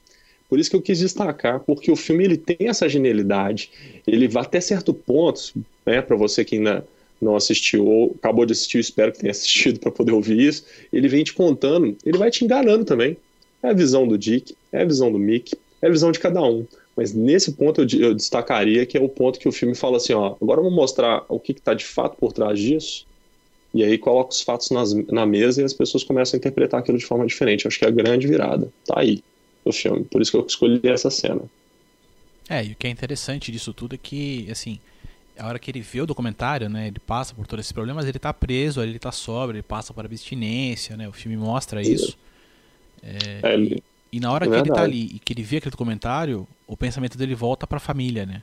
por 0.52 0.58
isso 0.58 0.68
que 0.68 0.76
eu 0.76 0.82
quis 0.82 0.98
destacar, 0.98 1.60
porque 1.60 1.90
o 1.90 1.96
filme 1.96 2.24
ele 2.24 2.36
tem 2.36 2.68
essa 2.68 2.86
genialidade, 2.86 3.70
ele 4.06 4.28
vai 4.28 4.42
até 4.42 4.60
certo 4.60 4.92
ponto, 4.92 5.50
né, 5.86 6.02
para 6.02 6.14
você 6.14 6.44
que 6.44 6.56
ainda 6.56 6.86
não 7.18 7.34
assistiu 7.34 7.86
ou 7.86 8.14
acabou 8.18 8.44
de 8.44 8.52
assistir, 8.52 8.78
espero 8.78 9.12
que 9.12 9.20
tenha 9.20 9.30
assistido 9.32 9.80
para 9.80 9.90
poder 9.90 10.12
ouvir 10.12 10.38
isso, 10.38 10.66
ele 10.92 11.08
vem 11.08 11.24
te 11.24 11.32
contando, 11.32 11.96
ele 12.04 12.18
vai 12.18 12.30
te 12.30 12.44
enganando 12.44 12.84
também. 12.84 13.16
É 13.62 13.70
a 13.70 13.72
visão 13.72 14.06
do 14.06 14.18
Dick, 14.18 14.54
é 14.70 14.82
a 14.82 14.84
visão 14.84 15.10
do 15.10 15.18
Mick, 15.18 15.56
é 15.80 15.86
a 15.86 15.90
visão 15.90 16.12
de 16.12 16.18
cada 16.18 16.42
um. 16.42 16.66
Mas 16.96 17.12
nesse 17.14 17.52
ponto 17.52 17.82
eu, 17.82 18.00
eu 18.00 18.14
destacaria 18.14 18.84
que 18.84 18.98
é 18.98 19.00
o 19.00 19.08
ponto 19.08 19.38
que 19.38 19.48
o 19.48 19.52
filme 19.52 19.74
fala 19.74 19.96
assim, 19.96 20.12
ó, 20.12 20.36
agora 20.40 20.60
eu 20.60 20.64
vou 20.64 20.72
mostrar 20.72 21.24
o 21.28 21.40
que 21.40 21.52
está 21.52 21.72
de 21.74 21.84
fato 21.84 22.16
por 22.16 22.32
trás 22.32 22.58
disso, 22.58 23.06
e 23.74 23.82
aí 23.82 23.96
coloca 23.96 24.32
os 24.32 24.42
fatos 24.42 24.70
nas, 24.70 24.92
na 24.92 25.24
mesa 25.24 25.62
e 25.62 25.64
as 25.64 25.72
pessoas 25.72 26.04
começam 26.04 26.36
a 26.36 26.38
interpretar 26.38 26.80
aquilo 26.80 26.98
de 26.98 27.06
forma 27.06 27.26
diferente. 27.26 27.64
Eu 27.64 27.70
acho 27.70 27.78
que 27.78 27.84
é 27.84 27.88
a 27.88 27.92
grande 27.92 28.26
virada. 28.26 28.70
Tá 28.84 29.00
aí 29.00 29.24
do 29.64 29.72
filme. 29.72 30.04
Por 30.04 30.20
isso 30.20 30.30
que 30.30 30.36
eu 30.36 30.46
escolhi 30.46 30.80
essa 30.84 31.08
cena. 31.08 31.40
É, 32.50 32.62
e 32.62 32.72
o 32.72 32.76
que 32.76 32.86
é 32.86 32.90
interessante 32.90 33.50
disso 33.50 33.72
tudo 33.72 33.94
é 33.94 33.98
que, 33.98 34.46
assim, 34.50 34.78
a 35.38 35.46
hora 35.46 35.58
que 35.58 35.70
ele 35.70 35.80
vê 35.80 36.02
o 36.02 36.06
documentário, 36.06 36.68
né, 36.68 36.88
ele 36.88 36.98
passa 36.98 37.34
por 37.34 37.46
todos 37.46 37.64
esses 37.64 37.72
problemas, 37.72 38.04
ele 38.04 38.18
tá 38.18 38.32
preso, 38.34 38.82
ele 38.82 38.98
tá 38.98 39.10
sóbrio, 39.10 39.56
ele 39.56 39.62
passa 39.62 39.94
por 39.94 40.04
abstinência, 40.04 40.96
né, 40.96 41.08
o 41.08 41.12
filme 41.12 41.36
mostra 41.36 41.80
isso. 41.80 42.18
É, 43.02 43.54
é, 43.54 43.58
e, 43.58 43.82
e, 44.12 44.20
na 44.20 44.30
hora 44.32 44.44
é 44.44 44.48
que 44.48 44.52
verdade. 44.52 44.70
ele 44.70 44.76
tá 44.76 44.82
ali 44.82 45.16
e 45.16 45.18
que 45.18 45.32
ele 45.32 45.42
vê 45.42 45.56
aquele 45.56 45.70
documentário, 45.70 46.46
o 46.66 46.76
pensamento 46.76 47.16
dele 47.16 47.34
volta 47.34 47.66
pra 47.66 47.80
família, 47.80 48.26
né. 48.26 48.42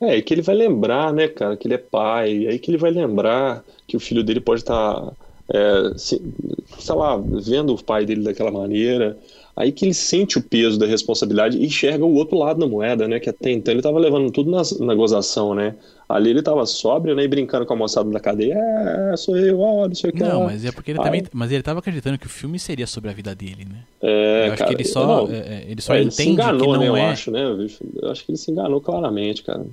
É, 0.00 0.16
e 0.16 0.22
que 0.22 0.34
ele 0.34 0.42
vai 0.42 0.54
lembrar, 0.54 1.12
né, 1.12 1.28
cara, 1.28 1.56
que 1.56 1.66
ele 1.66 1.74
é 1.74 1.78
pai, 1.78 2.32
e 2.32 2.48
aí 2.48 2.58
que 2.58 2.70
ele 2.70 2.78
vai 2.78 2.90
lembrar 2.90 3.64
que 3.86 3.96
o 3.96 4.00
filho 4.00 4.24
dele 4.24 4.40
pode 4.40 4.62
estar, 4.62 5.00
tá, 5.00 5.12
é, 5.52 5.92
sei 5.96 6.94
lá, 6.94 7.16
vendo 7.16 7.74
o 7.74 7.82
pai 7.82 8.04
dele 8.04 8.22
daquela 8.22 8.50
maneira, 8.50 9.16
Aí 9.54 9.70
que 9.70 9.84
ele 9.84 9.94
sente 9.94 10.38
o 10.38 10.42
peso 10.42 10.78
da 10.78 10.86
responsabilidade 10.86 11.58
e 11.58 11.66
enxerga 11.66 12.04
o 12.04 12.14
outro 12.14 12.38
lado 12.38 12.58
da 12.58 12.66
moeda, 12.66 13.06
né? 13.06 13.20
Que 13.20 13.28
até 13.28 13.50
então 13.50 13.72
ele 13.72 13.80
estava 13.80 13.98
levando 13.98 14.30
tudo 14.30 14.50
na, 14.50 14.62
na 14.80 14.94
gozação, 14.94 15.54
né? 15.54 15.74
Ali 16.12 16.28
ele 16.28 16.40
estava 16.40 16.66
sóbrio, 16.66 17.14
né? 17.14 17.24
E 17.24 17.28
brincando 17.28 17.64
com 17.64 17.72
a 17.72 17.76
moçada 17.76 18.10
da 18.10 18.20
cadeia. 18.20 18.54
É, 18.54 19.16
sou 19.16 19.34
eu, 19.34 19.58
ó, 19.60 19.88
não 19.88 19.94
sei 19.94 20.10
o 20.10 20.12
que. 20.12 20.22
Não, 20.22 20.44
mas 20.44 20.62
é 20.62 20.70
porque 20.70 20.90
ele 20.90 21.00
também. 21.00 21.22
Mas 21.32 21.50
ele 21.50 21.60
estava 21.60 21.78
acreditando 21.78 22.18
que 22.18 22.26
o 22.26 22.30
filme 22.30 22.58
seria 22.58 22.86
sobre 22.86 23.08
a 23.08 23.14
vida 23.14 23.34
dele, 23.34 23.64
né? 23.64 23.78
É, 24.02 24.48
eu 24.48 24.52
acho 24.52 24.58
cara, 24.58 24.68
que 24.68 24.76
ele 24.76 24.84
só. 24.84 25.06
Não, 25.06 25.34
é, 25.34 25.38
é, 25.38 25.64
ele 25.68 25.80
só 25.80 25.94
é, 25.94 26.00
ele 26.00 26.08
entende 26.08 26.22
se 26.22 26.28
enganou, 26.28 26.60
que 26.60 26.84
não 26.84 26.92
né, 26.92 27.00
é. 27.00 27.04
Eu 27.06 27.10
acho, 27.10 27.30
né? 27.30 27.68
Eu 28.02 28.10
acho 28.10 28.24
que 28.26 28.30
ele 28.30 28.38
se 28.38 28.50
enganou 28.50 28.78
claramente, 28.78 29.42
cara. 29.42 29.64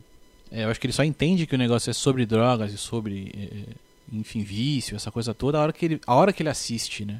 É, 0.50 0.64
eu 0.64 0.70
acho 0.70 0.80
que 0.80 0.88
ele 0.88 0.94
só 0.94 1.04
entende 1.04 1.46
que 1.46 1.56
o 1.56 1.58
negócio 1.58 1.90
é 1.90 1.94
sobre 1.94 2.26
drogas 2.26 2.72
e 2.72 2.78
sobre. 2.78 3.34
enfim, 4.14 4.42
vício, 4.42 4.96
essa 4.96 5.12
coisa 5.12 5.34
toda, 5.34 5.58
a 5.58 5.62
hora 5.62 5.74
que 5.74 5.86
ele, 5.86 6.00
a 6.08 6.16
hora 6.16 6.32
que 6.32 6.42
ele 6.42 6.50
assiste, 6.50 7.04
né? 7.04 7.20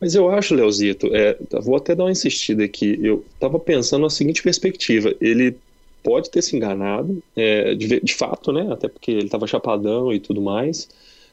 Mas 0.00 0.14
eu 0.14 0.30
acho, 0.30 0.54
Leozito, 0.54 1.08
é, 1.12 1.36
vou 1.62 1.74
até 1.74 1.94
dar 1.94 2.04
uma 2.04 2.12
insistida 2.12 2.62
aqui. 2.62 3.00
Eu 3.02 3.24
estava 3.34 3.58
pensando 3.58 4.02
na 4.02 4.10
seguinte 4.10 4.42
perspectiva: 4.42 5.12
ele 5.20 5.56
pode 6.02 6.30
ter 6.30 6.42
se 6.42 6.56
enganado, 6.56 7.22
é, 7.36 7.74
de, 7.74 8.00
de, 8.00 8.14
fato, 8.14 8.52
né? 8.52 8.68
Até 8.72 8.88
porque 8.88 9.10
ele 9.10 9.24
estava 9.24 9.46
chapadão 9.46 10.12
e 10.12 10.20
tudo 10.20 10.40
mais. 10.40 10.88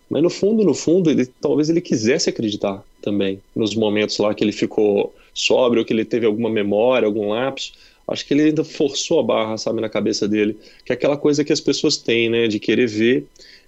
Mas 0.09 0.23
no 0.23 0.29
fundo, 0.29 0.63
no 0.63 0.73
fundo, 0.73 1.09
ele 1.09 1.25
talvez 1.25 1.69
ele 1.69 1.81
quisesse 1.81 2.29
acreditar 2.29 2.83
também 3.01 3.41
nos 3.55 3.75
momentos 3.75 4.17
lá 4.17 4.33
que 4.33 4.43
ele 4.43 4.51
ficou 4.53 5.13
sóbrio, 5.33 5.83
que 5.83 5.93
ele 5.93 6.05
teve 6.05 6.25
alguma 6.25 6.49
memória, 6.49 7.05
algum 7.05 7.29
lapso. 7.29 7.73
Acho 8.07 8.25
que 8.25 8.33
ele 8.33 8.43
ainda 8.43 8.63
forçou 8.63 9.19
a 9.19 9.23
barra, 9.23 9.57
sabe, 9.57 9.81
na 9.81 9.89
cabeça 9.89 10.27
dele, 10.27 10.57
que 10.85 10.93
é 10.93 10.95
aquela 10.95 11.17
coisa 11.17 11.43
que 11.43 11.51
as 11.51 11.59
pessoas 11.59 11.97
têm, 11.97 12.29
né, 12.29 12.47
de 12.47 12.57
querer 12.57 12.87
ver 12.87 13.25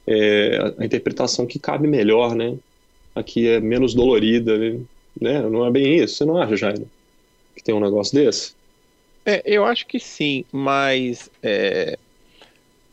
é, 0.08 0.74
a 0.78 0.86
interpretação 0.86 1.46
que 1.46 1.60
cabe 1.60 1.88
melhor, 1.88 2.34
né? 2.34 2.58
aqui 3.20 3.48
é 3.48 3.60
menos 3.60 3.94
dolorida, 3.94 4.58
né? 5.20 5.42
Não 5.50 5.66
é 5.66 5.72
bem 5.72 5.98
isso. 5.98 6.16
Você 6.16 6.26
não 6.26 6.38
acha, 6.38 6.56
Jairo? 6.56 6.90
Que 7.56 7.64
tem 7.64 7.76
um 7.76 7.80
negócio 7.80 8.14
desse? 8.14 8.54
É, 9.26 9.42
eu 9.46 9.66
acho 9.66 9.86
que 9.86 10.00
sim, 10.00 10.46
mas 10.52 11.30
é, 11.44 11.98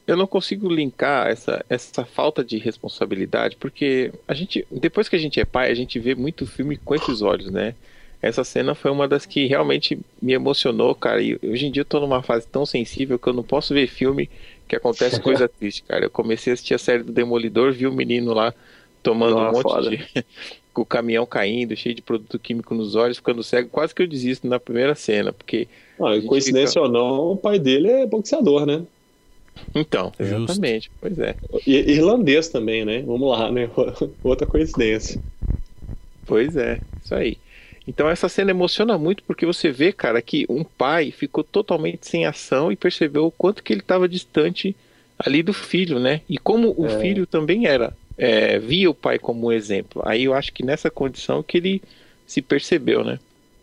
eu 0.06 0.16
não 0.16 0.26
consigo 0.26 0.68
linkar 0.68 1.28
essa, 1.28 1.64
essa 1.68 2.04
falta 2.04 2.44
de 2.44 2.58
responsabilidade, 2.58 3.56
porque 3.56 4.12
a 4.28 4.34
gente, 4.34 4.66
depois 4.70 5.08
que 5.08 5.16
a 5.16 5.18
gente 5.18 5.40
é 5.40 5.44
pai, 5.44 5.70
a 5.70 5.74
gente 5.74 5.98
vê 5.98 6.14
muito 6.14 6.46
filme 6.46 6.76
com 6.76 6.94
esses 6.94 7.22
olhos, 7.22 7.50
né? 7.50 7.74
Essa 8.22 8.44
cena 8.44 8.74
foi 8.74 8.90
uma 8.90 9.06
das 9.06 9.26
que 9.26 9.46
realmente 9.46 9.98
me 10.22 10.32
emocionou, 10.32 10.94
cara. 10.94 11.20
E 11.20 11.38
hoje 11.42 11.66
em 11.66 11.70
dia 11.70 11.82
eu 11.82 11.84
tô 11.84 12.00
numa 12.00 12.22
fase 12.22 12.46
tão 12.46 12.64
sensível 12.64 13.18
que 13.18 13.28
eu 13.28 13.32
não 13.32 13.42
posso 13.42 13.74
ver 13.74 13.86
filme 13.88 14.30
que 14.66 14.74
acontece 14.74 15.20
coisa 15.20 15.48
triste, 15.48 15.82
cara. 15.82 16.06
Eu 16.06 16.10
comecei 16.10 16.52
a 16.52 16.54
assistir 16.54 16.74
a 16.74 16.78
série 16.78 17.02
do 17.02 17.12
Demolidor, 17.12 17.72
vi 17.72 17.86
o 17.86 17.92
menino 17.92 18.32
lá 18.32 18.54
tomando 19.02 19.36
um 19.36 19.52
monte 19.52 19.62
foda. 19.62 19.90
de. 19.90 20.24
Com 20.76 20.82
o 20.82 20.86
caminhão 20.86 21.24
caindo, 21.24 21.74
cheio 21.74 21.94
de 21.94 22.02
produto 22.02 22.38
químico 22.38 22.74
nos 22.74 22.94
olhos, 22.94 23.16
ficando 23.16 23.42
cego. 23.42 23.70
Quase 23.70 23.94
que 23.94 24.02
eu 24.02 24.06
desisto 24.06 24.46
na 24.46 24.60
primeira 24.60 24.94
cena, 24.94 25.32
porque. 25.32 25.66
Ah, 25.98 26.20
coincidência 26.26 26.82
fica... 26.82 26.82
ou 26.82 26.88
não, 26.90 27.32
o 27.32 27.36
pai 27.36 27.58
dele 27.58 27.88
é 27.88 28.06
boxeador, 28.06 28.66
né? 28.66 28.82
Então, 29.74 30.12
exatamente, 30.20 30.90
Justo. 30.90 30.98
pois 31.00 31.18
é. 31.18 31.34
E, 31.66 31.92
irlandês 31.92 32.50
também, 32.50 32.84
né? 32.84 33.00
Vamos 33.06 33.26
lá, 33.30 33.50
né? 33.50 33.70
Outra 34.22 34.46
coincidência. 34.46 35.18
Pois 36.26 36.54
é, 36.58 36.78
isso 37.02 37.14
aí. 37.14 37.38
Então 37.88 38.10
essa 38.10 38.28
cena 38.28 38.50
emociona 38.50 38.98
muito 38.98 39.22
porque 39.22 39.46
você 39.46 39.70
vê, 39.70 39.92
cara, 39.92 40.20
que 40.20 40.44
um 40.50 40.62
pai 40.62 41.10
ficou 41.10 41.42
totalmente 41.42 42.06
sem 42.06 42.26
ação 42.26 42.70
e 42.70 42.76
percebeu 42.76 43.24
o 43.24 43.30
quanto 43.30 43.62
que 43.62 43.72
ele 43.72 43.80
estava 43.80 44.06
distante 44.06 44.76
ali 45.18 45.42
do 45.42 45.54
filho, 45.54 45.98
né? 45.98 46.20
E 46.28 46.36
como 46.36 46.74
o 46.76 46.84
é. 46.84 47.00
filho 47.00 47.26
também 47.26 47.66
era 47.66 47.96
é, 48.16 48.58
via 48.58 48.90
o 48.90 48.94
pai 48.94 49.18
como 49.18 49.46
um 49.46 49.52
exemplo. 49.52 50.02
Aí 50.04 50.24
eu 50.24 50.34
acho 50.34 50.52
que 50.52 50.64
nessa 50.64 50.90
condição 50.90 51.42
que 51.42 51.56
ele 51.58 51.82
se 52.26 52.42
percebeu, 52.42 53.04
né? 53.04 53.18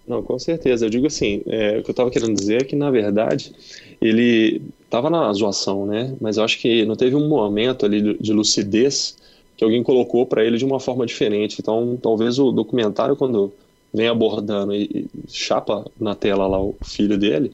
Não, 0.08 0.22
com 0.22 0.38
certeza. 0.38 0.86
Eu 0.86 0.90
digo 0.90 1.08
assim, 1.08 1.42
é, 1.48 1.80
o 1.80 1.84
que 1.84 1.90
eu 1.90 1.94
estava 1.94 2.12
querendo 2.12 2.36
dizer 2.36 2.62
é 2.62 2.66
que, 2.66 2.76
na 2.76 2.92
verdade, 2.92 3.54
ele 4.02 4.62
estava 4.84 5.10
na 5.10 5.32
zoação, 5.34 5.86
né? 5.86 6.16
Mas 6.20 6.38
eu 6.38 6.44
acho 6.44 6.60
que 6.60 6.86
não 6.86 6.96
teve 6.96 7.16
um 7.16 7.28
momento 7.28 7.86
ali 7.86 8.18
de 8.18 8.34
lucidez 8.34 9.18
que 9.56 9.64
alguém 9.64 9.84
colocou 9.84 10.26
para 10.26 10.44
ele 10.44 10.58
de 10.58 10.66
uma 10.66 10.80
forma 10.80 11.06
diferente. 11.06 11.58
Então, 11.60 11.98
talvez 12.02 12.38
o 12.38 12.52
documentário, 12.52 13.16
quando 13.16 13.54
vem 13.94 14.08
abordando 14.08 14.74
e, 14.74 14.84
e 14.84 15.32
chapa 15.32 15.86
na 16.00 16.16
tela 16.16 16.48
lá 16.48 16.60
o 16.62 16.76
filho 16.84 17.18
dele, 17.18 17.54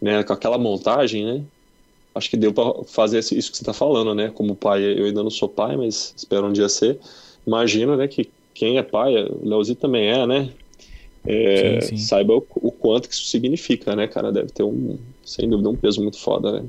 né, 0.00 0.22
com 0.22 0.32
aquela 0.32 0.58
montagem, 0.58 1.24
né? 1.24 1.42
Acho 2.14 2.30
que 2.30 2.36
deu 2.36 2.52
para 2.52 2.84
fazer 2.84 3.18
isso 3.18 3.50
que 3.50 3.56
você 3.56 3.62
está 3.62 3.72
falando, 3.72 4.14
né? 4.14 4.30
Como 4.30 4.54
pai, 4.54 4.82
eu 4.82 5.06
ainda 5.06 5.22
não 5.22 5.30
sou 5.30 5.48
pai, 5.48 5.76
mas 5.76 6.14
espero 6.16 6.46
um 6.46 6.52
dia 6.52 6.68
ser. 6.68 6.98
Imagino, 7.46 7.96
né, 7.96 8.06
que 8.06 8.30
quem 8.54 8.78
é 8.78 8.82
pai, 8.82 9.14
o 9.16 9.48
Leozito 9.48 9.80
também 9.80 10.08
é, 10.08 10.26
né? 10.26 10.52
É, 11.26 11.80
sim, 11.80 11.88
sim. 11.88 11.96
Saiba 11.98 12.34
o, 12.34 12.46
o, 12.56 12.72
quanto 12.72 13.08
que 13.08 13.14
isso 13.14 13.26
significa, 13.26 13.94
né, 13.94 14.06
cara? 14.06 14.32
Deve 14.32 14.50
ter 14.50 14.62
um, 14.62 14.98
sem 15.24 15.48
dúvida, 15.48 15.68
um 15.68 15.76
peso 15.76 16.02
muito 16.02 16.18
foda, 16.18 16.60
né? 16.60 16.68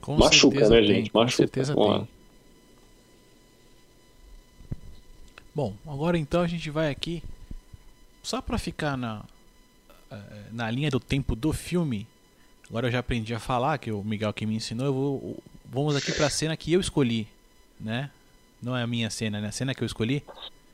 Com 0.00 0.16
Machuca, 0.16 0.68
né, 0.68 0.76
tem, 0.78 0.86
gente? 0.86 1.10
Machuca. 1.14 1.30
Com 1.30 1.36
certeza 1.36 1.74
tem. 1.74 2.08
Bom, 5.54 5.72
agora 5.86 6.18
então 6.18 6.42
a 6.42 6.46
gente 6.46 6.68
vai 6.68 6.90
aqui 6.90 7.22
só 8.22 8.42
pra 8.42 8.58
ficar 8.58 8.96
na 8.96 9.22
eh, 10.14 10.44
na 10.52 10.70
linha 10.70 10.90
do 10.90 11.00
tempo 11.00 11.34
do 11.34 11.52
filme. 11.52 12.06
Agora 12.74 12.88
eu 12.88 12.90
já 12.90 12.98
aprendi 12.98 13.32
a 13.32 13.38
falar, 13.38 13.78
que 13.78 13.92
o 13.92 14.02
Miguel 14.02 14.32
que 14.32 14.44
me 14.44 14.56
ensinou. 14.56 14.84
Eu 14.86 14.92
vou, 14.92 15.36
vamos 15.70 15.94
aqui 15.94 16.10
pra 16.10 16.28
cena 16.28 16.56
que 16.56 16.72
eu 16.72 16.80
escolhi, 16.80 17.28
né? 17.80 18.10
Não 18.60 18.76
é 18.76 18.82
a 18.82 18.86
minha 18.86 19.08
cena, 19.10 19.40
né? 19.40 19.46
A 19.46 19.52
cena 19.52 19.72
que 19.72 19.80
eu 19.84 19.86
escolhi. 19.86 20.24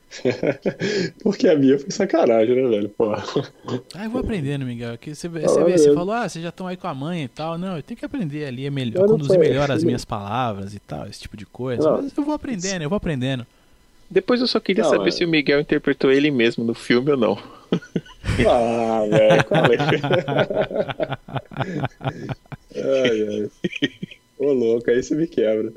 Porque 1.21 1.47
a 1.47 1.55
minha 1.55 1.77
foi 1.77 1.91
sacanagem, 1.91 2.55
né, 2.55 2.67
velho? 2.67 2.89
Pô. 2.89 3.13
Ah, 3.13 4.03
eu 4.05 4.09
vou 4.09 4.19
aprendendo, 4.19 4.65
Miguel. 4.65 4.97
Que 4.97 5.13
você, 5.13 5.27
você, 5.27 5.59
Ah, 5.59 5.63
vê, 5.63 5.77
você 5.77 5.93
falou, 5.93 6.15
ah, 6.15 6.27
vocês 6.27 6.41
já 6.41 6.49
estão 6.49 6.65
aí 6.65 6.75
com 6.75 6.87
a 6.87 6.93
mãe 6.95 7.25
e 7.25 7.27
tal. 7.27 7.55
Não, 7.55 7.77
eu 7.77 7.83
tenho 7.83 7.99
que 7.99 8.03
aprender 8.05 8.45
ali, 8.45 8.65
é 8.65 8.71
melhor, 8.71 9.05
conduzir 9.05 9.37
melhor 9.37 9.69
as 9.69 9.83
minhas 9.83 10.03
palavras 10.03 10.73
e 10.73 10.79
tal, 10.79 11.05
esse 11.05 11.19
tipo 11.21 11.37
de 11.37 11.45
coisa. 11.45 11.83
Não. 11.87 12.01
Mas 12.01 12.17
eu 12.17 12.23
vou 12.25 12.33
aprendendo, 12.33 12.81
eu 12.81 12.89
vou 12.89 12.97
aprendendo. 12.97 13.45
Depois 14.09 14.41
eu 14.41 14.47
só 14.47 14.59
queria 14.59 14.83
Não, 14.85 14.89
saber 14.89 15.09
é- 15.09 15.11
se 15.11 15.23
o 15.23 15.27
Miguel 15.27 15.59
interpretou 15.61 16.11
ele 16.11 16.31
mesmo 16.31 16.63
no 16.63 16.73
filme 16.73 17.11
ou 17.11 17.17
não. 17.17 17.37
Ah, 18.47 19.03
velho, 19.09 19.43
qual 19.45 19.65
é? 19.65 19.77
ai, 22.75 23.27
ai. 23.27 23.49
Ô, 24.37 24.53
louco, 24.53 24.89
aí 24.89 25.01
você 25.03 25.15
me 25.15 25.27
quebra. 25.27 25.73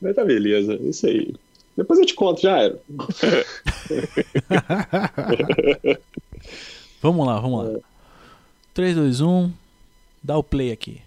Mas 0.00 0.14
tá 0.16 0.24
beleza, 0.24 0.74
isso 0.82 1.06
aí. 1.06 1.34
Depois 1.76 1.98
eu 2.00 2.06
te 2.06 2.14
conto, 2.14 2.40
já 2.42 2.58
era. 2.58 2.78
Vamos 7.00 7.24
lá, 7.26 7.38
vamos 7.40 7.68
É. 7.68 7.72
lá. 7.74 7.78
3, 8.74 8.96
2, 8.96 9.20
1, 9.20 9.52
dá 10.22 10.36
o 10.36 10.42
play 10.42 10.72
aqui. 10.72 11.00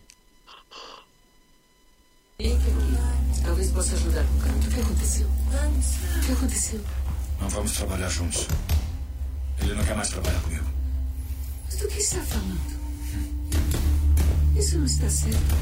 Fique 2.37 2.53
aqui. 2.53 3.43
Talvez 3.43 3.71
possa 3.71 3.95
ajudar 3.95 4.23
no 4.23 4.39
canto. 4.41 4.67
O 4.67 4.71
que 4.73 4.79
aconteceu? 4.81 5.27
O 5.27 6.25
que 6.25 6.31
aconteceu? 6.31 6.79
Não 7.41 7.49
vamos 7.49 7.73
trabalhar 7.73 8.07
juntos. 8.09 8.47
Ele 9.61 9.73
não 9.75 9.83
quer 9.83 9.95
mais 9.95 10.09
trabalhar 10.09 10.39
comigo. 10.41 10.65
Mas 11.65 11.75
do 11.77 11.87
que 11.87 11.99
está 11.99 12.21
falando? 12.21 12.59
Isso 14.57 14.77
não 14.77 14.85
está 14.85 15.09
certo. 15.09 15.55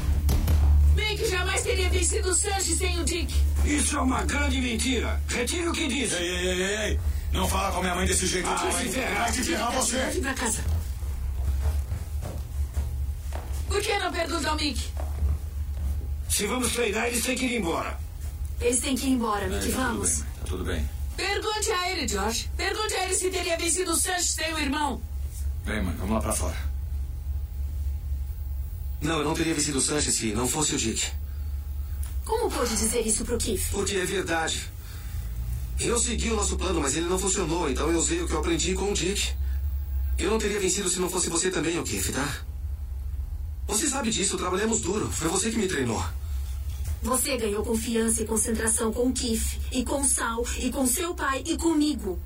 Mick 0.96 1.28
jamais 1.30 1.62
teria 1.62 1.88
vencido 1.88 2.28
o 2.30 2.34
Sanji 2.34 2.74
sem 2.76 3.00
o 3.00 3.04
Dick. 3.04 3.32
Isso 3.64 3.96
é 3.96 4.00
uma 4.00 4.22
grande 4.24 4.60
mentira. 4.60 5.20
Retire 5.28 5.68
o 5.68 5.72
que 5.72 5.86
disse. 5.88 6.14
Ei, 6.16 6.28
ei, 6.28 6.46
ei, 6.48 6.62
ei, 6.62 6.76
ei. 6.90 7.00
Não 7.32 7.48
fala 7.48 7.72
com 7.72 7.80
minha 7.80 7.94
mãe 7.94 8.06
desse 8.06 8.26
jeito, 8.26 8.48
Ah, 8.48 8.82
hein? 8.82 8.90
ferrar. 8.90 9.22
Vai 9.22 9.32
te 9.32 9.44
ferrar 9.44 9.72
você. 9.72 9.96
Leve 9.96 10.20
pra 10.20 10.34
casa. 10.34 10.64
Por 13.68 13.80
que 13.80 13.98
não 13.98 14.10
pergunta 14.12 14.50
ao 14.50 14.56
Mick? 14.56 14.88
Se 16.28 16.46
vamos 16.46 16.72
treinar, 16.72 17.06
eles 17.06 17.24
têm 17.24 17.36
que 17.36 17.46
ir 17.46 17.56
embora. 17.58 17.96
Eles 18.60 18.80
têm 18.80 18.96
que 18.96 19.06
ir 19.06 19.10
embora, 19.12 19.46
Mick. 19.46 19.60
Tá 19.60 19.62
tudo 19.66 19.76
Vamos. 19.76 20.10
bem, 20.18 20.24
tá 20.40 20.44
tudo 20.46 20.64
bem. 20.64 20.88
Pergunte 21.20 21.70
a 21.70 21.90
ele, 21.90 22.06
Josh. 22.06 22.48
Pergunte 22.56 22.94
a 22.94 23.04
ele 23.04 23.14
se 23.14 23.30
teria 23.30 23.56
vencido 23.58 23.92
o 23.92 23.96
Sanji 23.96 24.28
sem 24.28 24.54
o 24.54 24.58
irmão. 24.58 25.02
Vem, 25.64 25.82
mãe, 25.82 25.94
vamos 25.96 26.14
lá 26.14 26.20
pra 26.20 26.32
fora. 26.32 26.56
Não, 29.02 29.18
eu 29.18 29.24
não 29.24 29.34
teria 29.34 29.54
vencido 29.54 29.78
o 29.78 29.80
Sanches 29.82 30.14
se 30.14 30.32
não 30.32 30.48
fosse 30.48 30.74
o 30.74 30.78
Dick. 30.78 31.10
Como 32.24 32.50
pôde 32.50 32.76
dizer 32.76 33.06
isso 33.06 33.24
pro 33.24 33.36
Keith? 33.36 33.70
Porque 33.70 33.96
é 33.96 34.04
verdade. 34.04 34.70
Eu 35.78 35.98
segui 35.98 36.30
o 36.30 36.36
nosso 36.36 36.56
plano, 36.56 36.80
mas 36.80 36.96
ele 36.96 37.06
não 37.06 37.18
funcionou, 37.18 37.68
então 37.70 37.90
eu 37.90 37.98
usei 37.98 38.20
o 38.20 38.26
que 38.26 38.32
eu 38.32 38.38
aprendi 38.38 38.74
com 38.74 38.90
o 38.90 38.94
Dick. 38.94 39.34
Eu 40.18 40.30
não 40.30 40.38
teria 40.38 40.60
vencido 40.60 40.88
se 40.88 41.00
não 41.00 41.08
fosse 41.08 41.28
você 41.28 41.50
também, 41.50 41.78
o 41.78 41.84
Keith, 41.84 42.12
tá? 42.12 42.44
Você 43.66 43.88
sabe 43.88 44.10
disso, 44.10 44.36
trabalhamos 44.36 44.80
duro. 44.80 45.10
Foi 45.10 45.28
você 45.28 45.50
que 45.50 45.58
me 45.58 45.68
treinou. 45.68 46.02
Você 47.02 47.36
ganhou 47.36 47.64
confiança 47.64 48.22
e 48.22 48.26
concentração 48.26 48.92
com 48.92 49.06
o 49.08 49.12
Keith, 49.12 49.58
e 49.72 49.84
com 49.84 50.00
o 50.02 50.04
Sal, 50.04 50.44
e 50.58 50.70
com 50.70 50.86
seu 50.86 51.14
pai, 51.14 51.42
e 51.46 51.56
comigo. 51.56 52.18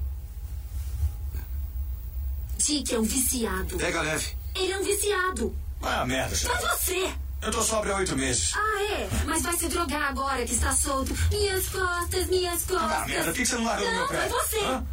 Dick 2.59 2.95
é 2.95 2.99
um 2.99 3.03
viciado. 3.03 3.77
Pega 3.77 4.01
leve. 4.03 4.35
Ele 4.55 4.73
é 4.73 4.79
um 4.79 4.83
viciado. 4.83 5.55
Vai 5.81 5.95
a 5.95 6.05
merda, 6.07 6.35
chefe. 6.35 6.63
você! 6.63 7.15
Eu 7.43 7.51
tô 7.51 7.63
sóbrio 7.63 7.93
há 7.95 7.99
oito 7.99 8.17
meses. 8.17 8.53
Ah, 8.57 8.83
é? 8.83 9.09
Mas 9.27 9.43
vai 9.43 9.55
se 9.57 9.69
drogar 9.69 10.03
agora 10.09 10.45
que 10.47 10.55
está 10.55 10.73
solto. 10.73 11.13
Minhas 11.31 11.69
costas, 11.69 12.27
minhas 12.29 12.65
costas. 12.65 12.91
Ah, 12.91 13.05
merda, 13.07 13.25
por 13.27 13.35
que 13.35 13.45
você 13.45 13.55
não 13.57 13.65
larga 13.65 13.85
do 13.85 13.91
meu 13.91 14.01
Não, 14.01 14.09
pé? 14.09 14.17
é 14.17 14.29
você. 14.29 14.59
Hã? 14.61 14.87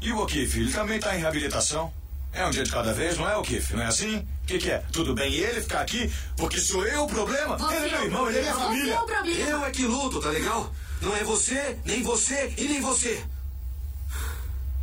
E 0.00 0.12
o 0.12 0.18
O'Keefe, 0.22 0.60
ele 0.60 0.72
também 0.72 0.98
tá 0.98 1.14
em 1.14 1.20
reabilitação? 1.20 1.92
É 2.32 2.44
um 2.46 2.50
dia 2.50 2.62
de 2.62 2.70
cada 2.70 2.92
vez, 2.92 3.16
não 3.16 3.28
é, 3.28 3.36
O'Keefe? 3.36 3.74
Não 3.74 3.82
é 3.82 3.86
assim? 3.86 4.18
O 4.18 4.46
que, 4.46 4.58
que 4.58 4.70
é? 4.70 4.78
Tudo 4.92 5.14
bem 5.14 5.32
ele 5.32 5.60
ficar 5.60 5.80
aqui? 5.80 6.12
Porque 6.36 6.58
sou 6.60 6.86
eu 6.86 7.04
o 7.04 7.08
problema? 7.08 7.56
Você 7.56 7.74
ele 7.76 7.84
é 7.84 7.88
é 7.88 7.90
meu 7.90 8.00
o 8.00 8.04
irmão, 8.04 8.28
ele 8.28 8.38
é 8.38 8.42
minha. 8.42 8.54
Você 8.54 8.60
família. 8.60 8.94
é 8.94 9.00
o 9.00 9.06
problema. 9.06 9.40
Eu 9.50 9.64
é 9.64 9.70
que 9.70 9.86
luto, 9.86 10.20
tá 10.20 10.28
legal? 10.28 10.72
Não 11.00 11.16
é 11.16 11.24
você, 11.24 11.78
nem 11.84 12.02
você 12.02 12.52
e 12.56 12.64
nem 12.68 12.80
você. 12.80 13.24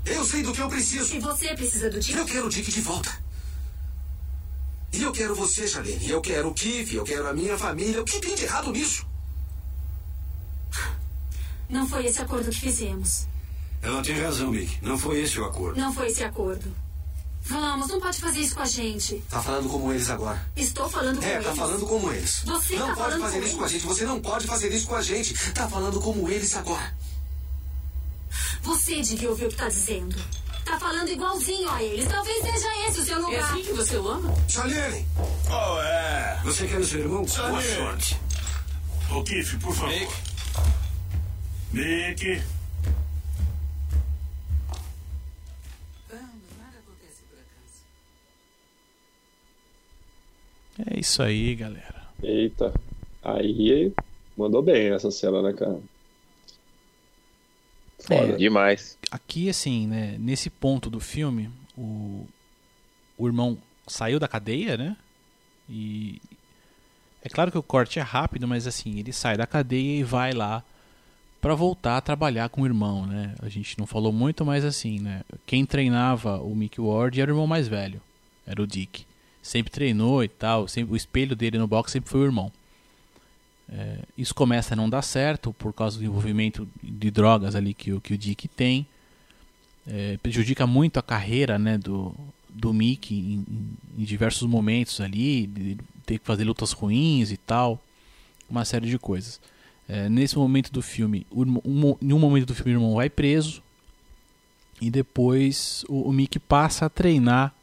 Eu 0.06 0.24
sei 0.24 0.44
do 0.44 0.54
que 0.54 0.62
eu 0.62 0.68
preciso. 0.70 1.16
E 1.16 1.20
você 1.20 1.54
precisa 1.56 1.90
do 1.90 2.00
Dick? 2.00 2.18
Eu 2.18 2.26
quero 2.26 2.46
o 2.48 2.50
Dick 2.50 2.72
de 2.72 2.82
volta. 2.82 3.12
E 4.94 5.04
eu 5.04 5.12
quero 5.12 5.36
você, 5.36 5.68
Charlene. 5.68 6.10
Eu 6.10 6.22
quero 6.22 6.50
o 6.50 6.54
Keith, 6.54 6.94
eu 6.94 7.04
quero 7.04 7.28
a 7.28 7.34
minha 7.34 7.58
família. 7.58 8.02
O 8.02 8.06
que 8.06 8.20
tem 8.20 8.36
de 8.36 8.44
errado 8.44 8.72
nisso? 8.72 9.06
Não 11.70 11.88
foi 11.88 12.06
esse 12.06 12.22
acordo 12.22 12.50
que 12.50 12.60
fizemos. 12.60 13.28
Ela 13.82 14.02
tem 14.02 14.20
razão, 14.20 14.52
Mick. 14.52 14.78
Não 14.82 14.98
foi 14.98 15.20
esse 15.22 15.40
o 15.40 15.46
acordo. 15.46 15.80
Não 15.80 15.94
foi 15.94 16.08
esse 16.08 16.24
acordo. 16.24 16.74
Vamos, 17.48 17.88
não 17.90 18.00
pode 18.00 18.20
fazer 18.20 18.40
isso 18.40 18.56
com 18.56 18.62
a 18.64 18.66
gente. 18.66 19.24
Tá 19.30 19.42
falando 19.42 19.70
como 19.70 19.92
eles 19.94 20.10
agora. 20.10 20.44
Estou 20.56 20.90
falando 20.90 21.20
com 21.20 21.26
É, 21.26 21.34
eles. 21.36 21.46
tá 21.46 21.56
falando 21.56 21.86
como 21.86 22.12
eles. 22.12 22.42
Você 22.44 22.76
não 22.76 22.88
tá 22.88 22.94
pode 22.96 22.98
falando 22.98 23.22
fazer 23.22 23.40
com 23.40 23.46
isso 23.46 23.56
com 23.58 23.64
a 23.64 23.68
eles. 23.68 23.72
gente. 23.82 23.86
Você 23.88 24.06
não 24.06 24.20
pode 24.22 24.48
fazer 24.48 24.74
isso 24.74 24.88
com 24.88 24.96
a 24.96 25.02
gente. 25.02 25.52
Tá 25.54 25.68
falando 25.70 26.02
como 26.02 26.28
eles 26.30 26.56
agora. 26.56 26.96
Você 28.64 29.02
devia 29.02 29.30
ouvir 29.30 29.46
o 29.46 29.50
que 29.50 29.56
tá 29.56 29.68
dizendo. 29.70 30.16
Tá 30.66 30.80
falando 30.80 31.08
igualzinho 31.10 31.70
a 31.70 31.84
eles. 31.84 32.08
Talvez 32.08 32.42
seja 32.42 32.88
esse 32.88 33.00
o 33.02 33.06
seu 33.06 33.22
lugar. 33.22 33.34
É 33.34 33.40
assim 33.44 33.62
que 33.62 33.74
você 33.74 33.98
o 33.98 34.08
ama? 34.10 34.34
Charlene! 34.48 35.08
Oh, 35.48 35.80
é. 35.82 36.42
Você 36.44 36.66
quer 36.68 36.80
o 36.80 36.84
seu 36.86 37.00
irmão? 37.02 37.24
Boa 37.24 37.62
sorte. 37.62 38.20
O'Keefe, 39.12 39.58
por 39.58 39.76
favor. 39.76 39.90
Nick. 39.92 40.12
Nick. 41.74 42.42
Isso 51.06 51.22
aí, 51.22 51.56
galera. 51.56 52.04
Eita. 52.22 52.74
Aí 53.24 53.94
mandou 54.36 54.62
bem 54.62 54.92
essa 54.92 55.12
cena, 55.12 55.42
né, 55.42 55.54
cara? 55.54 55.80
Foda. 58.00 58.34
É. 58.34 58.36
Demais. 58.36 58.98
Aqui, 59.12 59.50
assim, 59.50 59.88
né, 59.88 60.18
nesse 60.20 60.50
ponto 60.50 60.90
do 60.90 61.00
filme, 61.00 61.50
o, 61.78 62.28
o 63.18 63.28
irmão 63.28 63.58
saiu 63.88 64.20
da 64.20 64.28
cadeia, 64.28 64.76
né? 64.76 64.98
E 65.70 66.20
é 67.22 67.30
claro 67.30 67.52
que 67.52 67.58
o 67.58 67.64
corte 67.64 68.00
é 68.00 68.02
rápido, 68.02 68.48
mas 68.48 68.68
assim, 68.68 69.00
ele 69.00 69.14
sai 69.14 69.38
da 69.38 69.48
cadeia 69.48 70.00
e 70.00 70.04
vai 70.04 70.34
lá 70.34 70.64
pra 71.40 71.54
voltar 71.56 71.98
a 71.98 72.02
trabalhar 72.02 72.50
com 72.50 72.62
o 72.62 72.66
irmão, 72.66 73.06
né? 73.06 73.36
A 73.42 73.50
gente 73.50 73.78
não 73.78 73.86
falou 73.86 74.12
muito, 74.12 74.44
mas 74.44 74.66
assim, 74.66 75.00
né? 75.00 75.22
Quem 75.46 75.66
treinava 75.66 76.40
o 76.40 76.56
Mickey 76.56 76.82
Ward 76.82 77.20
era 77.22 77.32
o 77.32 77.36
irmão 77.36 77.48
mais 77.48 77.68
velho, 77.68 78.02
era 78.46 78.62
o 78.62 78.68
Dick. 78.68 79.06
Sempre 79.46 79.72
treinou 79.72 80.24
e 80.24 80.28
tal, 80.28 80.68
sempre, 80.68 80.92
o 80.92 80.98
espelho 80.98 81.36
dele 81.36 81.60
no 81.60 81.68
box 81.68 81.92
sempre 81.92 82.10
foi 82.10 82.22
o 82.22 82.26
irmão. 82.26 82.52
É, 83.70 84.00
isso 84.18 84.34
começa 84.34 84.74
a 84.74 84.76
não 84.76 84.90
dar 84.90 85.04
certo 85.04 85.54
por 85.54 85.72
causa 85.72 86.00
do 86.00 86.04
envolvimento 86.04 86.68
de 86.82 87.12
drogas 87.12 87.54
ali 87.56 87.72
que, 87.74 87.94
o- 87.94 88.02
que 88.02 88.16
o 88.16 88.18
Dick 88.18 88.48
tem. 88.48 88.88
É, 89.88 90.18
prejudica 90.18 90.66
muito 90.66 90.98
a 90.98 91.04
carreira 91.04 91.60
né, 91.60 91.78
do, 91.78 92.16
do 92.50 92.74
Mickey 92.74 93.14
em, 93.16 93.46
em- 94.00 94.04
diversos 94.04 94.48
momentos 94.50 95.00
ali, 95.00 95.46
de 95.46 95.78
ter 96.08 96.18
que 96.18 96.26
fazer 96.26 96.44
lutas 96.44 96.72
ruins 96.72 97.30
e 97.32 97.38
tal, 97.38 97.80
uma 98.50 98.66
série 98.66 98.88
de 98.90 98.98
coisas. 98.98 99.40
É, 99.88 100.10
nesse 100.10 100.36
momento 100.40 100.72
do 100.72 100.82
filme, 100.82 101.28
um 101.32 101.96
em 102.02 102.14
um 102.14 102.18
momento 102.20 102.48
do 102.48 102.56
filme 102.56 102.72
o 102.74 102.78
irmão 102.78 102.96
vai 102.96 103.12
preso 103.12 103.62
e 104.82 104.90
depois 104.90 105.86
o, 105.88 106.10
o 106.10 106.12
Mickey 106.12 106.40
passa 106.40 106.88
a 106.88 106.90
treinar 106.90 107.54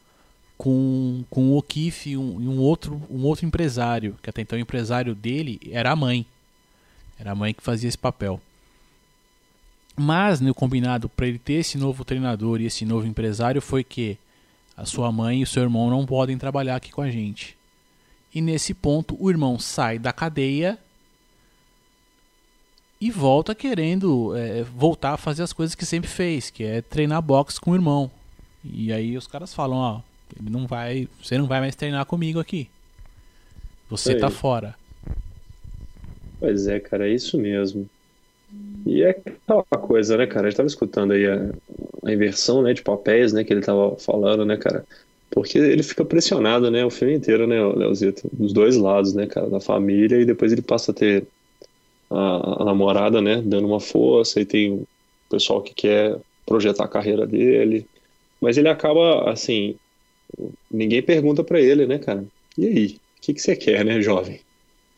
com, 0.57 1.23
com 1.29 1.49
o 1.49 1.57
O'Keefe 1.57 2.11
e 2.11 2.17
um, 2.17 2.37
um 2.37 2.59
outro, 2.59 3.01
um 3.09 3.23
outro 3.23 3.45
empresário, 3.45 4.17
que 4.21 4.29
até 4.29 4.41
então 4.41 4.57
o 4.57 4.61
empresário 4.61 5.15
dele 5.15 5.59
era 5.71 5.91
a 5.91 5.95
mãe. 5.95 6.25
Era 7.19 7.31
a 7.31 7.35
mãe 7.35 7.53
que 7.53 7.63
fazia 7.63 7.87
esse 7.87 7.97
papel. 7.97 8.39
Mas 9.95 10.39
no 10.39 10.53
combinado 10.53 11.07
para 11.07 11.27
ele 11.27 11.37
ter 11.37 11.53
esse 11.53 11.77
novo 11.77 12.03
treinador 12.03 12.59
e 12.59 12.65
esse 12.65 12.85
novo 12.85 13.05
empresário 13.05 13.61
foi 13.61 13.83
que 13.83 14.17
a 14.75 14.85
sua 14.85 15.11
mãe 15.11 15.41
e 15.41 15.43
o 15.43 15.47
seu 15.47 15.63
irmão 15.63 15.89
não 15.89 16.05
podem 16.05 16.37
trabalhar 16.37 16.75
aqui 16.75 16.91
com 16.91 17.01
a 17.01 17.11
gente. 17.11 17.55
E 18.33 18.41
nesse 18.41 18.73
ponto 18.73 19.15
o 19.19 19.29
irmão 19.29 19.59
sai 19.59 19.99
da 19.99 20.11
cadeia 20.11 20.79
e 22.99 23.11
volta 23.11 23.53
querendo 23.53 24.35
é, 24.35 24.63
voltar 24.63 25.13
a 25.13 25.17
fazer 25.17 25.43
as 25.43 25.53
coisas 25.53 25.75
que 25.75 25.85
sempre 25.85 26.09
fez, 26.09 26.49
que 26.49 26.63
é 26.63 26.81
treinar 26.81 27.21
boxe 27.21 27.59
com 27.59 27.71
o 27.71 27.75
irmão. 27.75 28.09
E 28.63 28.91
aí 28.91 29.15
os 29.15 29.27
caras 29.27 29.53
falam, 29.53 29.77
ó, 29.77 30.01
ele 30.39 30.49
não 30.49 30.67
vai, 30.67 31.07
você 31.21 31.37
não 31.37 31.47
vai 31.47 31.59
mais 31.59 31.75
treinar 31.75 32.05
comigo 32.05 32.39
aqui. 32.39 32.69
Você 33.89 34.11
Sei. 34.11 34.19
tá 34.19 34.29
fora. 34.29 34.75
Pois 36.39 36.67
é, 36.67 36.79
cara, 36.79 37.07
é 37.07 37.13
isso 37.13 37.37
mesmo. 37.37 37.87
E 38.85 39.01
é 39.01 39.11
aquela 39.11 39.63
coisa, 39.63 40.17
né, 40.17 40.27
cara? 40.27 40.47
A 40.47 40.49
gente 40.49 40.57
tava 40.57 40.67
escutando 40.67 41.13
aí 41.13 41.25
a, 41.25 41.51
a 42.05 42.11
inversão, 42.11 42.61
né, 42.61 42.73
de 42.73 42.81
papéis, 42.81 43.31
né, 43.31 43.43
que 43.43 43.53
ele 43.53 43.61
tava 43.61 43.95
falando, 43.97 44.45
né, 44.45 44.57
cara? 44.57 44.85
Porque 45.31 45.57
ele 45.57 45.81
fica 45.81 46.03
pressionado, 46.05 46.69
né, 46.69 46.85
o 46.85 46.89
filme 46.89 47.15
inteiro, 47.15 47.47
né, 47.47 47.63
Leozito? 47.63 48.29
Dos 48.31 48.51
dois 48.53 48.75
lados, 48.75 49.13
né, 49.13 49.25
cara? 49.25 49.49
Da 49.49 49.59
família 49.59 50.19
e 50.19 50.25
depois 50.25 50.51
ele 50.51 50.61
passa 50.61 50.91
a 50.91 50.93
ter 50.93 51.25
a, 52.09 52.61
a 52.61 52.65
namorada, 52.65 53.21
né, 53.21 53.41
dando 53.41 53.67
uma 53.67 53.79
força 53.79 54.39
e 54.39 54.45
tem 54.45 54.73
o 54.73 54.87
pessoal 55.29 55.61
que 55.61 55.73
quer 55.73 56.17
projetar 56.45 56.83
a 56.83 56.89
carreira 56.89 57.25
dele. 57.25 57.87
Mas 58.41 58.57
ele 58.57 58.67
acaba, 58.67 59.31
assim, 59.31 59.75
ninguém 60.71 61.01
pergunta 61.01 61.43
para 61.43 61.59
ele, 61.61 61.85
né, 61.85 61.97
cara? 61.99 62.23
E 62.57 62.65
aí? 62.67 62.85
O 63.17 63.21
que, 63.21 63.33
que 63.33 63.41
você 63.41 63.55
quer, 63.55 63.85
né, 63.85 64.01
jovem? 64.01 64.39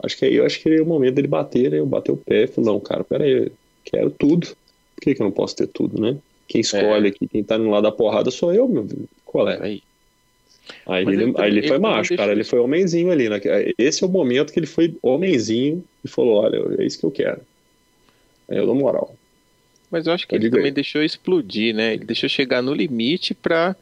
Acho 0.04 0.18
que 0.18 0.26
aí 0.26 0.36
eu 0.36 0.46
acho 0.46 0.60
que 0.60 0.70
é 0.70 0.82
o 0.82 0.86
momento 0.86 1.16
dele 1.16 1.28
bater, 1.28 1.72
né? 1.72 1.80
Eu 1.80 1.86
bater 1.86 2.12
o 2.12 2.18
pé 2.18 2.44
e 2.44 2.48
falar, 2.48 2.68
não, 2.68 2.80
cara, 2.80 3.04
peraí, 3.04 3.52
quero 3.84 4.10
tudo. 4.10 4.48
Por 4.96 5.02
que, 5.04 5.16
que 5.16 5.22
eu 5.22 5.26
não 5.26 5.32
posso 5.32 5.56
ter 5.56 5.68
tudo, 5.68 6.02
né? 6.02 6.18
Quem 6.48 6.62
escolhe 6.62 7.08
É. 7.08 7.10
aqui, 7.10 7.28
quem 7.28 7.44
tá 7.44 7.58
no 7.58 7.70
lado 7.70 7.84
da 7.84 7.92
porrada 7.92 8.30
sou 8.32 8.54
eu, 8.54 8.68
meu. 8.68 8.88
Qual 9.26 9.48
é? 9.50 9.60
Aí. 9.62 9.82
Aí 10.88 11.04
ele, 11.04 11.12
ele 11.14 11.24
aí 11.24 11.24
ele 11.24 11.32
também- 11.32 11.34
foi 11.34 11.48
ele 11.48 11.62
também 11.62 11.80
macho, 11.82 12.10
deixa 12.10 12.16
cara. 12.24 12.32
Ele 12.32 12.44
foi 12.44 12.60
homenzinho 12.60 13.12
ali. 13.12 13.30
Né? 13.30 13.40
Esse 13.78 14.04
é 14.04 14.08
o 14.08 14.10
momento 14.10 14.52
que 14.52 14.60
ele 14.60 14.66
foi 14.68 14.96
homenzinho 15.02 15.84
e 16.04 16.08
falou: 16.08 16.44
olha, 16.44 16.82
é 16.82 16.86
isso 16.86 17.00
que 17.00 17.06
eu 17.06 17.12
quero. 17.12 17.42
Aí 18.50 18.58
eu 18.58 18.66
dou 18.66 18.76
moral. 18.76 19.16
Mas 19.92 20.08
eu 20.08 20.14
acho 20.14 20.28
que 20.28 20.34
Eu 20.34 20.38
ele 20.38 20.46
digo 20.46 20.56
aí. 20.58 20.62
também 20.62 20.74
deixou 20.74 21.04
explodir, 21.04 21.74
né? 21.76 21.94
Ele 21.94 22.06
deixou 22.06 22.28
chegar 22.28 22.62
no 22.62 22.74
limite 22.74 23.34
pra 23.34 23.76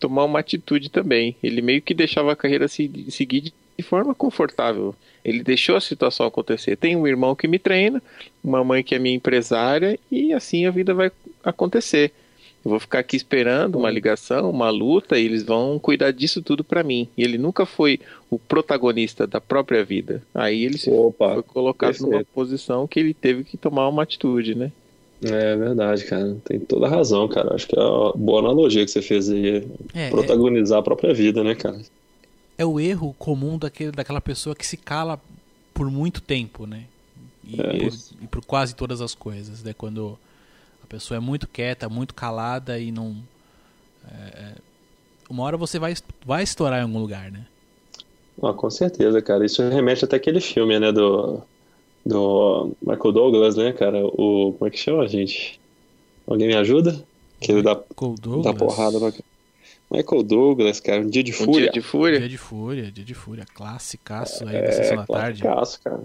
tomar 0.00 0.24
uma 0.24 0.40
atitude 0.40 0.88
também. 0.90 1.36
Ele 1.42 1.60
meio 1.60 1.82
que 1.82 1.94
deixava 1.94 2.32
a 2.32 2.36
carreira 2.36 2.66
se, 2.66 2.90
seguir 3.10 3.52
de 3.76 3.82
forma 3.82 4.14
confortável. 4.14 4.94
Ele 5.24 5.42
deixou 5.42 5.76
a 5.76 5.80
situação 5.80 6.26
acontecer. 6.26 6.76
Tem 6.76 6.96
um 6.96 7.06
irmão 7.06 7.36
que 7.36 7.46
me 7.46 7.58
treina, 7.58 8.02
uma 8.42 8.64
mãe 8.64 8.82
que 8.82 8.94
é 8.94 8.98
minha 8.98 9.14
empresária, 9.14 9.98
e 10.10 10.32
assim 10.32 10.64
a 10.64 10.70
vida 10.70 10.94
vai 10.94 11.12
acontecer. 11.44 12.10
Eu 12.64 12.70
vou 12.70 12.80
ficar 12.80 12.98
aqui 12.98 13.16
esperando 13.16 13.76
uma 13.76 13.90
ligação, 13.90 14.50
uma 14.50 14.68
luta, 14.68 15.18
e 15.18 15.24
eles 15.24 15.42
vão 15.42 15.78
cuidar 15.78 16.10
disso 16.10 16.42
tudo 16.42 16.62
pra 16.62 16.82
mim. 16.82 17.08
E 17.16 17.22
ele 17.22 17.38
nunca 17.38 17.64
foi 17.64 17.98
o 18.28 18.38
protagonista 18.38 19.26
da 19.26 19.40
própria 19.40 19.82
vida. 19.82 20.22
Aí 20.34 20.64
ele 20.64 20.76
se 20.76 20.90
Opa, 20.90 21.34
foi 21.34 21.42
colocado 21.42 21.98
numa 22.00 22.08
perfeito. 22.08 22.28
posição 22.34 22.86
que 22.86 23.00
ele 23.00 23.14
teve 23.14 23.44
que 23.44 23.56
tomar 23.56 23.88
uma 23.88 24.02
atitude, 24.02 24.54
né? 24.54 24.72
É 25.22 25.56
verdade, 25.56 26.04
cara. 26.04 26.36
Tem 26.44 26.58
toda 26.60 26.86
a 26.86 26.90
razão, 26.90 27.28
cara. 27.28 27.54
Acho 27.54 27.66
que 27.66 27.78
é 27.78 27.82
uma 27.82 28.12
boa 28.12 28.40
analogia 28.40 28.84
que 28.84 28.90
você 28.90 29.02
fez 29.02 29.28
aí. 29.30 29.66
É, 29.94 30.06
é, 30.06 30.10
Protagonizar 30.10 30.78
a 30.78 30.82
própria 30.82 31.12
vida, 31.12 31.42
né, 31.44 31.54
cara? 31.54 31.80
é 32.58 32.64
o 32.64 32.78
erro 32.78 33.14
comum 33.18 33.56
daquele, 33.56 33.90
daquela 33.90 34.20
pessoa 34.20 34.54
que 34.54 34.66
se 34.66 34.76
cala 34.76 35.18
por 35.72 35.90
muito 35.90 36.20
tempo, 36.20 36.66
né? 36.66 36.84
E, 37.42 37.58
É 37.58 37.78
por, 37.78 37.86
isso. 37.86 38.14
e 38.20 38.26
por 38.26 38.44
quase 38.44 38.74
todas 38.74 39.00
as 39.00 39.14
coisas, 39.14 39.62
né? 39.62 39.72
Quando 39.72 40.18
a 40.84 40.86
pessoa 40.86 41.16
é 41.16 41.20
muito 41.20 41.48
quieta, 41.48 41.88
muito 41.88 42.14
calada 42.14 42.78
e 42.78 42.92
não. 42.92 43.16
é, 44.06 44.40
é, 44.40 44.54
uma 45.30 45.42
hora 45.42 45.56
você 45.56 45.78
vai, 45.78 45.94
vai 46.26 46.42
estourar 46.42 46.80
em 46.80 46.82
algum 46.82 46.98
lugar, 46.98 47.32
né? 47.32 47.46
Ah, 48.42 48.52
com 48.52 48.68
certeza, 48.68 49.22
cara. 49.22 49.46
Isso 49.46 49.62
remete 49.66 50.04
até 50.04 50.16
aquele 50.16 50.40
filme, 50.40 50.78
né, 50.78 50.92
do, 50.92 51.40
do 52.04 52.72
Michael 52.82 53.12
Douglas, 53.12 53.56
né, 53.56 53.72
cara? 53.72 54.04
O, 54.04 54.54
como 54.54 54.66
é 54.66 54.70
que 54.70 54.78
chama, 54.78 55.06
gente? 55.06 55.60
Alguém 56.26 56.48
me 56.48 56.56
ajuda? 56.56 57.04
Que 57.40 57.52
ele 57.52 57.62
dá, 57.62 57.74
Michael 57.74 58.14
dá 58.14 58.52
Douglas. 58.52 58.56
porrada 58.56 58.98
no... 58.98 59.12
Michael 59.92 60.22
Douglas, 60.22 60.80
cara, 60.80 61.02
um 61.02 61.08
dia 61.10 61.22
de 61.22 61.32
Um 61.32 61.34
fúria. 61.34 61.60
dia 61.62 61.70
de 61.72 61.80
fúria. 61.80 62.18
Dia 62.20 62.28
de 62.28 62.38
Fúria, 62.38 62.92
Dia 62.92 63.04
de 63.04 63.14
Fúria, 63.14 63.44
classicaço 63.54 64.46
aí 64.46 64.62
da 64.62 64.72
Sessão 64.72 64.96
da 64.96 65.06
Tarde. 65.06 65.42
classicaço, 65.42 65.80
cara. 65.82 66.04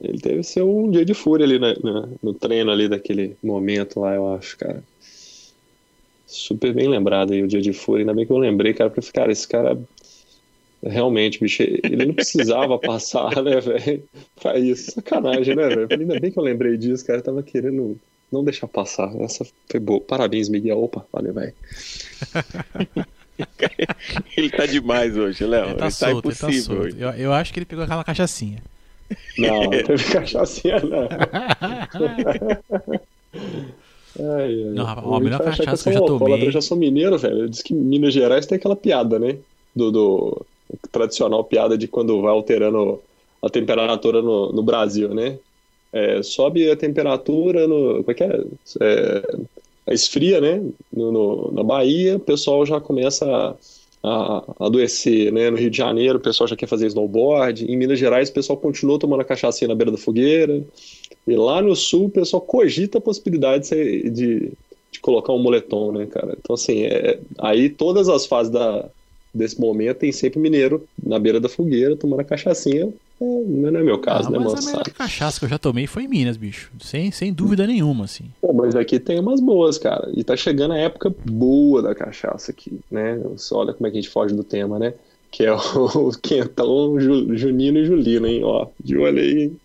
Ele 0.00 0.18
teve 0.18 0.42
seu 0.42 0.68
um 0.68 0.90
dia 0.90 1.04
de 1.04 1.14
fúria 1.14 1.46
ali 1.46 1.58
na- 1.58 1.74
na- 1.82 2.08
no 2.22 2.34
treino 2.34 2.70
ali 2.70 2.88
daquele 2.88 3.36
momento 3.42 4.00
lá, 4.00 4.14
eu 4.14 4.34
acho, 4.34 4.58
cara. 4.58 4.82
Super 6.26 6.74
bem 6.74 6.88
lembrado 6.88 7.32
aí 7.32 7.42
o 7.42 7.48
dia 7.48 7.60
de 7.62 7.72
fúria. 7.72 8.02
Ainda 8.02 8.12
bem 8.12 8.26
que 8.26 8.32
eu 8.32 8.38
lembrei, 8.38 8.74
cara, 8.74 8.90
porque, 8.90 9.10
cara, 9.12 9.30
esse 9.30 9.46
cara 9.46 9.80
realmente, 10.84 11.40
bicho, 11.40 11.62
ele 11.62 12.06
não 12.06 12.14
precisava 12.14 12.78
passar, 12.78 13.42
né, 13.42 13.60
velho, 13.60 14.02
pra 14.40 14.58
isso. 14.58 14.92
Sacanagem, 14.92 15.54
né, 15.56 15.68
velho? 15.68 15.88
Ainda 15.90 16.20
bem 16.20 16.30
que 16.30 16.38
eu 16.38 16.42
lembrei 16.42 16.76
disso, 16.76 17.04
cara. 17.06 17.18
Eu 17.18 17.24
tava 17.24 17.42
querendo 17.42 17.96
não 18.30 18.44
deixar 18.44 18.66
passar. 18.68 19.14
Essa 19.20 19.46
foi 19.70 19.80
boa. 19.80 20.00
Parabéns, 20.00 20.48
Miguel. 20.48 20.82
Opa, 20.82 21.06
valeu, 21.12 21.32
velho. 21.34 21.52
Ele 24.36 24.48
tá 24.50 24.64
demais 24.66 25.16
hoje, 25.16 25.44
Léo. 25.44 25.66
Ele 25.70 25.74
tá 25.74 25.86
Ele 25.86 25.90
solto, 25.92 26.28
ele 26.28 26.36
tá 26.36 26.52
solto. 26.52 26.96
Eu, 26.96 27.10
eu 27.10 27.32
acho 27.32 27.52
que 27.52 27.58
ele 27.58 27.66
pegou 27.66 27.82
aquela 27.84 28.04
cachaçinha. 28.04 28.62
Não, 29.36 29.64
não 29.70 29.70
teve 29.70 30.04
cachaçinha, 30.12 30.80
não. 30.80 31.08
Ai, 34.16 34.62
ai. 34.64 34.72
Não, 34.72 34.84
rapaz, 34.84 35.06
a 35.12 35.20
melhor 35.20 35.42
acha 35.42 35.64
cachaça 35.64 35.82
que 35.82 35.88
eu 35.88 35.92
já 35.94 36.00
tomei- 36.06 36.46
Eu 36.46 36.52
já 36.52 36.60
sou 36.60 36.76
mineiro, 36.76 37.18
velho. 37.18 37.48
Diz 37.48 37.62
que 37.62 37.74
Minas 37.74 38.14
Gerais 38.14 38.46
tem 38.46 38.54
aquela 38.56 38.76
piada, 38.76 39.18
né? 39.18 39.36
Do, 39.74 39.90
do 39.90 40.46
tradicional 40.90 41.44
piada 41.44 41.76
de 41.78 41.88
quando 41.88 42.20
vai 42.22 42.32
alterando 42.32 43.02
a 43.42 43.50
temperatura 43.50 44.22
no, 44.22 44.52
no 44.52 44.62
Brasil, 44.62 45.14
né? 45.14 45.38
É, 45.92 46.22
sobe 46.22 46.70
a 46.70 46.76
temperatura 46.76 47.68
no. 47.68 47.98
Como 48.04 48.10
é 48.10 48.14
que 48.14 48.24
é? 48.24 48.44
É, 49.88 49.94
esfria, 49.94 50.40
né? 50.40 50.62
No, 50.92 51.12
no- 51.12 51.52
na 51.52 51.62
Bahia, 51.62 52.16
o 52.16 52.20
pessoal 52.20 52.64
já 52.66 52.80
começa 52.80 53.26
a, 53.26 53.56
a 54.02 54.66
adoecer, 54.66 55.32
né? 55.32 55.50
No 55.50 55.56
Rio 55.56 55.70
de 55.70 55.76
Janeiro, 55.78 56.18
o 56.18 56.22
pessoal 56.22 56.48
já 56.48 56.56
quer 56.56 56.66
fazer 56.66 56.86
snowboard. 56.88 57.64
Em 57.70 57.76
Minas 57.76 57.98
Gerais, 57.98 58.30
o 58.30 58.32
pessoal 58.32 58.58
continua 58.58 58.98
tomando 58.98 59.20
a 59.20 59.24
cachaça 59.24 59.66
na 59.68 59.74
beira 59.74 59.90
da 59.92 59.98
fogueira. 59.98 60.64
E 61.26 61.36
lá 61.36 61.62
no 61.62 61.74
sul, 61.76 62.06
o 62.06 62.10
pessoal 62.10 62.40
cogita 62.42 62.98
a 62.98 63.00
possibilidade 63.00 63.68
de, 63.70 64.10
de, 64.10 64.52
de 64.92 65.00
colocar 65.00 65.32
um 65.32 65.38
moletom, 65.42 65.92
né, 65.92 66.06
cara? 66.06 66.36
Então, 66.38 66.54
assim, 66.54 66.82
é, 66.84 67.20
aí 67.38 67.70
todas 67.70 68.08
as 68.08 68.26
fases 68.26 68.52
da, 68.52 68.90
desse 69.34 69.60
momento 69.60 69.98
tem 69.98 70.12
sempre 70.12 70.38
mineiro 70.38 70.86
na 71.02 71.18
beira 71.18 71.40
da 71.40 71.48
fogueira 71.48 71.96
tomando 71.96 72.20
a 72.20 72.24
cachaçinha. 72.24 72.92
É, 73.20 73.24
não 73.24 73.68
é 73.80 73.82
meu 73.82 73.98
caso, 74.00 74.28
Ah, 74.28 74.30
né, 74.32 74.38
mas 74.38 74.46
mano? 74.52 74.58
a 74.58 74.62
melhor 74.62 74.84
Sabe? 74.84 74.90
cachaça 74.90 75.38
que 75.38 75.44
eu 75.44 75.48
já 75.48 75.58
tomei 75.58 75.86
foi 75.86 76.04
em 76.04 76.08
Minas, 76.08 76.36
bicho. 76.36 76.70
Sem, 76.80 77.10
sem 77.10 77.32
dúvida 77.32 77.66
nenhuma, 77.66 78.04
assim. 78.04 78.24
Pô, 78.40 78.52
mas 78.52 78.74
aqui 78.74 78.98
tem 78.98 79.18
umas 79.20 79.40
boas, 79.40 79.78
cara. 79.78 80.10
E 80.14 80.22
tá 80.24 80.36
chegando 80.36 80.72
a 80.74 80.78
época 80.78 81.14
boa 81.24 81.80
da 81.82 81.94
cachaça 81.94 82.50
aqui, 82.50 82.78
né? 82.90 83.20
Só 83.36 83.58
olha 83.58 83.72
como 83.72 83.86
é 83.86 83.90
que 83.90 83.98
a 83.98 84.00
gente 84.00 84.10
foge 84.10 84.34
do 84.34 84.42
tema, 84.44 84.78
né? 84.78 84.94
Que 85.30 85.44
é 85.44 85.52
o, 85.52 85.58
o 86.08 86.18
quentão 86.18 86.98
Ju- 87.00 87.36
junino 87.36 87.78
e 87.78 87.84
julino, 87.84 88.26
hein? 88.26 88.42
Ó, 88.44 88.66
de 88.82 88.96
olho 88.96 89.18
aí, 89.20 89.42
hein? 89.44 89.56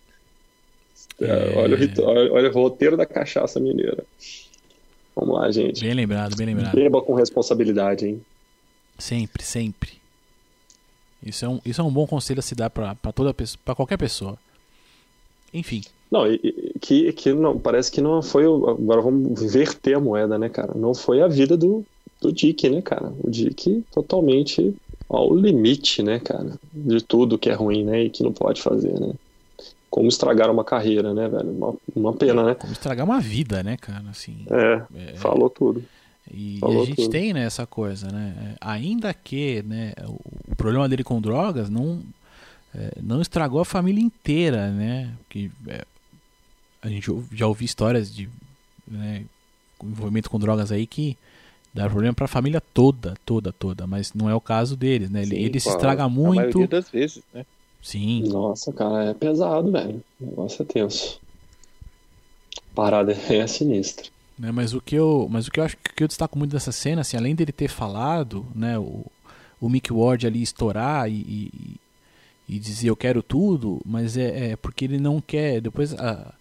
É. 1.20 1.54
Olha, 1.56 1.76
o, 1.76 2.32
olha 2.34 2.50
o 2.50 2.52
roteiro 2.52 2.96
da 2.96 3.04
cachaça 3.04 3.58
mineira. 3.60 4.04
Vamos 5.14 5.34
lá, 5.34 5.50
gente. 5.50 5.82
Bem 5.84 5.92
lembrado, 5.94 6.36
bem 6.36 6.46
lembrado. 6.46 6.74
Beba 6.74 7.02
com 7.02 7.14
responsabilidade, 7.14 8.06
hein? 8.06 8.20
Sempre, 9.00 9.42
sempre. 9.42 9.92
Isso 11.22 11.44
é 11.44 11.48
um, 11.48 11.60
isso 11.64 11.80
é 11.80 11.84
um 11.84 11.90
bom 11.90 12.06
conselho 12.06 12.40
a 12.40 12.42
se 12.42 12.54
dar 12.54 12.70
pra, 12.70 12.94
pra 12.94 13.12
toda 13.12 13.34
pessoa, 13.34 13.58
pra 13.64 13.74
qualquer 13.74 13.98
pessoa. 13.98 14.38
Enfim, 15.52 15.82
Não, 16.10 16.22
que, 16.80 17.12
que 17.12 17.32
não, 17.32 17.58
parece 17.58 17.90
que 17.90 18.00
não 18.00 18.22
foi. 18.22 18.44
Agora 18.44 19.00
vamos 19.00 19.42
inverter 19.42 19.96
a 19.96 20.00
moeda, 20.00 20.38
né, 20.38 20.48
cara? 20.48 20.72
Não 20.74 20.94
foi 20.94 21.20
a 21.20 21.26
vida 21.28 21.56
do, 21.56 21.84
do 22.20 22.32
Dick, 22.32 22.68
né, 22.68 22.80
cara? 22.80 23.12
O 23.22 23.28
Dick 23.28 23.84
totalmente 23.92 24.74
ao 25.08 25.34
limite, 25.34 26.02
né, 26.02 26.20
cara? 26.20 26.54
De 26.72 27.02
tudo 27.02 27.38
que 27.38 27.50
é 27.50 27.54
ruim, 27.54 27.84
né? 27.84 28.04
E 28.04 28.10
que 28.10 28.22
não 28.22 28.32
pode 28.32 28.62
fazer, 28.62 28.98
né? 28.98 29.12
Como 29.90 30.08
estragar 30.08 30.48
uma 30.50 30.64
carreira, 30.64 31.12
né, 31.12 31.28
velho? 31.28 31.50
Uma, 31.50 31.74
uma 31.96 32.12
pena, 32.12 32.44
né? 32.44 32.54
como 32.54 32.72
estragar 32.72 33.04
uma 33.04 33.20
vida, 33.20 33.62
né, 33.62 33.76
cara? 33.76 34.04
Assim, 34.08 34.46
É, 34.48 34.82
é, 34.94 35.16
falou 35.16 35.50
tudo. 35.50 35.84
E, 36.32 36.58
e 36.58 36.64
a 36.64 36.84
gente 36.84 36.96
tudo. 36.96 37.10
tem 37.10 37.32
né, 37.32 37.44
essa 37.44 37.66
coisa, 37.66 38.08
né? 38.08 38.34
É, 38.52 38.56
Ainda 38.60 39.12
que 39.12 39.62
né, 39.62 39.92
o, 40.06 40.52
o 40.52 40.56
problema 40.56 40.88
dele 40.88 41.04
com 41.04 41.20
drogas 41.20 41.68
não, 41.68 42.02
é, 42.74 42.92
não 43.02 43.20
estragou 43.20 43.60
a 43.60 43.64
família 43.64 44.02
inteira, 44.02 44.70
né? 44.70 45.12
Que, 45.28 45.50
é, 45.66 45.84
a 46.82 46.88
gente 46.88 47.10
já 47.32 47.46
ouviu 47.46 47.64
histórias 47.64 48.14
de 48.14 48.28
né, 48.86 49.24
envolvimento 49.82 50.30
com 50.30 50.38
drogas 50.38 50.72
aí 50.72 50.86
que 50.86 51.16
dá 51.74 51.88
problema 51.88 52.14
pra 52.14 52.26
família 52.26 52.60
toda, 52.60 53.14
toda, 53.24 53.52
toda. 53.52 53.86
Mas 53.86 54.12
não 54.14 54.28
é 54.28 54.34
o 54.34 54.40
caso 54.40 54.76
deles, 54.76 55.10
né? 55.10 55.22
Ele, 55.22 55.36
Sim, 55.36 55.42
ele 55.42 55.60
se 55.60 55.68
estraga 55.68 56.04
A 56.04 56.08
muito. 56.08 56.36
maioria 56.36 56.68
das 56.68 56.88
vezes, 56.88 57.22
né? 57.32 57.44
Sim, 57.82 58.24
Nossa, 58.28 58.72
cara, 58.72 59.04
é 59.04 59.14
pesado, 59.14 59.70
velho. 59.72 60.02
O 60.20 60.26
negócio 60.26 60.62
é 60.62 60.64
tenso. 60.66 61.20
A 62.56 62.74
parada 62.74 63.12
é 63.28 63.46
sinistra. 63.46 64.06
Né? 64.40 64.50
Mas 64.50 64.72
o 64.74 64.80
que 64.80 64.94
eu, 64.94 65.28
mas 65.30 65.46
o 65.46 65.50
que 65.50 65.60
eu 65.60 65.64
acho 65.64 65.76
que 65.76 66.02
eu 66.02 66.08
destaco 66.08 66.38
muito 66.38 66.50
dessa 66.52 66.72
cena, 66.72 67.02
assim, 67.02 67.16
além 67.16 67.34
dele 67.34 67.52
ter 67.52 67.68
falado, 67.68 68.46
né, 68.54 68.78
o, 68.78 69.04
o 69.60 69.68
Mick 69.68 69.92
Ward 69.92 70.26
ali 70.26 70.40
estourar 70.42 71.08
e, 71.10 71.14
e, 71.14 71.76
e 72.48 72.58
dizer 72.58 72.88
eu 72.88 72.96
quero 72.96 73.22
tudo, 73.22 73.80
mas 73.84 74.16
é, 74.16 74.52
é 74.52 74.56
porque 74.56 74.86
ele 74.86 74.98
não 74.98 75.20
quer. 75.20 75.60
Depois 75.60 75.92
a, 75.94 76.32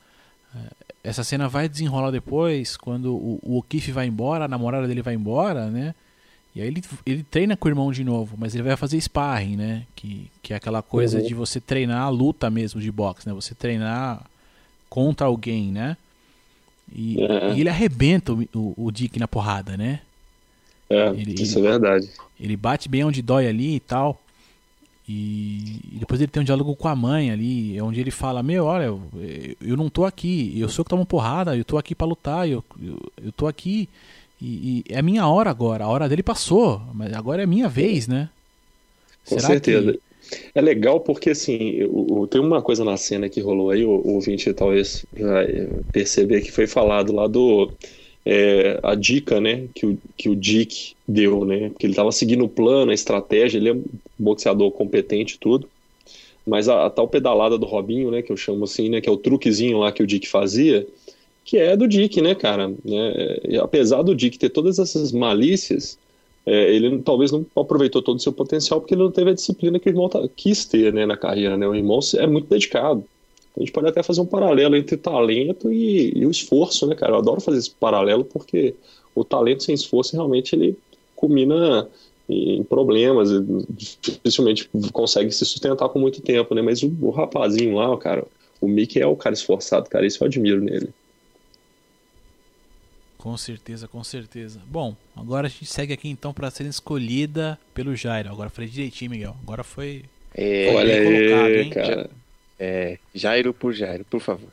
a- 0.55 0.69
essa 1.03 1.23
cena 1.23 1.47
vai 1.47 1.67
desenrolar 1.69 2.11
depois 2.11 2.75
quando 2.77 3.13
o, 3.15 3.39
o 3.43 3.57
O'Keefe 3.57 3.91
vai 3.91 4.07
embora, 4.07 4.45
a 4.45 4.47
namorada 4.47 4.87
dele 4.87 5.01
vai 5.01 5.13
embora, 5.15 5.67
né? 5.69 5.93
E 6.55 6.61
aí 6.61 6.67
ele, 6.67 6.81
ele 7.05 7.23
treina 7.23 7.55
com 7.55 7.67
o 7.67 7.71
irmão 7.71 7.91
de 7.91 8.03
novo, 8.03 8.35
mas 8.37 8.55
ele 8.55 8.63
vai 8.63 8.75
fazer 8.75 8.99
sparring, 8.99 9.55
né? 9.55 9.83
Que, 9.95 10.29
que 10.41 10.51
é 10.53 10.55
aquela 10.57 10.81
coisa 10.81 11.19
Uhum. 11.19 11.27
de 11.27 11.33
você 11.33 11.59
treinar 11.61 12.01
a 12.01 12.09
luta 12.09 12.49
mesmo 12.49 12.81
de 12.81 12.91
boxe, 12.91 13.27
né? 13.27 13.33
Você 13.35 13.53
treinar 13.53 14.25
contra 14.89 15.27
alguém, 15.27 15.71
né? 15.71 15.95
E, 16.95 17.21
É. 17.23 17.53
e 17.53 17.59
ele 17.61 17.69
arrebenta 17.69 18.33
o, 18.33 18.47
o- 18.53 18.73
o 18.85 18.91
Dick 18.91 19.19
na 19.19 19.27
porrada, 19.27 19.77
né? 19.77 20.01
É, 20.89 21.09
Ele- 21.09 21.41
isso 21.41 21.59
é 21.59 21.61
verdade. 21.61 22.09
Ele 22.39 22.57
bate 22.57 22.89
bem 22.89 23.03
onde 23.03 23.21
dói 23.21 23.47
ali 23.47 23.75
e 23.75 23.79
tal. 23.79 24.19
E, 25.07 25.79
e 25.93 25.97
depois 25.99 26.21
ele 26.21 26.29
tem 26.31 26.41
um 26.41 26.45
diálogo 26.45 26.75
com 26.75 26.87
a 26.87 26.95
mãe 26.95 27.31
ali, 27.31 27.79
onde 27.81 27.99
ele 27.99 28.11
fala: 28.11 28.43
Meu, 28.43 28.65
olha, 28.65 28.83
eu, 28.85 29.01
eu 29.59 29.75
não 29.75 29.89
tô 29.89 30.05
aqui, 30.05 30.53
eu 30.55 30.69
sou 30.69 30.85
que 30.85 30.89
tomo 30.89 31.05
porrada, 31.05 31.55
eu 31.57 31.65
tô 31.65 31.77
aqui 31.77 31.95
pra 31.95 32.05
lutar, 32.07 32.47
eu, 32.47 32.63
eu, 32.81 32.99
eu 33.23 33.31
tô 33.31 33.47
aqui. 33.47 33.89
E, 34.41 34.83
e 34.87 34.93
é 34.93 34.99
a 34.99 35.01
minha 35.03 35.27
hora 35.27 35.49
agora, 35.49 35.83
a 35.83 35.87
hora 35.87 36.07
dele 36.07 36.23
passou, 36.23 36.81
mas 36.93 37.11
agora 37.13 37.41
é 37.41 37.45
a 37.45 37.47
minha 37.47 37.67
vez, 37.67 38.07
né? 38.07 38.29
Com 39.27 39.39
certeza. 39.39 39.97
É 40.53 40.61
legal 40.61 41.01
porque, 41.01 41.29
assim, 41.31 41.83
o- 41.85 42.21
o- 42.21 42.27
tem 42.27 42.39
uma 42.41 42.61
coisa 42.61 42.83
na 42.83 42.97
cena 42.97 43.29
que 43.29 43.41
rolou 43.41 43.71
aí, 43.71 43.83
o, 43.85 43.89
o 43.91 44.13
ouvinte 44.15 44.53
talvez 44.53 45.05
vai 45.17 45.47
perceber 45.91 46.41
que 46.41 46.51
foi 46.51 46.67
falado 46.67 47.13
lá 47.13 47.27
do. 47.27 47.75
é, 48.25 48.79
a 48.83 48.95
dica, 48.95 49.39
né, 49.41 49.69
que 49.73 49.85
o, 49.85 50.01
que 50.17 50.29
o 50.29 50.35
Dick 50.35 50.95
deu, 51.07 51.45
né? 51.45 51.69
Porque 51.69 51.85
ele 51.87 51.95
tava 51.95 52.11
seguindo 52.11 52.43
o 52.45 52.49
plano, 52.49 52.91
a 52.91 52.93
estratégia, 52.93 53.57
ele 53.57 53.69
é 53.69 53.73
um 53.73 53.83
boxeador 54.17 54.71
competente 54.71 55.35
e 55.35 55.39
tudo. 55.39 55.69
Mas 56.45 56.69
a, 56.69 56.85
a 56.87 56.89
tal 56.89 57.07
pedalada 57.07 57.57
do 57.57 57.65
Robinho, 57.65 58.11
né, 58.11 58.21
que 58.21 58.31
eu 58.31 58.37
chamo 58.37 58.63
assim, 58.65 58.89
né, 58.89 59.01
que 59.01 59.09
é 59.09 59.11
o 59.11 59.17
truquezinho 59.17 59.79
lá 59.79 59.91
que 59.91 60.03
o 60.03 60.07
Dick 60.07 60.27
fazia, 60.27 60.87
que 61.45 61.57
é 61.57 61.75
do 61.77 61.87
Dick, 61.87 62.21
né, 62.21 62.35
cara? 62.35 62.69
né? 62.69 63.57
Apesar 63.61 64.03
do 64.03 64.15
Dick 64.15 64.37
ter 64.39 64.49
todas 64.49 64.79
essas 64.79 65.11
malícias, 65.11 65.99
é, 66.45 66.73
ele 66.73 66.99
talvez 66.99 67.31
não 67.31 67.45
aproveitou 67.55 68.01
todo 68.01 68.17
o 68.17 68.21
seu 68.21 68.33
potencial 68.33 68.79
porque 68.79 68.93
ele 68.93 69.03
não 69.03 69.11
teve 69.11 69.31
a 69.31 69.33
disciplina 69.33 69.79
que 69.79 69.89
o 69.89 69.91
irmão 69.91 70.09
ta- 70.09 70.27
quis 70.35 70.65
ter 70.65 70.93
né, 70.93 71.05
na 71.05 71.17
carreira. 71.17 71.57
Né? 71.57 71.67
O 71.67 71.75
irmão 71.75 71.99
é 72.15 72.27
muito 72.27 72.47
dedicado. 72.47 73.03
A 73.55 73.59
gente 73.59 73.71
pode 73.71 73.87
até 73.87 74.01
fazer 74.01 74.21
um 74.21 74.25
paralelo 74.25 74.75
entre 74.75 74.95
talento 74.95 75.71
e, 75.71 76.13
e 76.15 76.25
o 76.25 76.31
esforço, 76.31 76.87
né, 76.87 76.95
cara? 76.95 77.13
Eu 77.13 77.17
adoro 77.17 77.41
fazer 77.41 77.57
esse 77.57 77.71
paralelo 77.71 78.23
porque 78.23 78.73
o 79.13 79.23
talento 79.23 79.63
sem 79.63 79.75
esforço 79.75 80.15
realmente 80.15 80.55
ele 80.55 80.77
culmina 81.15 81.87
em 82.29 82.63
problemas, 82.63 83.29
dificilmente 83.69 84.69
consegue 84.93 85.31
se 85.31 85.43
sustentar 85.45 85.89
por 85.89 85.99
muito 85.99 86.21
tempo, 86.21 86.53
né? 86.53 86.61
Mas 86.61 86.83
o, 86.83 86.95
o 87.01 87.09
rapazinho 87.09 87.75
lá, 87.75 87.97
cara, 87.97 88.23
o 88.61 88.67
Mickey 88.67 89.01
é 89.01 89.07
o 89.07 89.15
cara 89.15 89.33
esforçado, 89.33 89.89
cara, 89.89 90.05
isso 90.05 90.23
eu 90.23 90.27
admiro 90.27 90.61
nele. 90.61 90.89
Com 93.19 93.35
certeza, 93.35 93.85
com 93.85 94.01
certeza. 94.01 94.61
Bom, 94.65 94.95
agora 95.13 95.47
a 95.47 95.49
gente 95.49 95.65
segue 95.65 95.91
aqui 95.91 96.07
então 96.07 96.33
pra 96.33 96.49
ser 96.49 96.65
escolhida 96.65 97.59
pelo 97.73 97.93
Jairo. 97.93 98.29
Agora 98.29 98.49
falei 98.49 98.69
direitinho, 98.69 99.11
Miguel. 99.11 99.35
Agora 99.43 99.61
foi. 99.61 100.05
É, 100.33 100.73
Olha 100.73 100.95
aí, 100.95 101.61
hein? 101.63 101.69
cara. 101.69 102.09
é, 102.57 102.97
Jairo 103.13 103.53
por 103.53 103.73
Jairo, 103.73 104.05
por 104.05 104.21
favor. 104.21 104.47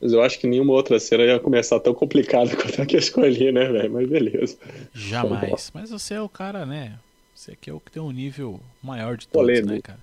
Mas 0.00 0.12
eu 0.12 0.22
acho 0.22 0.40
que 0.40 0.46
nenhuma 0.46 0.72
outra 0.72 0.98
cena 0.98 1.22
ia 1.22 1.38
começar 1.38 1.78
tão 1.80 1.92
complicada 1.92 2.50
quanto 2.56 2.80
a 2.80 2.86
que 2.86 2.96
eu 2.96 2.98
escolhi, 2.98 3.52
né, 3.52 3.66
velho? 3.66 3.92
Mas 3.92 4.08
beleza. 4.08 4.56
Jamais. 4.94 5.70
Mas 5.74 5.90
você 5.90 6.14
é 6.14 6.20
o 6.20 6.30
cara, 6.30 6.64
né? 6.64 6.98
Você 7.34 7.54
que 7.60 7.68
é 7.68 7.74
o 7.74 7.78
que 7.78 7.92
tem 7.92 8.02
um 8.02 8.10
nível 8.10 8.58
maior 8.82 9.18
de 9.18 9.28
todos, 9.28 9.46
Polêmico. 9.46 9.70
né, 9.70 9.80
cara? 9.82 10.00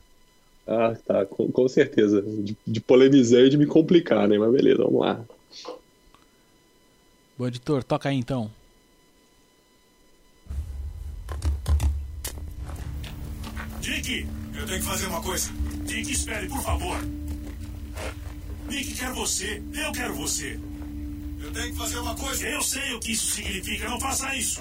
Ah, 0.67 0.95
tá, 1.07 1.25
com, 1.25 1.51
com 1.51 1.67
certeza. 1.67 2.21
De, 2.21 2.55
de 2.67 2.79
polemizar 2.79 3.41
e 3.41 3.49
de 3.49 3.57
me 3.57 3.65
complicar, 3.65 4.27
né? 4.27 4.37
Mas 4.37 4.51
beleza, 4.51 4.83
vamos 4.83 5.01
lá. 5.01 5.25
Bom, 7.39 7.47
editor, 7.47 7.81
toca 7.85 8.09
aí 8.09 8.17
então. 8.17 8.51
Dick, 13.79 14.27
eu 14.53 14.65
tenho 14.65 14.79
que 14.81 14.85
fazer 14.85 15.05
uma 15.07 15.21
coisa. 15.21 15.49
Dick, 15.85 16.11
espere, 16.11 16.49
por 16.49 16.61
favor. 16.61 16.99
Nick 18.67 18.93
quer 18.93 19.13
você. 19.13 19.63
Eu 19.73 19.91
quero 19.93 20.15
você. 20.15 20.59
Eu 21.41 21.53
tenho 21.53 21.71
que 21.71 21.77
fazer 21.77 21.99
uma 21.99 22.13
coisa. 22.13 22.45
Eu 22.45 22.61
sei 22.61 22.93
o 22.93 22.99
que 22.99 23.13
isso 23.13 23.31
significa. 23.31 23.87
Não 23.87 24.01
faça 24.01 24.35
isso. 24.35 24.59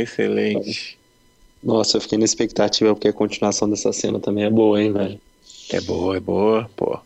Excelente. 0.00 0.98
Nossa, 1.62 1.96
eu 1.96 2.00
fiquei 2.00 2.18
na 2.18 2.24
expectativa 2.24 2.94
porque 2.94 3.08
a 3.08 3.12
continuação 3.12 3.68
dessa 3.68 3.92
cena 3.92 4.18
também 4.18 4.44
é 4.44 4.50
boa, 4.50 4.82
hein, 4.82 4.92
velho? 4.92 5.20
É 5.72 5.80
boa, 5.80 6.16
é 6.16 6.20
boa, 6.20 6.70
pô. 6.74 6.98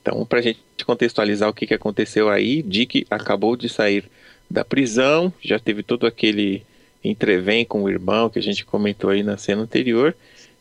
Então, 0.00 0.24
pra 0.26 0.40
gente 0.40 0.60
contextualizar 0.84 1.48
o 1.48 1.54
que, 1.54 1.66
que 1.66 1.74
aconteceu 1.74 2.28
aí, 2.28 2.62
Dick 2.62 3.06
acabou 3.08 3.56
de 3.56 3.68
sair 3.68 4.04
da 4.50 4.64
prisão, 4.64 5.32
já 5.40 5.58
teve 5.58 5.82
todo 5.82 6.06
aquele 6.06 6.64
entrevém 7.04 7.64
com 7.64 7.84
o 7.84 7.88
irmão 7.88 8.28
que 8.28 8.38
a 8.38 8.42
gente 8.42 8.64
comentou 8.64 9.10
aí 9.10 9.22
na 9.22 9.36
cena 9.36 9.62
anterior, 9.62 10.14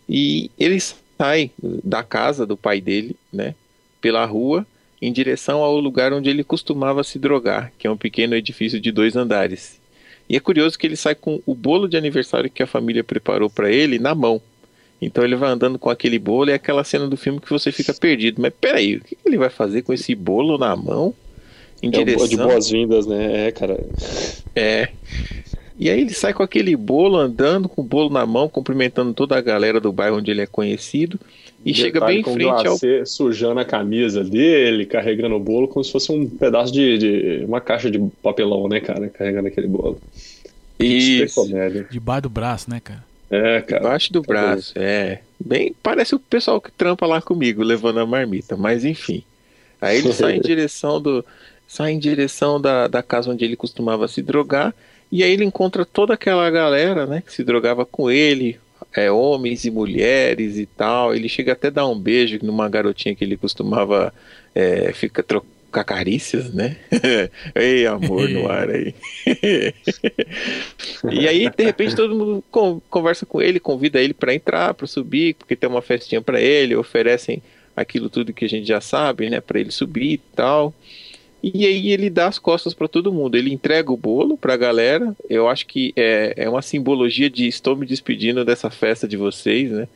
e 0.07 0.51
ele 0.59 0.79
sai 0.79 1.51
da 1.83 2.03
casa 2.03 2.45
do 2.45 2.55
pai 2.55 2.79
dele, 2.79 3.15
né, 3.33 3.55
pela 3.99 4.25
rua, 4.25 4.65
em 5.01 5.11
direção 5.11 5.63
ao 5.63 5.79
lugar 5.79 6.13
onde 6.13 6.29
ele 6.29 6.43
costumava 6.43 7.03
se 7.03 7.17
drogar, 7.17 7.73
que 7.79 7.87
é 7.87 7.91
um 7.91 7.97
pequeno 7.97 8.35
edifício 8.35 8.79
de 8.79 8.91
dois 8.91 9.15
andares. 9.15 9.80
E 10.29 10.35
é 10.35 10.39
curioso 10.39 10.77
que 10.77 10.87
ele 10.87 10.95
sai 10.95 11.15
com 11.15 11.41
o 11.45 11.53
bolo 11.53 11.87
de 11.87 11.97
aniversário 11.97 12.49
que 12.49 12.63
a 12.63 12.67
família 12.67 13.03
preparou 13.03 13.49
para 13.49 13.69
ele 13.71 13.99
na 13.99 14.15
mão. 14.15 14.41
Então 15.01 15.23
ele 15.23 15.35
vai 15.35 15.49
andando 15.49 15.79
com 15.79 15.89
aquele 15.89 16.19
bolo 16.19 16.49
e 16.49 16.53
é 16.53 16.55
aquela 16.55 16.83
cena 16.83 17.07
do 17.07 17.17
filme 17.17 17.39
que 17.39 17.49
você 17.49 17.71
fica 17.71 17.93
perdido. 17.93 18.41
Mas 18.41 18.53
peraí, 18.59 18.97
o 18.97 19.01
que 19.01 19.17
ele 19.25 19.37
vai 19.37 19.49
fazer 19.49 19.81
com 19.81 19.91
esse 19.93 20.13
bolo 20.13 20.57
na 20.57 20.75
mão? 20.75 21.13
Em 21.81 21.87
É 21.87 21.91
direção. 21.91 22.27
de 22.27 22.37
boas-vindas, 22.37 23.07
né? 23.07 23.47
É, 23.47 23.51
cara. 23.51 23.83
É. 24.55 24.89
E 25.79 25.89
aí 25.89 26.01
ele 26.01 26.13
sai 26.13 26.31
com 26.33 26.43
aquele 26.43 26.75
bolo, 26.75 27.17
andando 27.17 27.67
com 27.67 27.81
o 27.81 27.83
bolo 27.83 28.11
na 28.11 28.23
mão, 28.23 28.47
cumprimentando 28.47 29.13
toda 29.15 29.35
a 29.35 29.41
galera 29.41 29.79
do 29.79 29.91
bairro 29.91 30.17
onde 30.17 30.29
ele 30.29 30.41
é 30.41 30.45
conhecido. 30.45 31.19
E 31.63 31.73
chega 31.73 32.03
bem 32.05 32.21
em 32.21 32.23
frente 32.23 32.67
ao. 32.67 32.77
sujando 33.05 33.59
a 33.59 33.65
camisa 33.65 34.23
dele, 34.23 34.85
carregando 34.85 35.35
o 35.35 35.39
bolo 35.39 35.67
como 35.67 35.83
se 35.83 35.91
fosse 35.91 36.11
um 36.11 36.27
pedaço 36.27 36.73
de, 36.73 36.97
de- 36.97 37.45
uma 37.45 37.61
caixa 37.61 37.89
de 37.91 37.99
papelão, 38.23 38.67
né, 38.67 38.79
cara? 38.79 39.09
Carregando 39.09 39.47
aquele 39.47 39.67
bolo. 39.67 39.99
Isso. 40.79 41.47
Debaixo 41.89 42.21
do 42.23 42.29
braço, 42.29 42.69
né, 42.69 42.79
cara? 42.79 43.03
É, 43.29 43.61
cara. 43.61 43.81
Debaixo 43.83 44.11
do 44.11 44.21
braço, 44.21 44.73
é. 44.75 45.19
Bem, 45.39 45.75
parece 45.81 46.15
o 46.15 46.19
pessoal 46.19 46.59
que 46.59 46.71
trampa 46.71 47.05
lá 47.05 47.21
comigo, 47.21 47.63
levando 47.63 47.99
a 47.99 48.05
marmita, 48.05 48.57
mas 48.57 48.83
enfim. 48.83 49.23
Aí 49.79 49.99
ele 49.99 50.11
sai 50.13 50.37
em 50.37 50.41
direção 50.41 51.01
do. 51.01 51.23
Sai 51.67 51.91
em 51.93 51.99
direção 51.99 52.59
da, 52.59 52.87
da 52.87 53.01
casa 53.01 53.31
onde 53.31 53.45
ele 53.45 53.55
costumava 53.55 54.07
se 54.07 54.21
drogar. 54.21 54.73
E 55.11 55.23
aí 55.23 55.31
ele 55.31 55.45
encontra 55.45 55.85
toda 55.85 56.13
aquela 56.13 56.49
galera, 56.49 57.05
né, 57.05 57.21
que 57.25 57.33
se 57.33 57.43
drogava 57.43 57.85
com 57.85 58.09
ele, 58.09 58.57
é, 58.95 59.11
homens 59.11 59.65
e 59.65 59.71
mulheres 59.71 60.57
e 60.57 60.65
tal. 60.65 61.15
Ele 61.15 61.29
chega 61.29 61.53
até 61.53 61.67
a 61.67 61.71
dar 61.71 61.87
um 61.87 61.99
beijo 61.99 62.39
numa 62.41 62.69
garotinha 62.69 63.15
que 63.15 63.23
ele 63.23 63.37
costumava 63.37 64.13
é, 64.53 64.91
ficar 64.93 65.23
trocar 65.23 65.83
carícias, 65.83 66.53
né? 66.53 66.77
Ei, 67.55 67.87
amor 67.87 68.29
no 68.29 68.49
ar 68.49 68.69
aí. 68.69 68.93
e 71.11 71.27
aí, 71.27 71.49
de 71.49 71.63
repente, 71.63 71.95
todo 71.95 72.15
mundo 72.15 72.43
conversa 72.89 73.25
com 73.25 73.41
ele, 73.41 73.59
convida 73.59 74.01
ele 74.01 74.13
para 74.13 74.33
entrar, 74.33 74.73
para 74.73 74.87
subir, 74.87 75.35
porque 75.35 75.55
tem 75.55 75.69
uma 75.69 75.81
festinha 75.81 76.21
para 76.21 76.41
ele, 76.41 76.75
oferecem 76.75 77.41
aquilo 77.75 78.09
tudo 78.09 78.33
que 78.33 78.45
a 78.45 78.49
gente 78.49 78.67
já 78.67 78.81
sabe, 78.81 79.29
né, 79.29 79.39
para 79.39 79.59
ele 79.59 79.71
subir 79.71 80.13
e 80.13 80.17
tal. 80.35 80.73
E 81.43 81.65
aí 81.65 81.91
ele 81.91 82.09
dá 82.09 82.27
as 82.27 82.37
costas 82.37 82.73
para 82.73 82.87
todo 82.87 83.11
mundo. 83.11 83.35
Ele 83.35 83.51
entrega 83.51 83.91
o 83.91 83.97
bolo 83.97 84.37
para 84.37 84.53
a 84.53 84.57
galera. 84.57 85.15
Eu 85.29 85.47
acho 85.47 85.65
que 85.65 85.91
é, 85.95 86.33
é 86.37 86.49
uma 86.49 86.61
simbologia 86.61 87.29
de 87.29 87.47
estou 87.47 87.75
me 87.75 87.85
despedindo 87.85 88.45
dessa 88.45 88.69
festa 88.69 89.07
de 89.07 89.17
vocês, 89.17 89.71
né? 89.71 89.87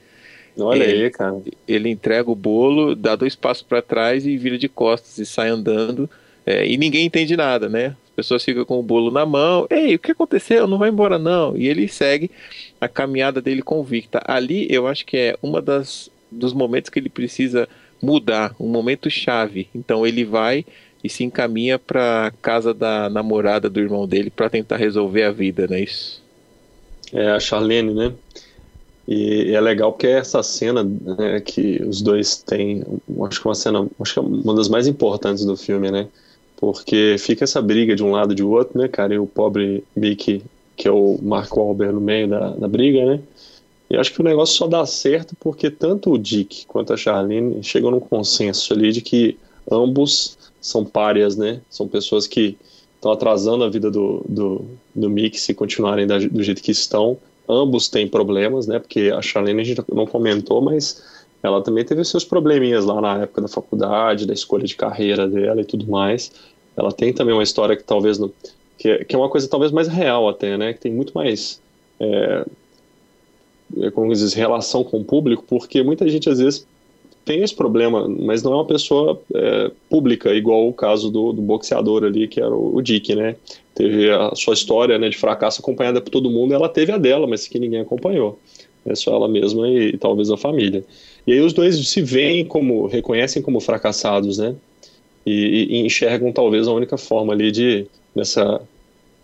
Olha 0.57 0.83
ele, 0.83 1.03
aí, 1.03 1.11
cara. 1.11 1.37
Ele 1.67 1.89
entrega 1.89 2.31
o 2.31 2.35
bolo, 2.35 2.95
dá 2.95 3.15
dois 3.15 3.35
passos 3.35 3.63
para 3.63 3.81
trás 3.81 4.25
e 4.25 4.37
vira 4.37 4.57
de 4.57 4.67
costas 4.69 5.17
e 5.17 5.25
sai 5.25 5.49
andando. 5.49 6.09
É, 6.45 6.65
e 6.65 6.77
ninguém 6.77 7.05
entende 7.05 7.35
nada, 7.35 7.67
né? 7.69 7.95
As 8.05 8.15
pessoas 8.15 8.43
ficam 8.43 8.65
com 8.65 8.79
o 8.79 8.83
bolo 8.83 9.11
na 9.11 9.25
mão. 9.25 9.67
Ei, 9.69 9.95
o 9.95 9.99
que 9.99 10.11
aconteceu? 10.11 10.65
Não 10.67 10.77
vai 10.77 10.89
embora, 10.89 11.19
não. 11.19 11.55
E 11.55 11.67
ele 11.67 11.87
segue 11.87 12.31
a 12.79 12.87
caminhada 12.87 13.41
dele 13.41 13.61
convicta. 13.61 14.21
Ali, 14.25 14.67
eu 14.69 14.87
acho 14.87 15.05
que 15.05 15.17
é 15.17 15.37
uma 15.41 15.61
das 15.61 16.09
dos 16.31 16.53
momentos 16.53 16.89
que 16.89 16.99
ele 16.99 17.09
precisa 17.09 17.67
mudar, 18.01 18.55
um 18.59 18.67
momento 18.67 19.09
chave. 19.09 19.67
Então 19.73 20.05
ele 20.05 20.23
vai 20.23 20.65
e 21.05 21.09
se 21.09 21.23
encaminha 21.23 21.77
para 21.77 22.33
casa 22.41 22.73
da 22.73 23.07
namorada 23.11 23.69
do 23.69 23.79
irmão 23.79 24.07
dele 24.07 24.31
para 24.31 24.49
tentar 24.49 24.77
resolver 24.77 25.21
a 25.21 25.31
vida, 25.31 25.67
não 25.67 25.75
é 25.75 25.81
isso? 25.81 26.19
É 27.13 27.29
a 27.29 27.39
Charlene, 27.39 27.93
né? 27.93 28.11
E, 29.07 29.53
é 29.53 29.61
legal 29.61 29.91
porque 29.91 30.07
é 30.07 30.17
essa 30.17 30.41
cena 30.41 30.83
né, 30.83 31.39
que 31.41 31.79
os 31.83 32.01
dois 32.01 32.37
têm, 32.37 32.83
acho 33.27 33.39
que 33.39 33.47
é 33.47 33.49
uma 33.49 33.55
cena, 33.55 33.87
acho 33.99 34.13
que 34.13 34.19
é 34.19 34.21
uma 34.23 34.55
das 34.55 34.67
mais 34.67 34.87
importantes 34.87 35.45
do 35.45 35.55
filme, 35.55 35.91
né? 35.91 36.07
Porque 36.57 37.17
fica 37.19 37.43
essa 37.43 37.61
briga 37.61 37.95
de 37.95 38.03
um 38.03 38.09
lado 38.09 38.31
e 38.31 38.35
de 38.35 38.43
outro, 38.43 38.79
né, 38.79 38.87
cara? 38.87 39.13
E 39.13 39.19
o 39.19 39.27
pobre 39.27 39.83
Mickey, 39.95 40.41
que 40.75 40.87
é 40.87 40.91
o 40.91 41.19
Mark 41.21 41.55
Wahlberg 41.55 41.93
no 41.93 42.01
meio 42.01 42.27
da, 42.27 42.49
da 42.49 42.67
briga, 42.67 43.05
né? 43.05 43.19
E 43.91 43.95
acho 43.95 44.11
que 44.11 44.21
o 44.21 44.23
negócio 44.23 44.55
só 44.55 44.65
dá 44.65 44.83
certo 44.87 45.35
porque 45.39 45.69
tanto 45.69 46.11
o 46.11 46.17
Dick 46.17 46.65
quanto 46.65 46.91
a 46.91 46.97
Charlene 46.97 47.61
chegam 47.61 47.91
num 47.91 47.99
consenso 47.99 48.73
ali 48.73 48.91
de 48.91 49.01
que 49.01 49.37
ambos 49.71 50.35
são 50.65 50.83
párias, 50.83 51.37
né? 51.37 51.61
São 51.69 51.87
pessoas 51.87 52.25
que 52.25 52.57
estão 52.95 53.11
atrasando 53.11 53.63
a 53.63 53.69
vida 53.69 53.91
do, 53.91 54.25
do, 54.27 54.65
do 54.95 55.09
Mick 55.11 55.39
se 55.39 55.53
continuarem 55.53 56.07
da, 56.07 56.17
do 56.17 56.41
jeito 56.41 56.61
que 56.61 56.71
estão. 56.71 57.17
Ambos 57.47 57.87
têm 57.87 58.07
problemas, 58.07 58.65
né? 58.65 58.79
Porque 58.79 59.13
a 59.15 59.21
Charlene 59.21 59.61
a 59.61 59.63
gente 59.63 59.83
não 59.93 60.07
comentou, 60.07 60.59
mas 60.61 61.03
ela 61.43 61.61
também 61.61 61.85
teve 61.85 62.03
seus 62.03 62.25
probleminhas 62.25 62.83
lá 62.83 62.99
na 62.99 63.21
época 63.21 63.43
da 63.43 63.47
faculdade, 63.47 64.25
da 64.25 64.33
escolha 64.33 64.65
de 64.65 64.75
carreira 64.75 65.27
dela 65.27 65.61
e 65.61 65.65
tudo 65.65 65.87
mais. 65.87 66.31
Ela 66.75 66.91
tem 66.91 67.13
também 67.13 67.35
uma 67.35 67.43
história 67.43 67.75
que 67.77 67.83
talvez 67.83 68.17
não, 68.17 68.33
que, 68.79 69.05
que 69.05 69.15
é 69.15 69.19
uma 69.19 69.29
coisa 69.29 69.47
talvez 69.47 69.71
mais 69.71 69.87
real 69.87 70.27
até, 70.27 70.57
né? 70.57 70.73
Que 70.73 70.79
tem 70.79 70.91
muito 70.91 71.13
mais 71.13 71.61
é, 71.99 72.43
é 73.81 73.91
como 73.91 74.11
diz, 74.11 74.33
relação 74.33 74.83
com 74.83 75.01
o 75.01 75.05
público, 75.05 75.43
porque 75.47 75.83
muita 75.83 76.09
gente 76.09 76.27
às 76.27 76.39
vezes 76.39 76.65
tem 77.25 77.41
esse 77.41 77.55
problema, 77.55 78.07
mas 78.07 78.43
não 78.43 78.53
é 78.53 78.55
uma 78.55 78.65
pessoa 78.65 79.19
é, 79.33 79.71
pública, 79.89 80.33
igual 80.33 80.69
o 80.69 80.73
caso 80.73 81.09
do, 81.09 81.33
do 81.33 81.41
boxeador 81.41 82.03
ali, 82.03 82.27
que 82.27 82.39
era 82.39 82.53
o, 82.55 82.75
o, 82.75 82.81
Dick, 82.83 83.15
né? 83.15 83.35
Teve 83.73 84.11
a 84.11 84.33
sua 84.35 84.53
história 84.53 84.97
né, 84.99 85.09
de 85.09 85.17
fracasso 85.17 85.59
acompanhada 85.59 85.99
por 85.99 86.11
todo 86.11 86.29
mundo, 86.29 86.53
ela 86.53 86.69
teve 86.69 86.91
a 86.91 86.97
dela, 86.97 87.25
mas 87.25 87.47
que 87.47 87.57
ninguém 87.57 87.81
acompanhou. 87.81 88.39
É 88.85 88.93
só 88.93 89.15
ela 89.15 89.27
mesma 89.27 89.67
e, 89.67 89.89
e 89.89 89.97
talvez 89.97 90.29
a 90.29 90.37
família. 90.37 90.85
E 91.25 91.33
aí 91.33 91.41
os 91.41 91.51
dois 91.51 91.75
se 91.87 92.01
veem 92.01 92.45
como, 92.45 92.85
reconhecem 92.85 93.41
como 93.41 93.59
fracassados, 93.59 94.37
né? 94.37 94.55
E, 95.25 95.67
e, 95.71 95.79
enxergam 95.79 96.31
talvez 96.31 96.67
a 96.67 96.73
única 96.73 96.95
forma 96.95 97.33
ali 97.33 97.51
de, 97.51 97.87
nessa, 98.13 98.61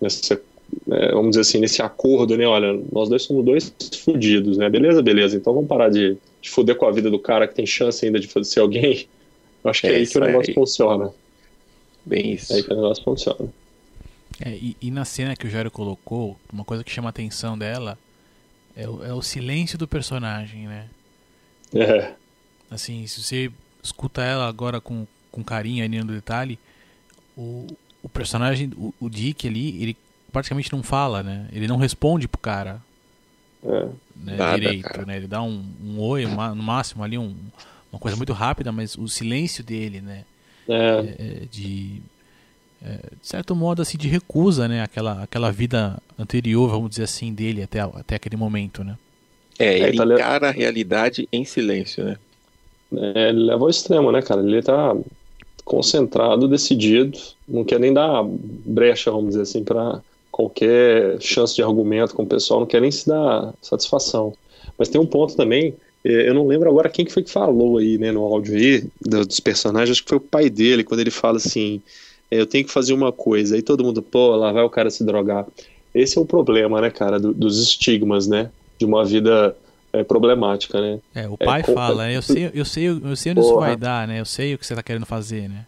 nessa 0.01 0.41
é, 0.89 1.11
vamos 1.11 1.31
dizer 1.31 1.41
assim, 1.41 1.59
nesse 1.59 1.81
acordo, 1.81 2.35
né? 2.35 2.47
Olha, 2.47 2.79
nós 2.91 3.07
dois 3.07 3.21
somos 3.21 3.45
dois 3.45 3.73
fudidos, 4.03 4.57
né? 4.57 4.69
Beleza, 4.69 5.03
beleza. 5.03 5.37
Então 5.37 5.53
vamos 5.53 5.69
parar 5.69 5.89
de, 5.89 6.17
de 6.41 6.49
fuder 6.49 6.75
com 6.75 6.85
a 6.85 6.91
vida 6.91 7.09
do 7.09 7.19
cara 7.19 7.47
que 7.47 7.55
tem 7.55 7.65
chance 7.65 8.05
ainda 8.05 8.19
de 8.19 8.45
ser 8.45 8.59
alguém. 8.59 9.07
Eu 9.63 9.69
acho 9.69 9.81
que 9.81 9.87
é, 9.87 9.93
é 9.93 9.95
aí 9.97 10.07
que 10.07 10.17
o 10.17 10.21
negócio 10.21 10.49
aí. 10.49 10.55
funciona. 10.55 11.13
Bem 12.03 12.33
isso. 12.33 12.51
É 12.51 12.57
aí 12.57 12.63
que 12.63 12.73
o 12.73 12.75
negócio 12.75 13.03
funciona. 13.03 13.49
É, 14.43 14.49
e, 14.49 14.75
e, 14.81 14.89
na 14.89 15.05
cena 15.05 15.35
que 15.35 15.45
o 15.45 15.49
Jairo 15.49 15.69
colocou, 15.69 16.35
uma 16.51 16.65
coisa 16.65 16.83
que 16.83 16.89
chama 16.89 17.09
a 17.09 17.11
atenção 17.11 17.55
dela 17.55 17.97
é 18.75 18.89
o, 18.89 19.03
é 19.03 19.13
o 19.13 19.21
silêncio 19.21 19.77
do 19.77 19.87
personagem, 19.87 20.67
né? 20.67 20.87
É. 21.75 22.13
Assim, 22.71 23.05
se 23.05 23.21
você 23.21 23.51
escuta 23.83 24.23
ela 24.23 24.47
agora 24.47 24.81
com, 24.81 25.05
com 25.31 25.43
carinho 25.43 25.83
ali 25.83 25.99
no 25.99 26.11
detalhe, 26.11 26.57
o, 27.37 27.67
o 28.01 28.09
personagem, 28.09 28.71
o, 28.75 28.93
o 28.99 29.09
Dick 29.09 29.47
ali, 29.47 29.81
ele 29.81 29.97
praticamente 30.31 30.71
não 30.71 30.81
fala, 30.81 31.21
né? 31.21 31.47
Ele 31.51 31.67
não 31.67 31.77
responde 31.77 32.27
pro 32.27 32.39
cara. 32.39 32.81
É. 33.63 33.89
Né, 34.23 34.35
Nada, 34.37 34.59
direito, 34.59 34.83
cara. 34.83 35.05
né? 35.05 35.17
Ele 35.17 35.27
dá 35.27 35.41
um, 35.41 35.63
um 35.83 35.99
oi, 35.99 36.25
uma, 36.25 36.53
no 36.53 36.61
máximo 36.61 37.03
ali, 37.03 37.17
um, 37.17 37.35
uma 37.91 37.99
coisa 37.99 38.15
muito 38.15 38.33
rápida, 38.33 38.71
mas 38.71 38.95
o 38.95 39.07
silêncio 39.07 39.63
dele, 39.63 40.01
né? 40.01 40.23
É. 40.67 40.75
é, 40.75 41.15
é 41.19 41.45
de, 41.51 42.01
é, 42.83 42.99
de 43.19 43.27
certo 43.27 43.55
modo, 43.55 43.81
assim, 43.81 43.97
de 43.97 44.07
recusa, 44.07 44.67
né? 44.67 44.83
Aquela, 44.83 45.23
aquela 45.23 45.51
vida 45.51 45.97
anterior, 46.17 46.69
vamos 46.69 46.91
dizer 46.91 47.03
assim, 47.03 47.33
dele 47.33 47.63
até, 47.63 47.79
até 47.79 48.15
aquele 48.15 48.37
momento, 48.37 48.83
né? 48.83 48.97
É, 49.57 49.79
ele 49.79 49.97
tá 49.97 50.05
encara 50.05 50.49
a 50.49 50.51
realidade 50.51 51.27
em 51.31 51.43
silêncio, 51.43 52.03
né? 52.03 52.17
É, 52.93 53.29
ele 53.29 53.43
leva 53.45 53.63
ao 53.63 53.69
extremo, 53.69 54.11
né, 54.11 54.21
cara? 54.21 54.41
Ele 54.41 54.61
tá 54.61 54.95
concentrado, 55.63 56.47
decidido, 56.47 57.17
não 57.47 57.63
quer 57.63 57.79
nem 57.79 57.93
dar 57.93 58.23
brecha, 58.23 59.11
vamos 59.11 59.29
dizer 59.29 59.43
assim, 59.43 59.63
para 59.63 60.01
qualquer 60.31 61.21
chance 61.21 61.55
de 61.55 61.61
argumento 61.61 62.15
com 62.15 62.23
o 62.23 62.27
pessoal, 62.27 62.61
não 62.61 62.67
quer 62.67 62.81
nem 62.81 62.91
se 62.91 63.07
dar 63.07 63.53
satisfação. 63.61 64.33
Mas 64.77 64.89
tem 64.89 64.99
um 64.99 65.05
ponto 65.05 65.35
também, 65.35 65.75
é, 66.03 66.29
eu 66.29 66.33
não 66.33 66.47
lembro 66.47 66.69
agora 66.69 66.89
quem 66.89 67.05
que 67.05 67.11
foi 67.11 67.23
que 67.23 67.29
falou 67.29 67.77
aí, 67.77 67.97
né, 67.97 68.11
no 68.11 68.23
áudio 68.23 68.55
aí, 68.55 68.83
dos 68.99 69.39
personagens, 69.39 69.91
acho 69.91 70.03
que 70.03 70.09
foi 70.09 70.17
o 70.17 70.21
pai 70.21 70.49
dele, 70.49 70.83
quando 70.83 71.01
ele 71.01 71.11
fala 71.11 71.37
assim, 71.37 71.81
é, 72.29 72.39
eu 72.39 72.45
tenho 72.45 72.65
que 72.65 72.71
fazer 72.71 72.93
uma 72.93 73.11
coisa, 73.11 73.55
aí 73.55 73.61
todo 73.61 73.83
mundo, 73.83 74.01
pô, 74.01 74.35
lá 74.35 74.51
vai 74.51 74.63
o 74.63 74.69
cara 74.69 74.89
se 74.89 75.03
drogar. 75.03 75.45
Esse 75.93 76.17
é 76.17 76.21
o 76.21 76.25
problema, 76.25 76.79
né, 76.79 76.89
cara, 76.89 77.19
do, 77.19 77.33
dos 77.33 77.61
estigmas, 77.61 78.25
né, 78.25 78.49
de 78.79 78.85
uma 78.85 79.03
vida 79.03 79.55
é, 79.91 80.03
problemática, 80.03 80.79
né. 80.79 80.99
É, 81.13 81.27
o 81.27 81.37
pai 81.37 81.59
é, 81.59 81.63
fala, 81.63 82.09
eu 82.09 82.21
sei, 82.21 82.49
eu 82.53 82.65
sei, 82.65 82.87
eu 82.87 83.15
sei 83.15 83.33
onde 83.33 83.41
Porra. 83.41 83.51
isso 83.51 83.59
vai 83.59 83.75
dar, 83.75 84.07
né, 84.07 84.19
eu 84.21 84.25
sei 84.25 84.55
o 84.55 84.57
que 84.57 84.65
você 84.65 84.73
tá 84.73 84.81
querendo 84.81 85.05
fazer, 85.05 85.49
né 85.49 85.65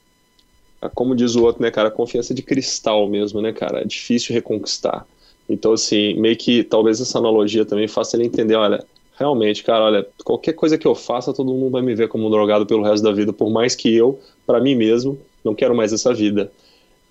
como 0.90 1.16
diz 1.16 1.36
o 1.36 1.44
outro, 1.44 1.62
né, 1.62 1.72
cara, 1.72 1.92
confiança 1.92 2.34
de 2.34 2.42
cristal 2.42 3.08
mesmo, 3.08 3.42
né, 3.42 3.52
cara, 3.54 3.82
é 3.82 3.86
difícil 3.86 4.34
reconquistar. 4.34 5.06
Então, 5.50 5.74
assim, 5.74 6.14
meio 6.16 6.38
que 6.38 6.64
talvez 6.64 7.02
essa 7.02 7.18
analogia 7.18 7.66
também 7.66 7.88
faça 7.88 8.16
ele 8.16 8.26
entender, 8.26 8.56
olha, 8.56 8.84
realmente, 9.18 9.64
cara, 9.64 9.84
olha, 9.84 10.08
qualquer 10.24 10.54
coisa 10.54 10.78
que 10.78 10.88
eu 10.88 10.96
faça, 10.96 11.34
todo 11.34 11.54
mundo 11.54 11.72
vai 11.72 11.82
me 11.82 11.94
ver 11.94 12.08
como 12.08 12.28
um 12.28 12.30
drogado 12.30 12.66
pelo 12.66 12.84
resto 12.84 13.04
da 13.04 13.12
vida, 13.12 13.34
por 13.34 13.50
mais 13.50 13.76
que 13.76 13.94
eu, 13.94 14.20
para 14.46 14.60
mim 14.62 14.76
mesmo, 14.76 15.20
não 15.44 15.54
quero 15.54 15.76
mais 15.76 15.92
essa 15.94 16.14
vida. 16.14 16.52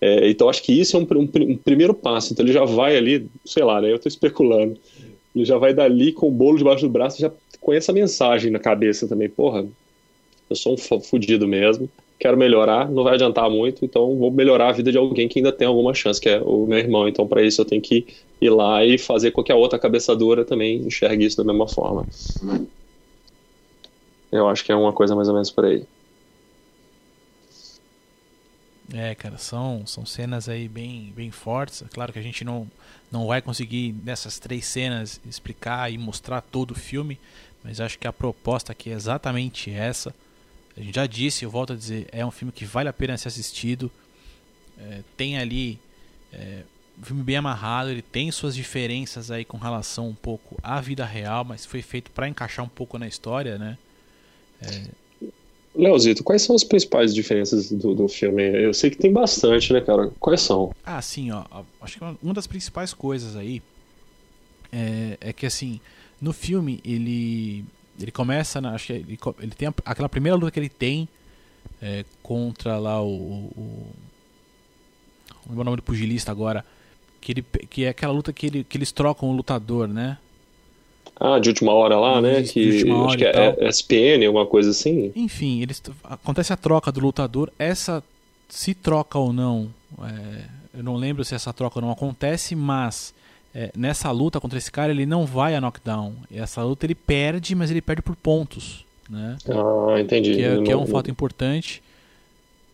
É, 0.00 0.28
então, 0.28 0.48
acho 0.48 0.62
que 0.62 0.72
isso 0.72 0.96
é 0.96 1.00
um, 1.00 1.06
um, 1.14 1.28
um, 1.52 1.56
primeiro 1.56 1.94
passo. 1.94 2.32
Então, 2.32 2.44
ele 2.44 2.52
já 2.52 2.64
vai 2.64 2.96
ali, 2.96 3.28
sei 3.44 3.62
lá, 3.62 3.80
né, 3.80 3.92
eu 3.92 3.98
tô 3.98 4.08
especulando, 4.08 4.76
ele 5.34 5.44
já 5.44 5.58
vai 5.58 5.72
dali 5.72 6.12
com 6.12 6.28
o 6.28 6.32
bolo 6.32 6.58
debaixo 6.58 6.84
do 6.84 6.90
braço, 6.90 7.20
já 7.20 7.30
com 7.60 7.72
essa 7.72 7.92
mensagem 7.92 8.50
na 8.50 8.58
cabeça 8.58 9.06
também, 9.06 9.28
porra, 9.28 9.64
eu 10.50 10.56
sou 10.56 10.74
um 10.74 11.00
fudido 11.00 11.46
mesmo, 11.46 11.88
quero 12.22 12.36
melhorar, 12.36 12.88
não 12.88 13.02
vai 13.02 13.14
adiantar 13.14 13.50
muito, 13.50 13.84
então 13.84 14.16
vou 14.16 14.30
melhorar 14.30 14.68
a 14.68 14.72
vida 14.72 14.92
de 14.92 14.96
alguém 14.96 15.28
que 15.28 15.40
ainda 15.40 15.50
tem 15.50 15.66
alguma 15.66 15.92
chance, 15.92 16.20
que 16.20 16.28
é 16.28 16.40
o 16.40 16.64
meu 16.66 16.78
irmão. 16.78 17.08
Então, 17.08 17.26
para 17.26 17.42
isso, 17.42 17.60
eu 17.60 17.64
tenho 17.64 17.82
que 17.82 18.06
ir 18.40 18.50
lá 18.50 18.84
e 18.84 18.96
fazer 18.96 19.32
com 19.32 19.42
que 19.42 19.50
a 19.50 19.56
outra 19.56 19.76
cabeçadora 19.76 20.44
também 20.44 20.76
enxergue 20.76 21.24
isso 21.24 21.36
da 21.36 21.42
mesma 21.42 21.66
forma. 21.66 22.06
Eu 24.30 24.48
acho 24.48 24.64
que 24.64 24.70
é 24.70 24.76
uma 24.76 24.92
coisa 24.92 25.16
mais 25.16 25.26
ou 25.26 25.34
menos 25.34 25.50
por 25.50 25.64
aí. 25.64 25.84
É, 28.94 29.16
cara, 29.16 29.36
são, 29.36 29.84
são 29.84 30.06
cenas 30.06 30.48
aí 30.48 30.68
bem, 30.68 31.12
bem 31.16 31.32
fortes. 31.32 31.82
É 31.82 31.86
claro 31.92 32.12
que 32.12 32.20
a 32.20 32.22
gente 32.22 32.44
não, 32.44 32.70
não 33.10 33.26
vai 33.26 33.42
conseguir 33.42 33.96
nessas 34.04 34.38
três 34.38 34.64
cenas 34.64 35.20
explicar 35.26 35.90
e 35.90 35.98
mostrar 35.98 36.40
todo 36.40 36.70
o 36.70 36.78
filme, 36.78 37.18
mas 37.64 37.80
acho 37.80 37.98
que 37.98 38.06
a 38.06 38.12
proposta 38.12 38.70
aqui 38.70 38.90
é 38.90 38.92
exatamente 38.92 39.72
essa. 39.72 40.14
A 40.76 40.80
gente 40.80 40.94
já 40.94 41.06
disse, 41.06 41.44
eu 41.44 41.50
volto 41.50 41.72
a 41.72 41.76
dizer, 41.76 42.08
é 42.12 42.24
um 42.24 42.30
filme 42.30 42.52
que 42.52 42.64
vale 42.64 42.88
a 42.88 42.92
pena 42.92 43.16
ser 43.16 43.28
assistido. 43.28 43.90
É, 44.78 45.00
tem 45.16 45.38
ali 45.38 45.78
é, 46.32 46.62
um 46.98 47.04
filme 47.04 47.22
bem 47.22 47.36
amarrado, 47.36 47.90
ele 47.90 48.02
tem 48.02 48.30
suas 48.30 48.54
diferenças 48.54 49.30
aí 49.30 49.44
com 49.44 49.58
relação 49.58 50.08
um 50.08 50.14
pouco 50.14 50.58
à 50.62 50.80
vida 50.80 51.04
real, 51.04 51.44
mas 51.44 51.66
foi 51.66 51.82
feito 51.82 52.10
para 52.10 52.28
encaixar 52.28 52.64
um 52.64 52.68
pouco 52.68 52.98
na 52.98 53.06
história, 53.06 53.58
né? 53.58 53.78
É... 54.62 55.02
Leozito, 55.74 56.22
quais 56.22 56.42
são 56.42 56.54
as 56.54 56.62
principais 56.62 57.14
diferenças 57.14 57.72
do, 57.72 57.94
do 57.94 58.06
filme? 58.06 58.42
Eu 58.42 58.74
sei 58.74 58.90
que 58.90 58.96
tem 58.96 59.10
bastante, 59.10 59.72
né, 59.72 59.80
cara? 59.80 60.10
Quais 60.20 60.42
são? 60.42 60.74
Ah, 60.84 61.00
sim, 61.00 61.30
ó. 61.30 61.44
Acho 61.80 61.98
que 61.98 62.04
uma 62.22 62.34
das 62.34 62.46
principais 62.46 62.92
coisas 62.92 63.36
aí 63.36 63.62
é, 64.70 65.16
é 65.18 65.32
que, 65.32 65.46
assim, 65.46 65.80
no 66.20 66.32
filme 66.34 66.78
ele 66.84 67.64
ele 68.00 68.10
começa, 68.10 68.60
na, 68.60 68.74
acho 68.74 68.86
que 68.88 68.92
ele, 68.94 69.18
ele 69.40 69.52
tem 69.52 69.68
a- 69.68 69.74
aquela 69.84 70.08
primeira 70.08 70.36
luta 70.36 70.50
que 70.50 70.60
ele 70.60 70.68
tem 70.68 71.08
é, 71.80 72.04
contra 72.22 72.78
lá 72.78 73.02
o, 73.02 73.06
o, 73.08 73.52
o 73.56 73.92
não 75.46 75.50
lembro 75.50 75.60
o 75.60 75.64
nome 75.64 75.76
do 75.76 75.82
pugilista 75.82 76.30
agora, 76.30 76.64
que 77.20 77.32
ele 77.32 77.42
que 77.42 77.84
é 77.84 77.88
aquela 77.90 78.12
luta 78.12 78.32
que, 78.32 78.46
ele, 78.46 78.64
que 78.64 78.76
eles 78.76 78.92
trocam 78.92 79.28
o 79.30 79.32
lutador, 79.36 79.88
né? 79.88 80.18
Ah, 81.16 81.38
de 81.38 81.50
última 81.50 81.72
hora 81.72 81.98
lá, 81.98 82.20
né? 82.20 82.42
De 82.42 82.52
Que 82.52 82.90
hora 82.90 83.06
acho 83.06 83.18
que 83.18 83.24
é 83.24 83.32
tal. 83.32 83.68
SPN, 83.68 84.26
alguma 84.26 84.46
coisa 84.46 84.70
assim. 84.70 85.12
Enfim, 85.14 85.60
eles 85.62 85.80
acontece 86.02 86.52
a 86.52 86.56
troca 86.56 86.90
do 86.90 87.00
lutador. 87.00 87.52
Essa 87.58 88.02
se 88.48 88.74
troca 88.74 89.18
ou 89.18 89.32
não, 89.32 89.72
é, 90.02 90.44
eu 90.78 90.82
não 90.82 90.96
lembro 90.96 91.24
se 91.24 91.34
essa 91.34 91.52
troca 91.52 91.80
não 91.80 91.90
acontece, 91.90 92.56
mas 92.56 93.14
é, 93.54 93.70
nessa 93.76 94.10
luta 94.10 94.40
contra 94.40 94.56
esse 94.58 94.70
cara 94.72 94.92
ele 94.92 95.04
não 95.06 95.26
vai 95.26 95.54
a 95.54 95.60
knockdown. 95.60 96.14
Essa 96.32 96.62
luta 96.62 96.86
ele 96.86 96.94
perde, 96.94 97.54
mas 97.54 97.70
ele 97.70 97.80
perde 97.82 98.02
por 98.02 98.16
pontos, 98.16 98.84
né? 99.10 99.36
Ah, 99.48 100.00
entendi. 100.00 100.34
Que 100.34 100.42
é, 100.42 100.56
Eu 100.56 100.62
que 100.64 100.72
é 100.72 100.74
não- 100.74 100.82
um 100.82 100.86
fato 100.86 101.10
importante. 101.10 101.82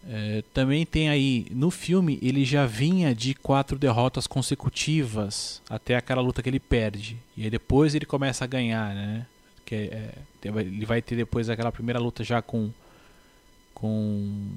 É, 0.08 0.42
também 0.54 0.86
tem 0.86 1.08
aí 1.10 1.46
no 1.50 1.70
filme 1.70 2.18
ele 2.22 2.44
já 2.44 2.64
vinha 2.64 3.14
de 3.14 3.34
quatro 3.34 3.76
derrotas 3.78 4.26
consecutivas 4.26 5.60
até 5.68 5.96
aquela 5.96 6.22
luta 6.22 6.42
que 6.42 6.48
ele 6.48 6.60
perde 6.60 7.16
e 7.36 7.42
aí 7.44 7.50
depois 7.50 7.94
ele 7.94 8.06
começa 8.06 8.44
a 8.44 8.46
ganhar, 8.46 8.94
né? 8.94 9.26
Que 9.66 9.74
é- 9.74 10.10
é, 10.46 10.48
ele 10.60 10.86
vai 10.86 11.02
ter 11.02 11.16
depois 11.16 11.50
aquela 11.50 11.72
primeira 11.72 11.98
luta 11.98 12.22
já 12.24 12.40
com 12.40 12.70
com 13.74 14.48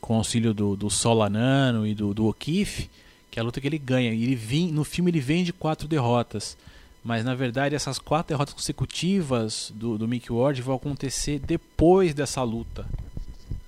com 0.00 0.14
auxílio 0.16 0.52
do, 0.52 0.76
do 0.76 0.90
Solanano 0.90 1.86
e 1.86 1.94
do, 1.94 2.12
do 2.12 2.26
O'Keefe, 2.26 2.90
que 3.34 3.40
é 3.40 3.42
a 3.42 3.44
luta 3.44 3.60
que 3.60 3.66
ele 3.66 3.78
ganha. 3.78 4.14
E 4.14 4.22
ele 4.22 4.36
vem, 4.36 4.70
no 4.70 4.84
filme 4.84 5.10
ele 5.10 5.18
vem 5.18 5.42
de 5.42 5.52
quatro 5.52 5.88
derrotas. 5.88 6.56
Mas 7.02 7.24
na 7.24 7.34
verdade 7.34 7.74
essas 7.74 7.98
quatro 7.98 8.28
derrotas 8.28 8.54
consecutivas 8.54 9.72
do, 9.74 9.98
do 9.98 10.06
Mick 10.06 10.32
Ward 10.32 10.62
vão 10.62 10.76
acontecer 10.76 11.40
depois 11.40 12.14
dessa 12.14 12.44
luta. 12.44 12.86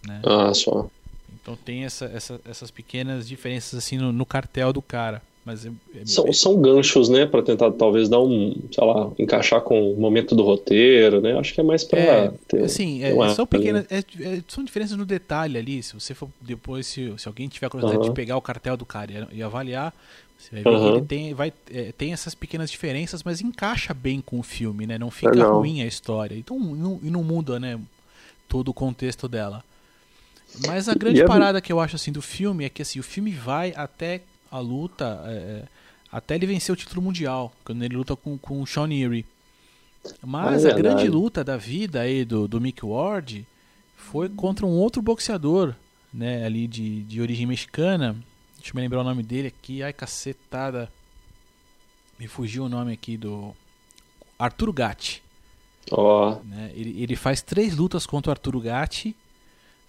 Né? 0.07 0.21
Ah, 0.25 0.55
só. 0.55 0.89
Então 1.35 1.57
tem 1.57 1.85
essa, 1.85 2.05
essa- 2.07 2.41
essas 2.45 2.71
pequenas 2.71 3.27
diferenças 3.27 3.75
assim 3.77 3.99
no, 3.99 4.13
no 4.13 4.25
cartel 4.25 4.73
do 4.73 4.81
cara. 4.81 5.21
Mas 5.47 5.65
é, 5.65 5.69
é- 5.95 6.05
São, 6.05 6.33
são 6.33 6.61
ganchos, 6.61 7.09
né? 7.09 7.25
Pra 7.25 7.41
tentar 7.41 7.71
talvez 7.71 8.09
dar 8.09 8.21
um, 8.21 8.53
sei 8.73 8.85
lá, 8.85 9.13
encaixar 9.17 9.61
com 9.61 9.93
o 9.93 9.97
momento 9.97 10.35
do 10.35 10.43
roteiro, 10.43 11.21
né? 11.21 11.39
Acho 11.39 11.55
que 11.55 11.61
é 11.61 11.65
mais 11.65 11.85
pra. 11.85 12.01
É, 12.01 12.33
ter- 12.49 12.65
assim, 12.65 12.99
ter 12.99 13.17
é, 13.17 13.35
são 13.35 13.47
pequenas, 13.47 13.87
é- 13.89 13.99
é- 13.99 14.43
são 14.49 14.65
diferenças 14.65 14.97
no 14.99 15.07
detalhe 15.07 15.57
ali. 15.57 15.81
Se 15.85 15.95
você 15.95 16.15
for 16.15 16.29
depois, 16.41 16.89
se, 16.89 17.15
se 17.17 17.29
alguém 17.29 17.47
tiver 17.47 17.69
curiosidade 17.71 18.03
Aham. 18.03 18.11
de 18.11 18.15
pegar 18.17 18.37
o 18.37 18.43
cartel 18.43 18.77
do 18.77 18.85
cara 18.85 19.29
e, 19.33 19.37
e 19.39 19.43
avaliar, 19.45 19.95
você 20.37 20.61
vai 20.61 20.65
ver 20.75 20.81
que 20.81 20.87
ele 20.97 21.03
tem, 21.07 21.33
vai, 21.33 21.53
é, 21.73 21.93
tem 21.97 22.13
essas 22.13 22.35
pequenas 22.35 22.69
diferenças, 22.69 23.23
mas 23.23 23.41
encaixa 23.41 23.95
bem 23.95 24.21
com 24.21 24.41
o 24.41 24.43
filme, 24.43 24.85
né? 24.85 24.99
Não 24.99 25.13
fica 25.13 25.31
Legal. 25.31 25.59
ruim 25.59 25.81
a 25.81 25.87
história. 25.87 26.35
Então 26.37 26.59
não, 26.59 26.99
e 27.05 27.09
não 27.09 27.23
muda, 27.23 27.61
né? 27.61 27.79
Todo 28.49 28.69
o 28.69 28.75
contexto 28.75 29.29
dela. 29.29 29.63
Mas 30.67 30.89
a 30.89 30.95
grande 30.95 31.21
E 31.21 31.23
a- 31.23 31.27
parada 31.27 31.61
que 31.61 31.73
eu 31.73 31.79
acho 31.79 31.95
assim 31.95 32.11
do 32.11 32.21
filme 32.23 32.65
é 32.65 32.69
que 32.69 32.83
assim, 32.83 32.99
o 32.99 33.03
filme 33.05 33.31
vai 33.31 33.73
até 33.77 34.23
a 34.51 34.59
luta, 34.59 35.23
é, 35.27 35.65
até 36.11 36.35
ele 36.35 36.47
vencer 36.47 36.73
o 36.73 36.77
título 36.77 37.03
mundial, 37.03 37.53
quando 37.65 37.83
ele 37.83 37.97
luta 37.97 38.15
com, 38.17 38.39
com 38.39 38.61
o 38.61 38.67
Sean 38.67 38.93
Erie. 38.93 39.25
Mas 40.25 40.65
É 40.65 40.71
a 40.71 40.75
grande 40.75 41.09
luta 41.09 41.43
da 41.43 41.57
vida 41.57 42.01
aí 42.01 42.25
do, 42.25 42.47
do 42.47 42.61
Mick 42.61 42.85
Ward 42.85 43.47
foi 43.97 44.29
contra 44.29 44.65
um 44.65 44.71
outro 44.71 45.03
boxeador, 45.03 45.75
né, 46.13 46.45
ali 46.45 46.67
de, 46.67 47.03
de 47.03 47.21
origem 47.21 47.47
mexicana. 47.47 48.17
Deixa 48.57 48.71
eu 48.71 48.77
me 48.77 48.83
lembrar 48.83 49.01
o 49.01 49.05
nome 49.05 49.23
dele 49.23 49.49
aqui. 49.49 49.83
Ai, 49.83 49.93
cacetada. 49.93 50.91
Me 52.19 52.27
fugiu 52.27 52.65
o 52.65 52.69
nome 52.69 52.93
aqui 52.93 53.17
do 53.17 53.55
Arturo 54.39 54.73
Gatti. 54.73 55.23
Ó, 55.91 56.41
né? 56.45 56.73
Ele, 56.75 57.01
ele 57.03 57.15
faz 57.15 57.43
três 57.43 57.77
lutas 57.77 58.07
contra 58.07 58.31
o 58.31 58.33
Arturo 58.33 58.61
Gatti. 58.61 59.15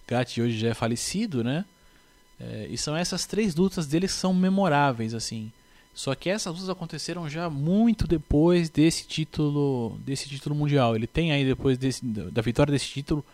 Gatti 0.08 0.41
hoje 0.41 0.58
já 0.58 0.70
é 0.70 0.74
falecido, 0.74 1.43
né? 1.43 1.66
É, 2.39 2.67
e 2.69 2.77
são 2.77 2.95
essas 2.95 3.25
três 3.25 3.55
lutas 3.55 3.88
dele 3.88 4.07
que 4.07 4.13
são 4.13 4.33
memoráveis, 4.33 5.13
assim. 5.13 5.51
Só 5.93 6.13
que 6.13 6.29
essas 6.29 6.53
lutas 6.53 6.69
aconteceram 6.69 7.27
já 7.27 7.49
muito 7.49 8.05
depois 8.07 8.69
desse 8.69 9.07
título, 9.07 9.97
desse 10.05 10.29
título 10.29 10.53
mundial. 10.53 10.95
Ele 10.95 11.07
tem 11.07 11.31
aí 11.31 11.43
depois 11.43 11.75
desse, 11.77 12.05
da 12.05 12.41
vitória 12.41 12.71
desse 12.71 12.85
título, 12.85 13.25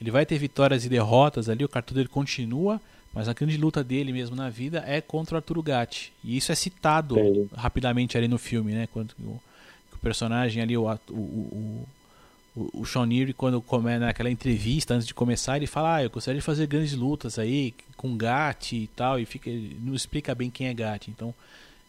ele 0.00 0.10
vai 0.10 0.26
ter 0.26 0.36
vitórias 0.36 0.84
e 0.84 0.88
derrotas 0.88 1.48
ali, 1.48 1.64
o 1.64 1.68
cartão 1.68 1.94
dele 1.94 2.08
continua, 2.08 2.80
mas 3.14 3.28
a 3.28 3.32
grande 3.32 3.56
luta 3.56 3.84
dele 3.84 4.12
mesmo 4.12 4.34
na 4.34 4.50
vida 4.50 4.82
é 4.86 5.00
contra 5.00 5.34
o 5.34 5.38
Arturo 5.38 5.62
Gatti. 5.62 6.12
E 6.24 6.36
isso 6.36 6.50
é 6.50 6.56
citado 6.56 7.18
Entendi. 7.18 7.48
rapidamente 7.54 8.18
ali 8.18 8.26
no 8.26 8.38
filme, 8.38 8.72
né? 8.72 8.88
Quando 8.92 9.12
o, 9.20 9.40
o 9.94 9.98
personagem 10.02 10.60
ali, 10.60 10.76
o, 10.76 10.88
o, 11.10 11.86
o, 12.56 12.70
o 12.80 12.84
Sean 12.84 13.06
Neary, 13.06 13.32
quando 13.32 13.62
come 13.62 13.96
naquela 13.96 14.28
entrevista 14.30 14.94
antes 14.94 15.06
de 15.06 15.14
começar, 15.14 15.56
ele 15.56 15.68
fala: 15.68 15.96
Ah, 15.96 16.02
eu 16.02 16.10
gostaria 16.10 16.40
de 16.40 16.44
fazer 16.44 16.66
grandes 16.66 16.94
lutas 16.94 17.38
aí 17.38 17.74
com 17.98 18.16
Gatti 18.16 18.76
e 18.76 18.88
tal, 18.88 19.20
e 19.20 19.26
fica, 19.26 19.50
não 19.82 19.94
explica 19.94 20.34
bem 20.34 20.50
quem 20.50 20.68
é 20.68 20.74
Gatti. 20.74 21.10
Então, 21.10 21.34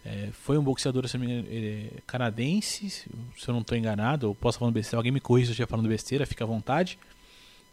é, 0.05 0.30
foi 0.34 0.57
um 0.57 0.64
boxeador 0.64 1.07
se 1.07 1.18
engano, 1.18 1.47
é 1.51 2.01
canadense, 2.07 2.89
se 2.89 3.10
eu 3.47 3.53
não 3.53 3.62
estou 3.62 3.78
enganado, 3.78 4.28
eu 4.28 4.36
posso 4.36 4.60
falando 4.60 4.74
besteira, 4.76 4.99
alguém 4.99 5.12
me 5.14 5.22
corrija 5.22 5.47
se 5.47 5.51
eu 5.51 5.53
estiver 5.53 5.70
falando 5.70 5.89
besteira, 5.89 6.26
fica 6.26 6.43
à 6.43 6.47
vontade. 6.47 6.99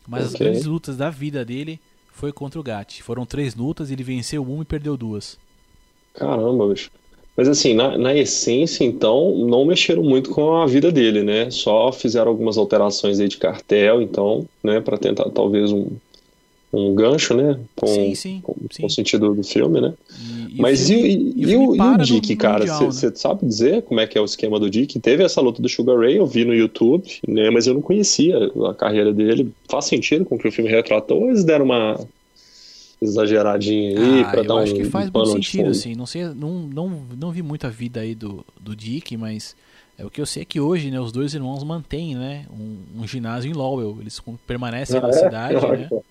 Mas 0.07 0.25
as 0.25 0.35
Ok. 0.35 0.37
grandes 0.37 0.65
lutas 0.65 0.97
da 0.97 1.11
vida 1.11 1.45
dele 1.45 1.81
foi 2.09 2.33
contra 2.33 2.61
o 2.61 2.65
Gatti. 2.65 3.03
Foram 3.03 3.27
três 3.27 3.55
lutas, 3.55 3.91
ele 3.91 4.05
venceu 4.05 4.45
uma 4.45 4.63
e 4.63 4.67
perdeu 4.67 4.97
duas. 4.97 5.39
caramba, 6.15 6.69
bicho. 6.69 6.91
Mas 7.37 7.49
assim, 7.49 7.75
na, 7.75 7.99
na 7.99 8.15
essência, 8.15 8.83
então, 8.85 9.37
não 9.47 9.67
mexeram 9.67 10.03
muito 10.03 10.31
com 10.31 10.57
a 10.57 10.67
vida 10.67 10.91
dele, 10.91 11.23
né? 11.23 11.51
Só 11.51 11.93
fizeram 11.93 12.31
algumas 12.31 12.57
alterações 12.57 13.21
aí 13.21 13.29
de 13.29 13.37
cartel, 13.37 14.01
então, 14.01 14.49
né? 14.65 14.81
Pra 14.81 14.97
tentar 14.99 15.31
talvez 15.31 15.71
um, 15.71 15.99
um 16.77 16.95
gancho, 16.95 17.35
né? 17.35 17.59
Com, 17.77 17.87
Sim, 17.89 18.15
sim, 18.15 18.41
com, 18.43 18.55
sim. 18.71 18.83
com 18.83 18.87
o 18.87 18.91
sentido 18.91 19.35
do 19.35 19.43
filme, 19.43 19.81
né? 19.81 19.95
E- 20.11 20.61
Mas 20.61 20.89
e, 20.91 20.95
e 21.37 21.47
o 21.47 21.51
e, 21.51 21.57
o, 21.57 21.71
o 21.95 21.99
Dick, 21.99 22.35
no 22.35 22.41
cara? 22.41 22.59
Mundial, 22.61 22.81
né? 22.83 22.91
Você 22.91 23.13
sabe 23.15 23.47
dizer 23.47 23.83
como 23.83 24.01
é 24.01 24.07
que 24.07 24.17
é 24.17 24.21
o 24.21 24.25
esquema 24.25 24.59
do 24.59 24.71
Dick? 24.71 24.99
Teve 25.01 25.23
essa 25.25 25.41
luta 25.41 25.61
do 25.61 25.69
Sugar 25.69 25.99
Ray, 25.99 26.17
eu 26.17 26.27
vi 26.27 26.45
no 26.45 26.55
YouTube, 26.55 27.05
né? 27.29 27.51
Mas 27.51 27.67
eu 27.67 27.75
não 27.75 27.83
conhecia 27.83 28.37
a 28.69 28.75
carreira 28.75 29.13
dele. 29.13 29.53
Faz 29.69 29.85
sentido 29.87 30.25
com 30.25 30.37
o 30.37 30.39
que 30.39 30.49
o 30.49 30.53
filme 30.53 30.71
retratou 30.71 31.23
ou 31.23 31.29
eles 31.29 31.45
deram 31.45 31.65
uma 31.67 31.99
exageradinha 33.01 33.91
aí 33.91 34.25
Ah, 34.25 34.31
pra 34.31 34.41
eu 34.41 34.45
dar 34.45 34.55
acho 34.57 34.73
um 34.73 34.77
que 34.77 34.85
faz 34.85 35.11
pano 35.11 35.27
muito 35.27 35.43
de 35.43 35.49
sentido, 35.49 35.71
assim. 35.71 35.95
Não 35.95 36.07
sei, 36.07 36.25
não, 36.25 36.51
não, 36.61 37.03
não 37.19 37.31
vi 37.31 37.43
muita 37.43 37.69
vida 37.69 38.01
aí 38.01 38.15
do, 38.15 38.45
do 38.61 38.75
Dick, 38.75 39.17
mas 39.17 39.55
é, 39.99 40.05
o 40.05 40.11
que 40.11 40.21
eu 40.21 40.27
sei 40.27 40.43
é 40.43 40.45
que 40.45 40.61
hoje, 40.61 40.91
né, 40.91 41.01
os 41.01 41.13
dois 41.13 41.35
irmãos 41.35 41.63
mantêm, 41.65 42.15
né, 42.15 42.47
um, 42.51 43.03
um 43.03 43.07
ginásio 43.07 43.51
em 43.51 43.55
Lowell. 43.55 43.99
Eles 44.01 44.21
permanecem 44.47 45.01
na 45.01 45.07
Ah, 45.07 45.11
é? 45.11 45.19
cidade, 45.19 45.65
Ah, 45.65 45.73
né? 45.73 45.87
pô. 45.89 46.05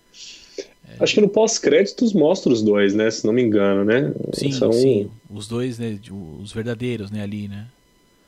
Acho 0.99 1.15
que 1.15 1.21
no 1.21 1.29
pós-créditos 1.29 2.13
mostra 2.13 2.51
os 2.51 2.61
dois, 2.61 2.93
né? 2.93 3.09
Se 3.11 3.25
não 3.25 3.33
me 3.33 3.41
engano, 3.41 3.83
né? 3.83 4.13
Sim, 4.33 4.51
São- 4.51 4.71
sim. 4.71 5.09
Os 5.29 5.47
dois, 5.47 5.79
né, 5.79 5.99
os 6.41 6.51
verdadeiros, 6.51 7.11
né, 7.11 7.21
ali, 7.21 7.47
né? 7.47 7.67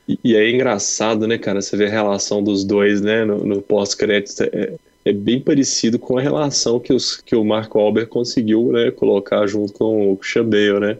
E, 0.07 0.19
e 0.23 0.35
é 0.35 0.49
engraçado, 0.49 1.27
né, 1.27 1.37
cara? 1.37 1.61
Você 1.61 1.75
vê 1.75 1.85
a 1.85 1.89
relação 1.89 2.43
dos 2.43 2.63
dois, 2.63 3.01
né, 3.01 3.25
no, 3.25 3.45
no 3.45 3.61
pós-crédito. 3.61 4.43
É, 4.43 4.73
é 5.05 5.13
bem 5.13 5.39
parecido 5.39 5.97
com 5.97 6.17
a 6.17 6.21
relação 6.21 6.79
que, 6.79 6.93
os, 6.93 7.17
que 7.17 7.35
o 7.35 7.43
Mark 7.43 7.73
Wahlberg 7.73 8.09
conseguiu, 8.09 8.71
né, 8.71 8.91
colocar 8.91 9.45
junto 9.47 9.73
com 9.73 10.11
o 10.11 10.17
Christian 10.17 10.45
Bale, 10.45 10.79
né? 10.79 10.97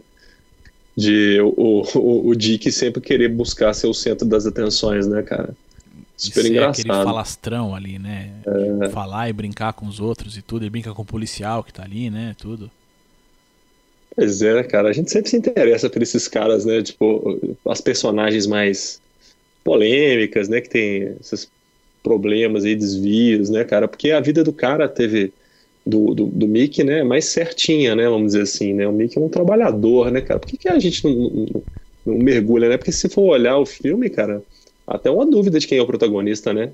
De 0.96 1.40
o, 1.40 1.82
o, 1.94 2.28
o 2.28 2.34
Dick 2.34 2.72
sempre 2.72 3.00
querer 3.00 3.28
buscar 3.28 3.72
ser 3.72 3.86
o 3.86 3.94
centro 3.94 4.26
das 4.26 4.46
atenções, 4.46 5.06
né, 5.06 5.22
cara? 5.22 5.54
Super 6.18 6.42
ser 6.42 6.48
engraçado. 6.48 6.80
aquele 6.80 7.04
falastrão 7.04 7.74
ali, 7.74 7.96
né? 7.96 8.32
Falar 8.92 9.30
e 9.30 9.32
brincar 9.32 9.72
com 9.72 9.86
os 9.86 10.00
outros 10.00 10.36
e 10.36 10.42
tudo. 10.42 10.64
Ele 10.64 10.70
brinca 10.70 10.92
com 10.92 11.02
o 11.02 11.04
policial 11.04 11.62
que 11.62 11.72
tá 11.72 11.84
ali, 11.84 12.10
né? 12.10 12.34
Tudo. 12.36 12.68
Pois 14.16 14.42
é, 14.42 14.64
cara, 14.64 14.88
a 14.88 14.92
gente 14.92 15.12
sempre 15.12 15.30
se 15.30 15.36
interessa 15.36 15.88
por 15.88 16.02
esses 16.02 16.26
caras, 16.26 16.64
né? 16.64 16.82
Tipo, 16.82 17.56
as 17.64 17.80
personagens 17.80 18.48
mais 18.48 19.00
polêmicas, 19.62 20.48
né? 20.48 20.60
Que 20.60 20.68
tem 20.68 21.16
esses 21.20 21.48
problemas 22.02 22.64
aí, 22.64 22.74
desvios, 22.74 23.48
né, 23.48 23.62
cara? 23.62 23.86
Porque 23.86 24.10
a 24.10 24.20
vida 24.20 24.42
do 24.42 24.52
cara 24.52 24.88
teve. 24.88 25.32
Do, 25.86 26.14
do, 26.14 26.26
do 26.26 26.46
Mickey, 26.46 26.84
né? 26.84 27.02
Mais 27.02 27.26
certinha, 27.26 27.94
né? 27.94 28.06
Vamos 28.08 28.32
dizer 28.32 28.42
assim, 28.42 28.74
né? 28.74 28.86
O 28.86 28.92
Mickey 28.92 29.18
é 29.18 29.22
um 29.22 29.28
trabalhador, 29.28 30.10
né, 30.10 30.20
cara? 30.20 30.38
Por 30.38 30.48
que, 30.48 30.58
que 30.58 30.68
a 30.68 30.78
gente 30.78 31.02
não, 31.04 31.12
não, 31.14 31.62
não 32.04 32.18
mergulha, 32.18 32.68
né? 32.68 32.76
Porque 32.76 32.92
se 32.92 33.08
for 33.08 33.22
olhar 33.22 33.56
o 33.56 33.64
filme, 33.64 34.10
cara, 34.10 34.42
até 34.88 35.10
uma 35.10 35.26
dúvida 35.26 35.58
de 35.58 35.66
quem 35.66 35.78
é 35.78 35.82
o 35.82 35.86
protagonista, 35.86 36.52
né? 36.52 36.70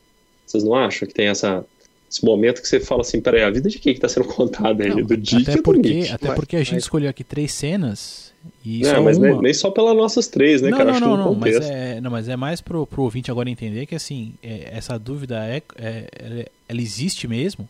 Vocês 0.46 0.62
não 0.64 0.74
acham 0.74 1.06
que 1.08 1.14
tem 1.14 1.26
essa. 1.28 1.64
Esse 2.10 2.24
momento 2.24 2.62
que 2.62 2.68
você 2.68 2.78
fala 2.78 3.00
assim, 3.00 3.20
peraí, 3.20 3.42
a 3.42 3.50
vida 3.50 3.68
de 3.68 3.78
quem 3.78 3.92
que 3.92 3.98
tá 4.00 4.08
sendo 4.08 4.28
contada 4.32 4.84
aí? 4.84 4.90
Não, 4.90 5.02
do 5.02 5.16
Dick 5.16 5.42
até 5.42 5.50
ou 5.52 5.56
do 5.56 5.62
porque, 5.64 5.88
Mickey? 5.94 6.12
até 6.12 6.28
Ué, 6.28 6.34
porque 6.36 6.56
a 6.56 6.58
gente 6.60 6.74
mas- 6.74 6.82
escolheu 6.84 7.10
aqui 7.10 7.24
três 7.24 7.50
cenas 7.52 8.32
e 8.64 8.82
Não, 8.82 8.90
só 8.94 9.02
mas 9.02 9.16
uma... 9.18 9.26
nem, 9.30 9.40
nem 9.42 9.54
só 9.54 9.70
pelas 9.70 9.96
nossas 9.96 10.28
três, 10.28 10.62
né, 10.62 10.70
não, 10.70 10.78
cara? 10.78 10.90
não, 10.90 10.96
Acho 10.98 11.06
não, 11.08 11.16
não, 11.16 11.34
mas 11.34 11.54
contexto. 11.54 11.72
é, 11.72 12.00
não, 12.00 12.10
mas 12.10 12.28
é 12.28 12.36
mais 12.36 12.60
pro, 12.60 12.86
pro 12.86 13.02
ouvinte 13.02 13.30
agora 13.32 13.50
entender 13.50 13.86
que 13.86 13.94
assim, 13.96 14.34
é, 14.42 14.68
essa 14.70 14.96
dúvida 14.98 15.44
é, 15.44 15.60
é- 15.76 16.06
ela, 16.20 16.44
ela 16.68 16.80
existe 16.80 17.26
mesmo, 17.26 17.68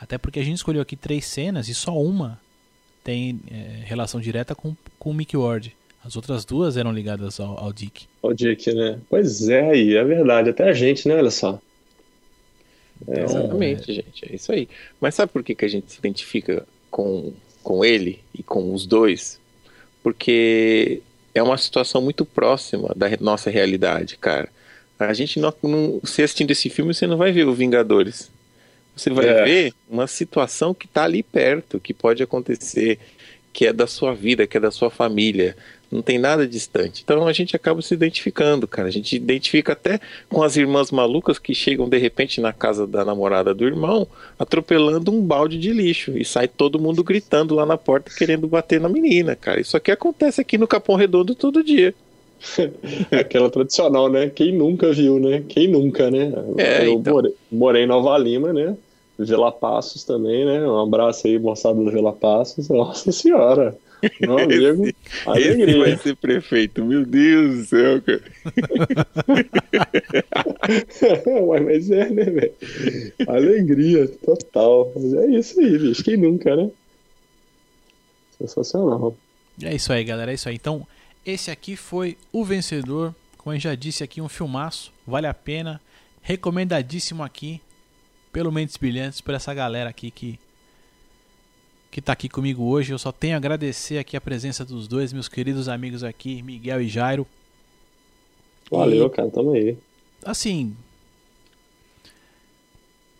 até 0.00 0.18
porque 0.18 0.40
a 0.40 0.44
gente 0.44 0.56
escolheu 0.56 0.82
aqui 0.82 0.96
três 0.96 1.24
cenas 1.26 1.68
e 1.68 1.74
só 1.74 1.96
uma 1.96 2.40
tem 3.04 3.38
é, 3.48 3.84
relação 3.84 4.20
direta 4.20 4.52
com, 4.54 4.74
com 4.98 5.10
o 5.10 5.14
Mickey 5.14 5.36
Ward. 5.36 5.72
As 6.06 6.14
outras 6.14 6.44
duas 6.44 6.76
eram 6.76 6.92
ligadas 6.92 7.40
ao, 7.40 7.58
ao 7.58 7.72
Dick. 7.72 8.06
O 8.22 8.32
Dick, 8.32 8.72
né? 8.72 8.98
Pois 9.10 9.48
é, 9.48 9.70
aí, 9.70 9.96
é 9.96 10.04
verdade. 10.04 10.50
Até 10.50 10.68
a 10.68 10.72
gente, 10.72 11.08
né? 11.08 11.16
Olha 11.16 11.30
só. 11.32 11.60
É, 13.08 13.24
Exatamente, 13.24 13.92
gente. 13.92 14.30
É 14.30 14.34
isso 14.34 14.52
aí. 14.52 14.68
Mas 15.00 15.14
sabe 15.14 15.32
por 15.32 15.42
que, 15.42 15.54
que 15.54 15.64
a 15.64 15.68
gente 15.68 15.90
se 15.92 15.98
identifica 15.98 16.64
com, 16.90 17.32
com 17.62 17.84
ele 17.84 18.20
e 18.32 18.42
com 18.42 18.72
os 18.72 18.86
dois? 18.86 19.40
Porque 20.02 21.02
é 21.34 21.42
uma 21.42 21.58
situação 21.58 22.00
muito 22.00 22.24
próxima 22.24 22.92
da 22.96 23.08
nossa 23.20 23.50
realidade, 23.50 24.16
cara. 24.16 24.48
A 24.98 25.12
gente 25.12 25.38
não, 25.40 25.52
não 25.62 26.00
você 26.02 26.22
assistindo 26.22 26.52
esse 26.52 26.70
filme, 26.70 26.94
você 26.94 27.06
não 27.06 27.16
vai 27.18 27.32
ver 27.32 27.46
o 27.46 27.52
Vingadores. 27.52 28.30
Você 28.96 29.10
vai 29.10 29.26
É. 29.28 29.44
ver 29.44 29.74
uma 29.90 30.06
situação 30.06 30.72
que 30.72 30.86
está 30.86 31.04
ali 31.04 31.22
perto, 31.22 31.78
que 31.78 31.92
pode 31.92 32.22
acontecer, 32.22 32.98
que 33.52 33.66
é 33.66 33.72
da 33.72 33.86
sua 33.86 34.14
vida, 34.14 34.46
que 34.46 34.56
é 34.56 34.60
da 34.60 34.70
sua 34.70 34.88
família. 34.88 35.54
Não 35.90 36.02
tem 36.02 36.18
nada 36.18 36.46
distante. 36.46 37.02
Então 37.04 37.26
a 37.26 37.32
gente 37.32 37.54
acaba 37.54 37.80
se 37.80 37.94
identificando, 37.94 38.66
cara. 38.66 38.88
A 38.88 38.90
gente 38.90 39.14
identifica 39.14 39.72
até 39.72 40.00
com 40.28 40.42
as 40.42 40.56
irmãs 40.56 40.90
malucas 40.90 41.38
que 41.38 41.54
chegam 41.54 41.88
de 41.88 41.96
repente 41.96 42.40
na 42.40 42.52
casa 42.52 42.86
da 42.86 43.04
namorada 43.04 43.54
do 43.54 43.64
irmão, 43.64 44.06
atropelando 44.38 45.12
um 45.12 45.22
balde 45.22 45.58
de 45.58 45.72
lixo. 45.72 46.16
E 46.18 46.24
sai 46.24 46.48
todo 46.48 46.80
mundo 46.80 47.04
gritando 47.04 47.54
lá 47.54 47.64
na 47.64 47.78
porta 47.78 48.10
querendo 48.16 48.48
bater 48.48 48.80
na 48.80 48.88
menina, 48.88 49.36
cara. 49.36 49.60
Isso 49.60 49.76
aqui 49.76 49.90
acontece 49.90 50.40
aqui 50.40 50.58
no 50.58 50.66
Capão 50.66 50.96
Redondo 50.96 51.34
todo 51.34 51.62
dia. 51.62 51.94
Aquela 53.10 53.48
tradicional, 53.48 54.10
né? 54.10 54.28
Quem 54.28 54.52
nunca 54.52 54.92
viu, 54.92 55.18
né? 55.20 55.44
Quem 55.48 55.68
nunca, 55.68 56.10
né? 56.10 56.32
É, 56.58 56.86
eu 56.86 56.94
então. 56.94 57.14
morei, 57.14 57.34
morei 57.50 57.82
em 57.84 57.86
Nova 57.86 58.18
Lima, 58.18 58.52
né? 58.52 58.76
Vila 59.18 59.50
Passos 59.50 60.04
também, 60.04 60.44
né? 60.44 60.66
Um 60.66 60.80
abraço 60.80 61.26
aí, 61.26 61.38
moçada 61.38 61.82
do 61.82 61.90
Vila 61.90 62.12
Passos. 62.12 62.68
Nossa 62.68 63.10
senhora! 63.12 63.76
Amigo, 64.02 64.86
Esse 64.88 64.94
alegria. 65.26 65.78
vai 65.78 65.96
ser 65.96 66.16
prefeito. 66.16 66.84
Meu 66.84 67.04
Deus 67.04 67.56
do 67.58 67.64
céu, 67.64 68.02
cara. 68.02 68.22
Mas 71.64 71.90
é, 71.90 72.10
né, 72.10 72.24
velho? 72.24 72.52
Alegria 73.26 74.08
total. 74.08 74.92
Mas 74.94 75.14
é 75.14 75.26
isso 75.30 75.60
aí, 75.60 75.78
bicho. 75.78 76.04
Quem 76.04 76.16
nunca, 76.16 76.54
né? 76.54 76.70
Sensacional. 78.38 79.16
É 79.62 79.74
isso 79.74 79.92
aí, 79.92 80.04
galera. 80.04 80.30
É 80.30 80.34
isso 80.34 80.48
aí. 80.48 80.54
Então, 80.54 80.86
esse 81.24 81.50
aqui 81.50 81.76
foi 81.76 82.16
o 82.32 82.44
vencedor. 82.44 83.14
Como 83.38 83.54
eu 83.54 83.60
já 83.60 83.74
disse 83.74 84.04
aqui, 84.04 84.20
um 84.20 84.28
filmaço. 84.28 84.92
Vale 85.06 85.26
a 85.26 85.34
pena. 85.34 85.80
Recomendadíssimo 86.22 87.22
aqui 87.22 87.60
pelo 88.32 88.52
Mentes 88.52 88.76
Brilhantes, 88.76 89.20
por 89.20 89.32
essa 89.32 89.54
galera 89.54 89.88
aqui 89.88 90.10
que 90.10 90.38
que 91.90 92.00
tá 92.00 92.12
aqui 92.12 92.28
comigo 92.28 92.64
hoje. 92.64 92.92
Eu 92.92 92.98
só 92.98 93.12
tenho 93.12 93.34
a 93.34 93.36
agradecer 93.36 93.98
aqui 93.98 94.16
a 94.16 94.20
presença 94.20 94.64
dos 94.64 94.86
dois, 94.86 95.12
meus 95.12 95.28
queridos 95.28 95.68
amigos 95.68 96.04
aqui, 96.04 96.42
Miguel 96.42 96.82
e 96.82 96.88
Jairo. 96.88 97.26
Valeu, 98.70 99.08
cara. 99.10 99.30
Tamo 99.30 99.52
aí. 99.52 99.76
Assim, 100.24 100.76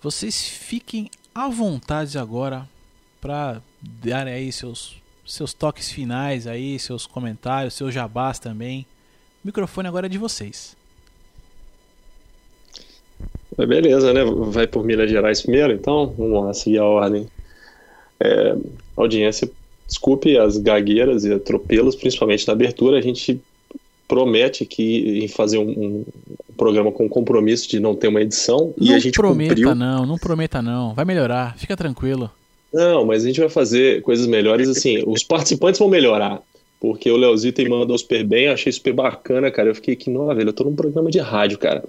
vocês 0.02 0.46
fiquem 0.46 1.10
à 1.34 1.48
vontade 1.48 2.18
agora 2.18 2.68
para 3.20 3.60
dar 3.80 4.26
aí 4.26 4.52
seus 4.52 4.96
seus 5.26 5.52
toques 5.52 5.90
finais 5.90 6.46
aí, 6.46 6.78
seus 6.78 7.06
comentários, 7.06 7.74
seus 7.74 7.92
jabás 7.92 8.38
também. 8.38 8.86
O 9.42 9.46
microfone 9.46 9.88
agora 9.88 10.06
é 10.06 10.08
de 10.08 10.18
vocês. 10.18 10.76
Beleza, 13.56 14.12
né? 14.12 14.22
Vai 14.24 14.66
por 14.66 14.84
Minas 14.84 15.10
Gerais 15.10 15.42
primeiro, 15.42 15.72
então? 15.72 16.14
Vamos 16.16 16.44
lá, 16.44 16.54
seguir 16.54 16.78
a 16.78 16.84
ordem. 16.84 17.26
É, 18.20 18.56
audiência, 18.96 19.50
desculpe 19.86 20.36
as 20.38 20.56
gagueiras 20.58 21.24
e 21.24 21.32
atropelos, 21.32 21.94
principalmente 21.94 22.46
na 22.46 22.52
abertura. 22.52 22.98
A 22.98 23.02
gente 23.02 23.40
promete 24.08 24.62
aqui 24.62 25.20
em 25.22 25.28
fazer 25.28 25.58
um, 25.58 25.68
um 25.68 26.04
programa 26.56 26.92
com 26.92 27.08
compromisso 27.08 27.68
de 27.68 27.80
não 27.80 27.94
ter 27.94 28.08
uma 28.08 28.22
edição 28.22 28.72
e 28.78 28.88
não 28.88 28.96
a 28.96 28.98
gente 28.98 29.14
prometa 29.14 29.54
cumpriu. 29.54 29.74
não, 29.74 30.06
não 30.06 30.16
prometa 30.16 30.62
não. 30.62 30.94
Vai 30.94 31.04
melhorar, 31.04 31.56
fica 31.58 31.76
tranquilo. 31.76 32.30
Não, 32.72 33.04
mas 33.04 33.24
a 33.24 33.26
gente 33.26 33.40
vai 33.40 33.48
fazer 33.48 34.02
coisas 34.02 34.26
melhores 34.26 34.68
assim. 34.68 35.02
Os 35.06 35.22
participantes 35.22 35.78
vão 35.78 35.88
melhorar. 35.88 36.42
Porque 36.78 37.10
o 37.10 37.16
Leozito 37.16 37.66
mandou 37.68 37.96
super 37.96 38.22
bem, 38.22 38.48
achei 38.48 38.70
super 38.70 38.92
bacana, 38.92 39.50
cara. 39.50 39.70
Eu 39.70 39.74
fiquei 39.74 39.94
aqui, 39.94 40.10
não, 40.10 40.26
velho, 40.26 40.50
eu 40.50 40.52
tô 40.52 40.64
num 40.64 40.76
programa 40.76 41.10
de 41.10 41.18
rádio, 41.18 41.58
cara. 41.58 41.82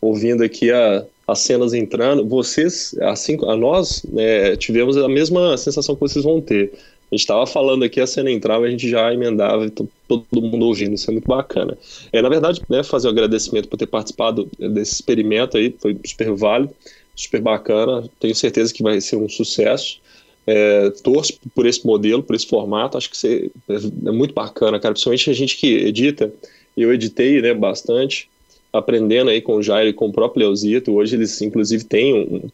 Ouvindo 0.00 0.42
aqui 0.42 0.70
a, 0.70 1.04
as 1.26 1.40
cenas 1.40 1.72
entrando. 1.72 2.26
Vocês, 2.26 2.94
assim, 3.02 3.36
a 3.46 3.56
nós, 3.56 4.02
né, 4.04 4.56
tivemos 4.56 4.96
a 4.96 5.08
mesma 5.08 5.56
sensação 5.56 5.94
que 5.94 6.00
vocês 6.00 6.24
vão 6.24 6.40
ter. 6.40 6.72
A 7.10 7.16
gente 7.16 7.26
tava 7.26 7.46
falando 7.46 7.84
aqui, 7.84 8.00
a 8.00 8.06
cena 8.06 8.30
entrava, 8.30 8.64
a 8.64 8.70
gente 8.70 8.88
já 8.88 9.12
emendava 9.12 9.66
e 9.66 9.70
to- 9.70 9.88
todo 10.08 10.40
mundo 10.40 10.64
ouvindo. 10.66 10.94
Isso 10.94 11.10
é 11.10 11.12
muito 11.12 11.26
bacana. 11.28 11.76
É, 12.12 12.22
na 12.22 12.28
verdade, 12.28 12.62
né, 12.70 12.82
fazer 12.82 13.06
o 13.08 13.10
agradecimento 13.10 13.68
por 13.68 13.76
ter 13.76 13.86
participado 13.86 14.48
desse 14.58 14.94
experimento 14.94 15.56
aí, 15.58 15.74
foi 15.78 15.96
super 16.06 16.32
válido, 16.34 16.74
super 17.14 17.40
bacana. 17.42 18.08
Tenho 18.18 18.34
certeza 18.34 18.72
que 18.72 18.82
vai 18.82 18.98
ser 19.00 19.16
um 19.16 19.28
sucesso. 19.28 20.00
É, 20.46 20.90
torço 21.04 21.34
por 21.54 21.66
esse 21.66 21.86
modelo, 21.86 22.22
por 22.22 22.34
esse 22.34 22.46
formato, 22.46 22.96
acho 22.98 23.08
que 23.10 23.16
você, 23.16 23.50
é, 23.68 23.74
é 23.74 24.10
muito 24.10 24.34
bacana, 24.34 24.80
cara. 24.80 24.92
Principalmente 24.94 25.30
a 25.30 25.34
gente 25.34 25.56
que 25.56 25.66
edita, 25.68 26.32
eu 26.76 26.92
editei 26.92 27.40
né, 27.42 27.52
bastante, 27.54 28.28
aprendendo 28.72 29.30
aí 29.30 29.40
com 29.40 29.56
o 29.56 29.62
Jair 29.62 29.88
e 29.88 29.92
com 29.92 30.06
o 30.08 30.12
próprio 30.12 30.46
Leozito. 30.46 30.92
Hoje 30.92 31.16
eles, 31.16 31.40
inclusive, 31.42 31.84
têm 31.84 32.14
um. 32.14 32.48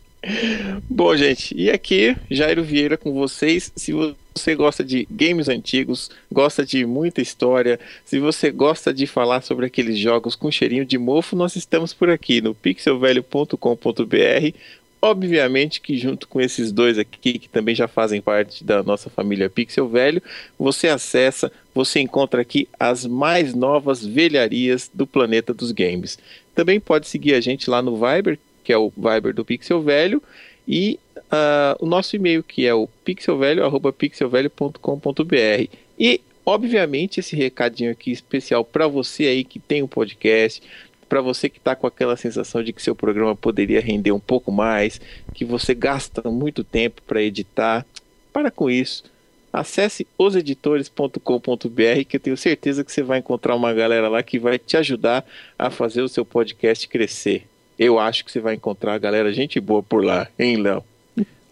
Bom, 0.89 1.17
gente, 1.17 1.55
e 1.57 1.71
aqui, 1.71 2.17
Jairo 2.31 2.65
Vieira 2.65 2.97
com 2.97 3.13
vocês. 3.13 3.73
Se 3.77 3.93
você 3.93 4.55
gosta 4.55 4.83
de 4.83 5.07
games 5.11 5.49
antigos, 5.49 6.11
gosta 6.31 6.67
de 6.67 6.85
muita 6.85 7.21
história, 7.21 7.79
se 8.05 8.19
você 8.19 8.51
gosta 8.51 8.93
de 8.93 9.07
falar 9.07 9.43
sobre 9.43 9.67
aqueles 9.67 9.99
jogos 9.99 10.35
com 10.35 10.51
cheirinho 10.51 10.85
de 10.85 10.99
mofo, 10.99 11.37
nós 11.37 11.55
estamos 11.55 11.95
por 11.95 12.11
aqui 12.11 12.41
no 12.41 12.55
pixelvelho.com.br. 12.55 14.57
Obviamente 15.01 15.81
que 15.81 15.97
junto 15.97 16.27
com 16.27 16.41
esses 16.41 16.73
dois 16.73 16.99
aqui, 16.99 17.39
que 17.39 17.49
também 17.49 17.73
já 17.73 17.87
fazem 17.87 18.21
parte 18.21 18.65
da 18.65 18.83
nossa 18.83 19.09
família 19.09 19.49
Pixel 19.49 19.89
Velho, 19.89 20.21
você 20.59 20.89
acessa, 20.89 21.53
você 21.73 22.01
encontra 22.01 22.43
aqui 22.43 22.69
as 22.81 23.07
mais 23.07 23.55
novas 23.55 24.05
velharias 24.05 24.91
do 24.93 25.07
planeta 25.07 25.55
dos 25.55 25.71
games. 25.71 26.19
Também 26.53 26.81
pode 26.81 27.07
seguir 27.07 27.35
a 27.35 27.41
gente 27.41 27.71
lá 27.71 27.81
no 27.81 27.97
Viber, 27.97 28.41
que 28.69 28.73
é 28.75 28.77
o 28.77 28.93
Viber 28.95 29.33
do 29.33 29.47
Pixel 29.47 29.81
Velho, 29.81 30.23
e 30.69 31.01
uh, 31.17 31.83
o 31.83 31.87
nosso 31.87 32.15
e-mail, 32.15 32.43
que 32.43 32.67
é 32.67 32.75
o 32.75 32.87
pixelvelho.pixelvelho.com.br. 33.03 35.75
E, 35.99 36.21
obviamente, 36.45 37.19
esse 37.19 37.35
recadinho 37.35 37.91
aqui 37.91 38.13
especial 38.13 38.63
para 38.63 38.87
você 38.87 39.25
aí 39.25 39.43
que 39.43 39.59
tem 39.59 39.83
um 39.83 39.89
podcast, 39.89 40.63
para 41.09 41.23
você 41.23 41.49
que 41.49 41.57
está 41.57 41.75
com 41.75 41.87
aquela 41.87 42.15
sensação 42.15 42.63
de 42.63 42.75
que 42.75 42.83
seu 42.83 42.95
programa 42.95 43.35
poderia 43.35 43.81
render 43.81 44.13
um 44.13 44.21
pouco 44.21 44.53
mais, 44.53 45.01
que 45.33 45.47
você 45.47 45.75
gasta 45.75 46.31
muito 46.31 46.63
tempo 46.63 47.01
para 47.07 47.23
editar, 47.23 47.87
para 48.31 48.51
com 48.51 48.69
isso. 48.69 49.03
Acesse 49.51 50.07
oseditores.com.br 50.19 52.05
que 52.07 52.19
eu 52.19 52.21
tenho 52.21 52.37
certeza 52.37 52.85
que 52.85 52.93
você 52.93 53.03
vai 53.03 53.21
encontrar 53.21 53.57
uma 53.57 53.73
galera 53.73 54.11
lá 54.11 54.23
que 54.23 54.39
vai 54.39 54.59
te 54.59 54.77
ajudar 54.77 55.25
a 55.59 55.71
fazer 55.71 56.03
o 56.03 56.09
seu 56.09 56.23
podcast 56.23 56.87
crescer. 56.87 57.47
Eu 57.79 57.99
acho 57.99 58.25
que 58.25 58.33
você 58.33 58.41
vai 58.41 58.55
encontrar 58.55 58.99
galera 58.99 59.33
gente 59.33 59.61
boa 59.61 59.83
por 59.83 60.05
lá, 60.05 60.29
hein, 60.39 60.57
Léo? 60.57 60.85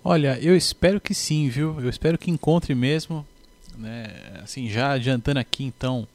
Olha, 0.02 0.38
eu 0.40 0.56
espero 0.56 1.00
que 1.00 1.14
sim, 1.14 1.48
viu? 1.48 1.80
Eu 1.80 1.88
espero 1.88 2.18
que 2.18 2.30
encontre 2.30 2.74
mesmo. 2.74 3.26
Né? 3.76 4.06
Assim, 4.42 4.68
já 4.68 4.92
adiantando 4.92 5.38
aqui 5.38 5.64
então 5.64 6.06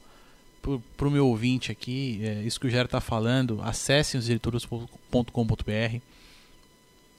para 0.96 1.08
o 1.08 1.10
meu 1.10 1.26
ouvinte 1.26 1.72
aqui, 1.72 2.20
é, 2.22 2.42
isso 2.42 2.60
que 2.60 2.68
o 2.68 2.70
Gero 2.70 2.84
está 2.84 3.00
falando, 3.00 3.60
acessem 3.62 4.18
os 4.18 4.28
editores.com.br. 4.28 6.00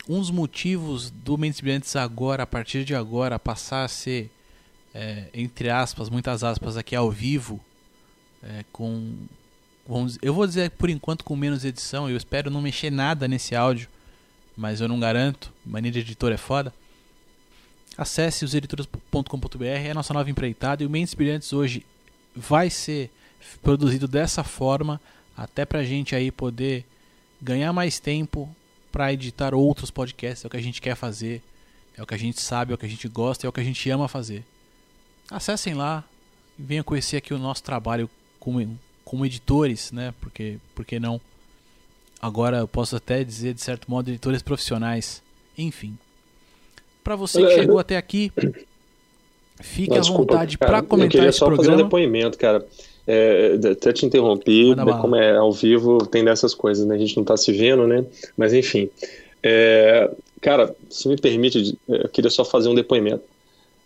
Um 0.08 0.20
dos 0.20 0.32
motivos 0.32 1.12
do 1.12 1.38
Mentes 1.38 1.60
Brilhantes 1.60 1.96
agora, 1.96 2.44
a 2.44 2.48
partir 2.48 2.86
de 2.86 2.96
agora, 2.96 3.38
passar 3.38 3.84
a 3.84 3.88
ser, 3.88 4.30
é, 4.94 5.26
entre 5.34 5.70
aspas, 5.70 6.10
muitas 6.10 6.44
aspas 6.44 6.78
aqui 6.78 6.96
ao 6.96 7.12
vivo, 7.12 7.60
é, 8.42 8.64
com. 8.72 9.14
Vamos, 9.88 10.18
eu 10.22 10.34
vou 10.34 10.48
dizer 10.48 10.72
por 10.72 10.90
enquanto 10.90 11.26
com 11.26 11.36
menos 11.36 11.66
edição, 11.66 12.10
eu 12.10 12.16
espero 12.16 12.50
não 12.50 12.62
mexer 12.62 12.90
nada 12.90 13.28
nesse 13.28 13.56
áudio, 13.56 13.90
mas 14.56 14.80
eu 14.80 14.88
não 14.88 15.00
garanto, 15.00 15.52
mania 15.66 15.92
de 15.92 16.00
editor 16.00 16.32
é 16.32 16.38
foda. 16.38 16.74
Acesse 17.98 18.46
os 18.46 18.56
editores.com.br, 18.56 19.64
é 19.66 19.92
a 19.92 19.94
nossa 19.94 20.14
nova 20.14 20.30
empreitada 20.30 20.84
e 20.84 20.86
o 20.86 20.90
Mentes 20.90 21.14
Brilhantes 21.14 21.52
hoje 21.52 21.86
vai 22.36 22.70
ser 22.70 23.12
produzido 23.62 24.08
dessa 24.08 24.44
forma, 24.44 25.00
até 25.36 25.66
para 25.66 25.80
a 25.80 25.84
gente 25.84 26.16
aí 26.16 26.32
poder 26.32 26.86
ganhar 27.42 27.74
mais 27.74 28.00
tempo 28.00 28.50
para 28.92 29.12
editar 29.12 29.54
outros 29.54 29.92
podcasts. 29.92 30.46
É 30.46 30.48
o 30.48 30.50
que 30.50 30.58
a 30.58 30.62
gente 30.62 30.82
quer 30.82 30.96
fazer, 30.96 31.42
é 31.98 32.02
o 32.02 32.06
que 32.06 32.14
a 32.14 32.18
gente 32.18 32.40
sabe, 32.42 32.72
é 32.72 32.76
o 32.76 32.78
que 32.78 32.86
a 32.86 32.90
gente 32.90 33.08
gosta, 33.08 33.46
é 33.46 33.50
o 33.50 33.54
que 33.54 33.60
a 33.60 33.64
gente 33.64 33.90
ama 33.90 34.08
fazer. 34.08 34.46
Acessem 35.30 35.74
lá 35.74 36.04
e 36.58 36.64
venham 36.64 36.84
conhecer 36.84 37.18
aqui 37.18 37.34
o 37.34 37.40
nosso 37.40 37.64
trabalho 37.64 38.10
como, 38.40 38.80
como 39.04 39.26
editores, 39.26 39.92
né? 39.92 40.14
Porque, 40.20 40.58
porque 40.76 41.00
não? 41.00 41.20
Agora 42.22 42.58
eu 42.58 42.68
posso 42.68 42.96
até 42.96 43.24
dizer, 43.24 43.54
de 43.54 43.62
certo 43.62 43.90
modo, 43.90 44.10
editores 44.10 44.42
profissionais. 44.42 45.22
Enfim. 45.58 45.98
Para 47.04 47.16
você 47.16 47.46
que 47.46 47.54
chegou 47.56 47.80
até 47.80 47.98
aqui, 47.98 48.32
fique 49.62 49.98
à 49.98 50.02
vontade 50.02 50.58
para 50.58 50.82
comentar 50.82 51.08
eu 51.08 51.12
queria 51.12 51.30
esse 51.30 51.40
só 51.40 51.48
programa. 51.48 51.72
fazer 51.72 51.82
um 51.82 51.86
depoimento, 51.86 52.38
cara. 52.38 52.66
É, 53.06 53.60
até 53.72 53.92
te 53.92 54.06
interrompi, 54.06 54.74
como 55.02 55.18
é 55.18 55.36
ao 55.36 55.52
vivo, 55.52 56.06
tem 56.08 56.24
dessas 56.24 56.54
coisas, 56.54 56.86
né? 56.86 56.96
A 56.96 56.98
gente 56.98 57.18
não 57.18 57.26
tá 57.26 57.36
se 57.36 57.52
vendo, 57.52 57.86
né? 57.86 58.06
Mas 58.38 58.54
enfim. 58.54 58.90
É, 59.44 60.10
cara, 60.40 60.74
se 60.90 61.10
me 61.10 61.18
permite, 61.18 61.78
eu 61.90 62.08
queria 62.08 62.32
só 62.32 62.46
fazer 62.46 62.70
um 62.70 62.76
depoimento. 62.76 63.24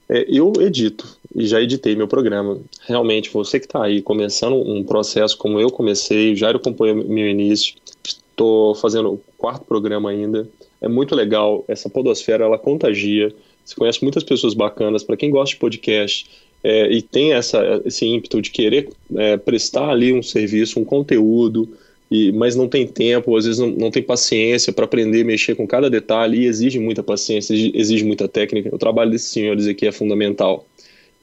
É, 0.10 0.26
eu 0.30 0.54
edito 0.60 1.18
e 1.36 1.46
já 1.46 1.62
editei 1.62 1.96
meu 1.96 2.08
programa. 2.08 2.60
Realmente, 2.86 3.30
você 3.30 3.60
que 3.60 3.66
está 3.66 3.84
aí 3.84 4.02
começando 4.02 4.56
um 4.56 4.84
processo 4.84 5.38
como 5.38 5.60
eu 5.60 5.70
comecei, 5.70 6.36
já 6.36 6.50
acompanhou 6.52 6.96
meu 6.96 7.30
início, 7.30 7.76
estou 8.04 8.74
fazendo 8.76 9.14
o 9.14 9.22
quarto 9.38 9.66
programa 9.66 10.10
ainda. 10.10 10.48
É 10.82 10.88
muito 10.88 11.16
legal, 11.16 11.66
essa 11.68 11.90
podosfera 11.90 12.46
ela 12.46 12.58
contagia. 12.58 13.34
Você 13.66 13.76
conhece 13.76 14.02
muitas 14.02 14.24
pessoas 14.24 14.54
bacanas. 14.54 15.04
Para 15.04 15.18
quem 15.18 15.30
gosta 15.30 15.56
de 15.56 15.60
podcast, 15.60 16.30
é, 16.64 16.92
e 16.92 17.02
tem 17.02 17.34
essa, 17.34 17.82
esse 17.86 18.06
ímpeto 18.06 18.42
de 18.42 18.50
querer 18.50 18.90
é, 19.16 19.38
prestar 19.38 19.90
ali 19.90 20.14
um 20.14 20.24
serviço, 20.24 20.80
um 20.80 20.86
conteúdo, 20.86 21.70
e, 22.10 22.32
mas 22.32 22.56
não 22.56 22.68
tem 22.68 22.88
tempo, 22.88 23.36
às 23.36 23.46
vezes 23.46 23.60
não, 23.60 23.70
não 23.70 23.92
tem 23.92 24.02
paciência 24.02 24.72
para 24.72 24.86
aprender 24.86 25.24
mexer 25.24 25.56
com 25.56 25.68
cada 25.68 25.90
detalhe 25.90 26.40
e 26.40 26.46
exige 26.46 26.80
muita 26.80 27.04
paciência, 27.04 27.54
exige, 27.54 28.06
muita 28.06 28.28
técnica. 28.28 28.74
O 28.74 28.78
trabalho 28.78 29.12
desses 29.12 29.30
senhores 29.30 29.68
aqui 29.68 29.86
é 29.86 29.92
fundamental. 29.92 30.66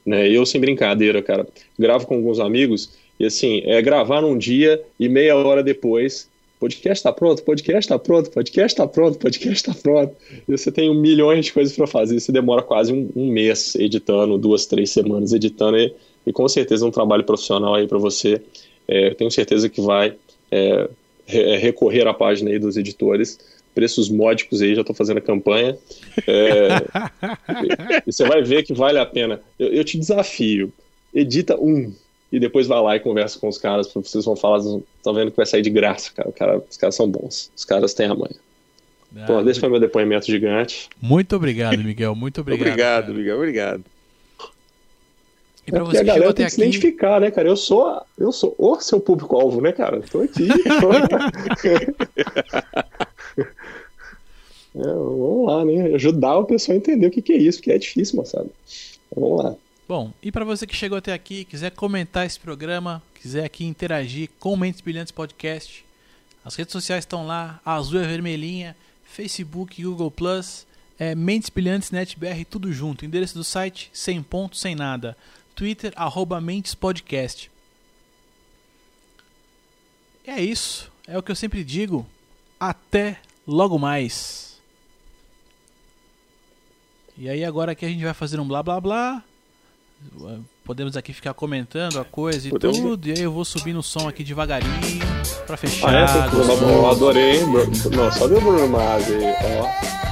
Né? 0.05 0.29
Eu, 0.29 0.45
sem 0.45 0.61
brincadeira, 0.61 1.21
cara, 1.23 1.47
gravo 1.77 2.05
com 2.05 2.15
alguns 2.15 2.39
amigos 2.39 2.91
e 3.19 3.25
assim, 3.25 3.63
é 3.65 3.81
gravar 3.81 4.21
num 4.21 4.37
dia 4.37 4.81
e 4.99 5.09
meia 5.09 5.35
hora 5.35 5.63
depois 5.63 6.29
podcast 6.59 6.99
está 6.99 7.11
pronto, 7.11 7.43
podcast 7.43 7.79
está 7.79 7.99
pronto, 7.99 8.31
podcast 8.31 8.73
está 8.73 8.87
pronto, 8.87 9.19
podcast 9.19 9.53
está 9.55 9.73
pronto. 9.73 10.15
E 10.47 10.51
você 10.51 10.71
tem 10.71 10.89
um 10.89 10.99
milhões 10.99 11.45
de 11.45 11.53
coisas 11.53 11.75
para 11.75 11.85
fazer, 11.85 12.19
você 12.19 12.31
demora 12.31 12.61
quase 12.61 12.93
um, 12.93 13.09
um, 13.15 13.27
mês 13.27 13.75
editando, 13.75 14.37
duas, 14.37 14.65
três 14.65 14.89
semanas 14.89 15.33
editando, 15.33 15.77
e, 15.77 15.93
e 16.25 16.33
com 16.33 16.47
certeza 16.47 16.85
é 16.85 16.87
um 16.87 16.91
trabalho 16.91 17.23
profissional 17.23 17.75
aí 17.75 17.87
para 17.87 17.97
você. 17.97 18.41
É, 18.87 19.11
tenho 19.11 19.31
certeza 19.31 19.67
que 19.67 19.81
vai 19.81 20.15
é, 20.55 20.89
re 21.25 21.57
recorrer 21.57 22.07
à 22.07 22.13
página 22.13 22.49
aí 22.49 22.59
dos 22.59 22.77
editores. 22.77 23.39
Preços 23.73 24.09
módicos 24.09 24.61
aí, 24.61 24.73
já 24.73 24.81
estou 24.81 24.95
fazendo 24.95 25.17
a 25.17 25.21
campanha. 25.21 25.77
É, 26.25 26.67
e, 27.61 28.07
e, 28.07 28.11
você 28.11 28.23
vai 28.25 28.41
ver 28.41 28.63
que 28.63 28.73
vale 28.73 28.97
a 28.97 29.05
pena. 29.05 29.41
Eu, 29.59 29.67
eu 29.67 29.83
te 29.83 29.97
desafio, 29.97 30.71
edita 31.13 31.59
um, 31.59 31.91
e 32.31 32.39
depois 32.39 32.67
vai 32.67 32.81
lá 32.81 32.95
e 32.95 32.99
conversa 33.01 33.37
com 33.37 33.49
os 33.49 33.57
caras, 33.57 33.91
vocês 33.93 34.23
vão 34.23 34.35
falar, 34.35 34.59
estão 34.59 35.13
vendo 35.13 35.31
que 35.31 35.37
vai 35.37 35.45
sair 35.45 35.61
de 35.61 35.69
graça, 35.69 36.11
cara. 36.13 36.31
cara. 36.31 36.63
Os 36.69 36.77
caras 36.77 36.95
são 36.95 37.09
bons, 37.09 37.51
os 37.55 37.65
caras 37.65 37.93
têm 37.93 38.07
a 38.07 38.15
manha. 38.15 38.35
Ah, 39.17 39.25
Pô, 39.25 39.41
esse 39.41 39.59
foi 39.59 39.69
meu 39.69 39.79
depoimento 39.79 40.25
gigante. 40.25 40.89
Muito 41.01 41.35
obrigado, 41.35 41.77
Miguel. 41.77 42.15
Muito 42.15 42.41
obrigado. 42.41 42.67
obrigado, 42.67 43.05
cara. 43.05 43.17
Miguel. 43.17 43.35
Obrigado. 43.37 43.83
E 45.67 45.71
pra 45.71 45.81
é 45.81 45.83
você 45.83 45.97
a 45.97 46.03
galera 46.03 46.33
tem 46.33 46.45
que 46.45 46.51
se 46.51 46.61
identificar, 46.61 47.19
né, 47.19 47.31
cara? 47.31 47.47
Eu 47.47 47.55
sou, 47.55 48.01
eu 48.17 48.31
sou 48.31 48.55
o 48.57 48.79
seu 48.79 48.99
público-alvo, 48.99 49.61
né, 49.61 49.71
cara? 49.71 50.01
Tô 50.01 50.21
aqui. 50.21 50.47
é, 53.37 53.43
vamos 54.75 55.47
lá, 55.47 55.65
né? 55.65 55.95
Ajudar 55.95 56.37
o 56.37 56.45
pessoal 56.45 56.75
a 56.75 56.77
entender 56.77 57.07
o 57.07 57.11
que, 57.11 57.21
que 57.21 57.33
é 57.33 57.37
isso, 57.37 57.57
porque 57.59 57.71
é 57.71 57.77
difícil, 57.77 58.15
moçada. 58.17 58.49
Vamos 59.15 59.43
lá. 59.43 59.55
Bom, 59.87 60.11
e 60.21 60.31
para 60.31 60.43
você 60.43 60.65
que 60.65 60.75
chegou 60.75 60.97
até 60.97 61.13
aqui, 61.13 61.45
quiser 61.45 61.71
comentar 61.71 62.25
esse 62.25 62.39
programa, 62.39 63.03
quiser 63.21 63.45
aqui 63.45 63.65
interagir 63.65 64.29
com 64.39 64.57
Mentes 64.57 64.81
Brilhantes 64.81 65.11
Podcast, 65.11 65.85
as 66.43 66.55
redes 66.55 66.71
sociais 66.71 67.03
estão 67.03 67.25
lá, 67.25 67.59
a 67.63 67.75
azul 67.75 67.99
é 67.99 68.07
vermelhinha, 68.07 68.75
Facebook, 69.03 69.83
Google 69.83 70.11
Plus, 70.11 70.65
é 70.97 71.13
Mentes 71.13 71.49
Brilhantes 71.49 71.91
NetBR, 71.91 72.45
tudo 72.45 72.71
junto. 72.71 73.05
Endereço 73.05 73.35
do 73.35 73.43
site, 73.43 73.89
sem 73.93 74.21
ponto, 74.23 74.57
sem 74.57 74.75
nada. 74.75 75.15
Twitter, 75.55 75.93
arroba 75.95 76.41
Mentes 76.41 76.75
Podcast. 76.75 77.49
É 80.27 80.41
isso, 80.41 80.91
é 81.07 81.17
o 81.17 81.23
que 81.23 81.31
eu 81.31 81.35
sempre 81.35 81.63
digo. 81.63 82.05
Até 82.59 83.19
logo 83.47 83.77
mais. 83.77 84.59
E 87.17 87.29
aí 87.29 87.45
agora 87.45 87.73
que 87.73 87.85
a 87.85 87.89
gente 87.89 88.03
vai 88.03 88.13
fazer 88.13 88.39
um 88.39 88.47
blá 88.47 88.61
blá 88.61 88.81
blá 88.81 89.23
podemos 90.63 90.97
aqui 90.97 91.13
ficar 91.13 91.33
comentando 91.33 91.99
a 91.99 92.05
coisa 92.05 92.47
e 92.47 92.51
podemos. 92.51 92.79
tudo, 92.79 93.07
e 93.07 93.11
aí 93.11 93.21
eu 93.21 93.31
vou 93.31 93.45
subir 93.45 93.73
no 93.73 93.83
som 93.83 94.07
aqui 94.07 94.23
devagarinho 94.23 94.73
pra 95.45 95.55
fechar. 95.55 95.93
Ah, 95.93 96.27
é? 96.27 96.73
Eu 96.73 96.89
adorei? 96.89 97.41
Não, 97.43 98.11
só 98.11 98.27
deu 98.27 98.41
Bruno 98.41 98.67
Mars 98.67 99.05
aí, 99.07 99.23
ó. 99.61 100.04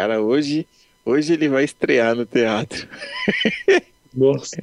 Cara, 0.00 0.22
hoje, 0.22 0.66
hoje 1.04 1.34
ele 1.34 1.48
vai 1.48 1.64
estrear 1.64 2.14
no 2.14 2.24
teatro. 2.24 2.88
Nossa. 4.14 4.62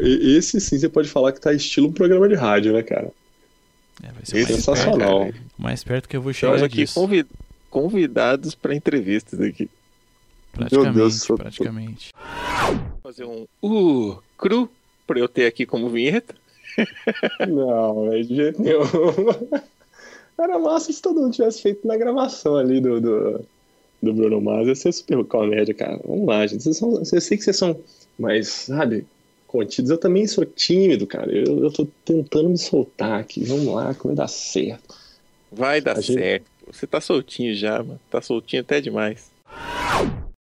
Esse 0.00 0.60
sim 0.60 0.78
você 0.78 0.88
pode 0.88 1.08
falar 1.08 1.32
que 1.32 1.40
tá 1.40 1.52
estilo 1.52 1.88
um 1.88 1.92
programa 1.92 2.28
de 2.28 2.34
rádio, 2.34 2.72
né, 2.72 2.82
cara? 2.82 3.12
É, 4.02 4.12
vai 4.12 4.24
ser 4.24 4.34
mais 4.34 4.46
Sensacional. 4.48 5.24
perto, 5.26 5.40
mais 5.56 5.84
perto 5.84 6.08
que 6.08 6.16
eu 6.16 6.22
vou 6.22 6.32
Estamos 6.32 6.56
chegar 6.56 6.66
aqui 6.66 6.76
disso. 6.78 6.94
convi- 6.94 7.26
convidados 7.70 8.54
para 8.54 8.74
entrevistas 8.74 9.40
aqui. 9.40 9.68
Praticamente, 10.52 10.96
Meu 10.96 11.08
Deus, 11.08 11.26
praticamente. 11.26 12.12
Fazer 13.02 13.24
um 13.24 13.46
uh, 13.62 14.20
cru 14.36 14.68
para 15.06 15.20
eu 15.20 15.28
ter 15.28 15.46
aqui 15.46 15.64
como 15.64 15.88
vinheta. 15.88 16.34
Não, 17.46 18.08
velho, 18.08 18.24
de 18.24 18.34
jeito 18.34 18.62
nenhum. 18.62 18.82
Era 20.40 20.58
massa 20.58 20.92
se 20.92 21.02
todo 21.02 21.20
mundo 21.20 21.34
tivesse 21.34 21.62
feito 21.62 21.86
na 21.86 21.96
gravação 21.96 22.56
ali 22.56 22.80
do, 22.80 23.00
do, 23.00 23.44
do 24.02 24.12
Bruno 24.12 24.40
Mars. 24.40 24.66
Ia 24.68 24.74
ser 24.74 24.92
super 24.92 25.24
comédia, 25.24 25.74
cara. 25.74 26.00
Vamos 26.04 26.26
lá, 26.26 26.46
gente. 26.46 26.62
Vocês 26.62 26.76
são, 26.76 26.96
eu 26.98 27.04
sei 27.04 27.36
que 27.36 27.44
vocês 27.44 27.56
são 27.56 27.78
mais, 28.18 28.48
sabe, 28.48 29.06
contidos. 29.46 29.90
Eu 29.90 29.98
também 29.98 30.26
sou 30.26 30.44
tímido, 30.44 31.06
cara. 31.06 31.30
Eu, 31.32 31.64
eu 31.64 31.70
tô 31.72 31.86
tentando 32.04 32.48
me 32.48 32.58
soltar 32.58 33.20
aqui. 33.20 33.44
Vamos 33.44 33.66
lá, 33.66 33.94
que 33.94 34.06
vai 34.06 34.14
dar 34.16 34.28
certo. 34.28 34.94
Vai 35.50 35.80
dar 35.80 35.98
A 35.98 36.00
gente- 36.00 36.18
certo. 36.18 36.46
Você 36.70 36.86
tá 36.86 37.00
soltinho 37.00 37.54
já, 37.54 37.82
mano. 37.82 37.98
Tá 38.10 38.20
soltinho 38.20 38.60
até 38.60 38.80
demais. 38.80 39.30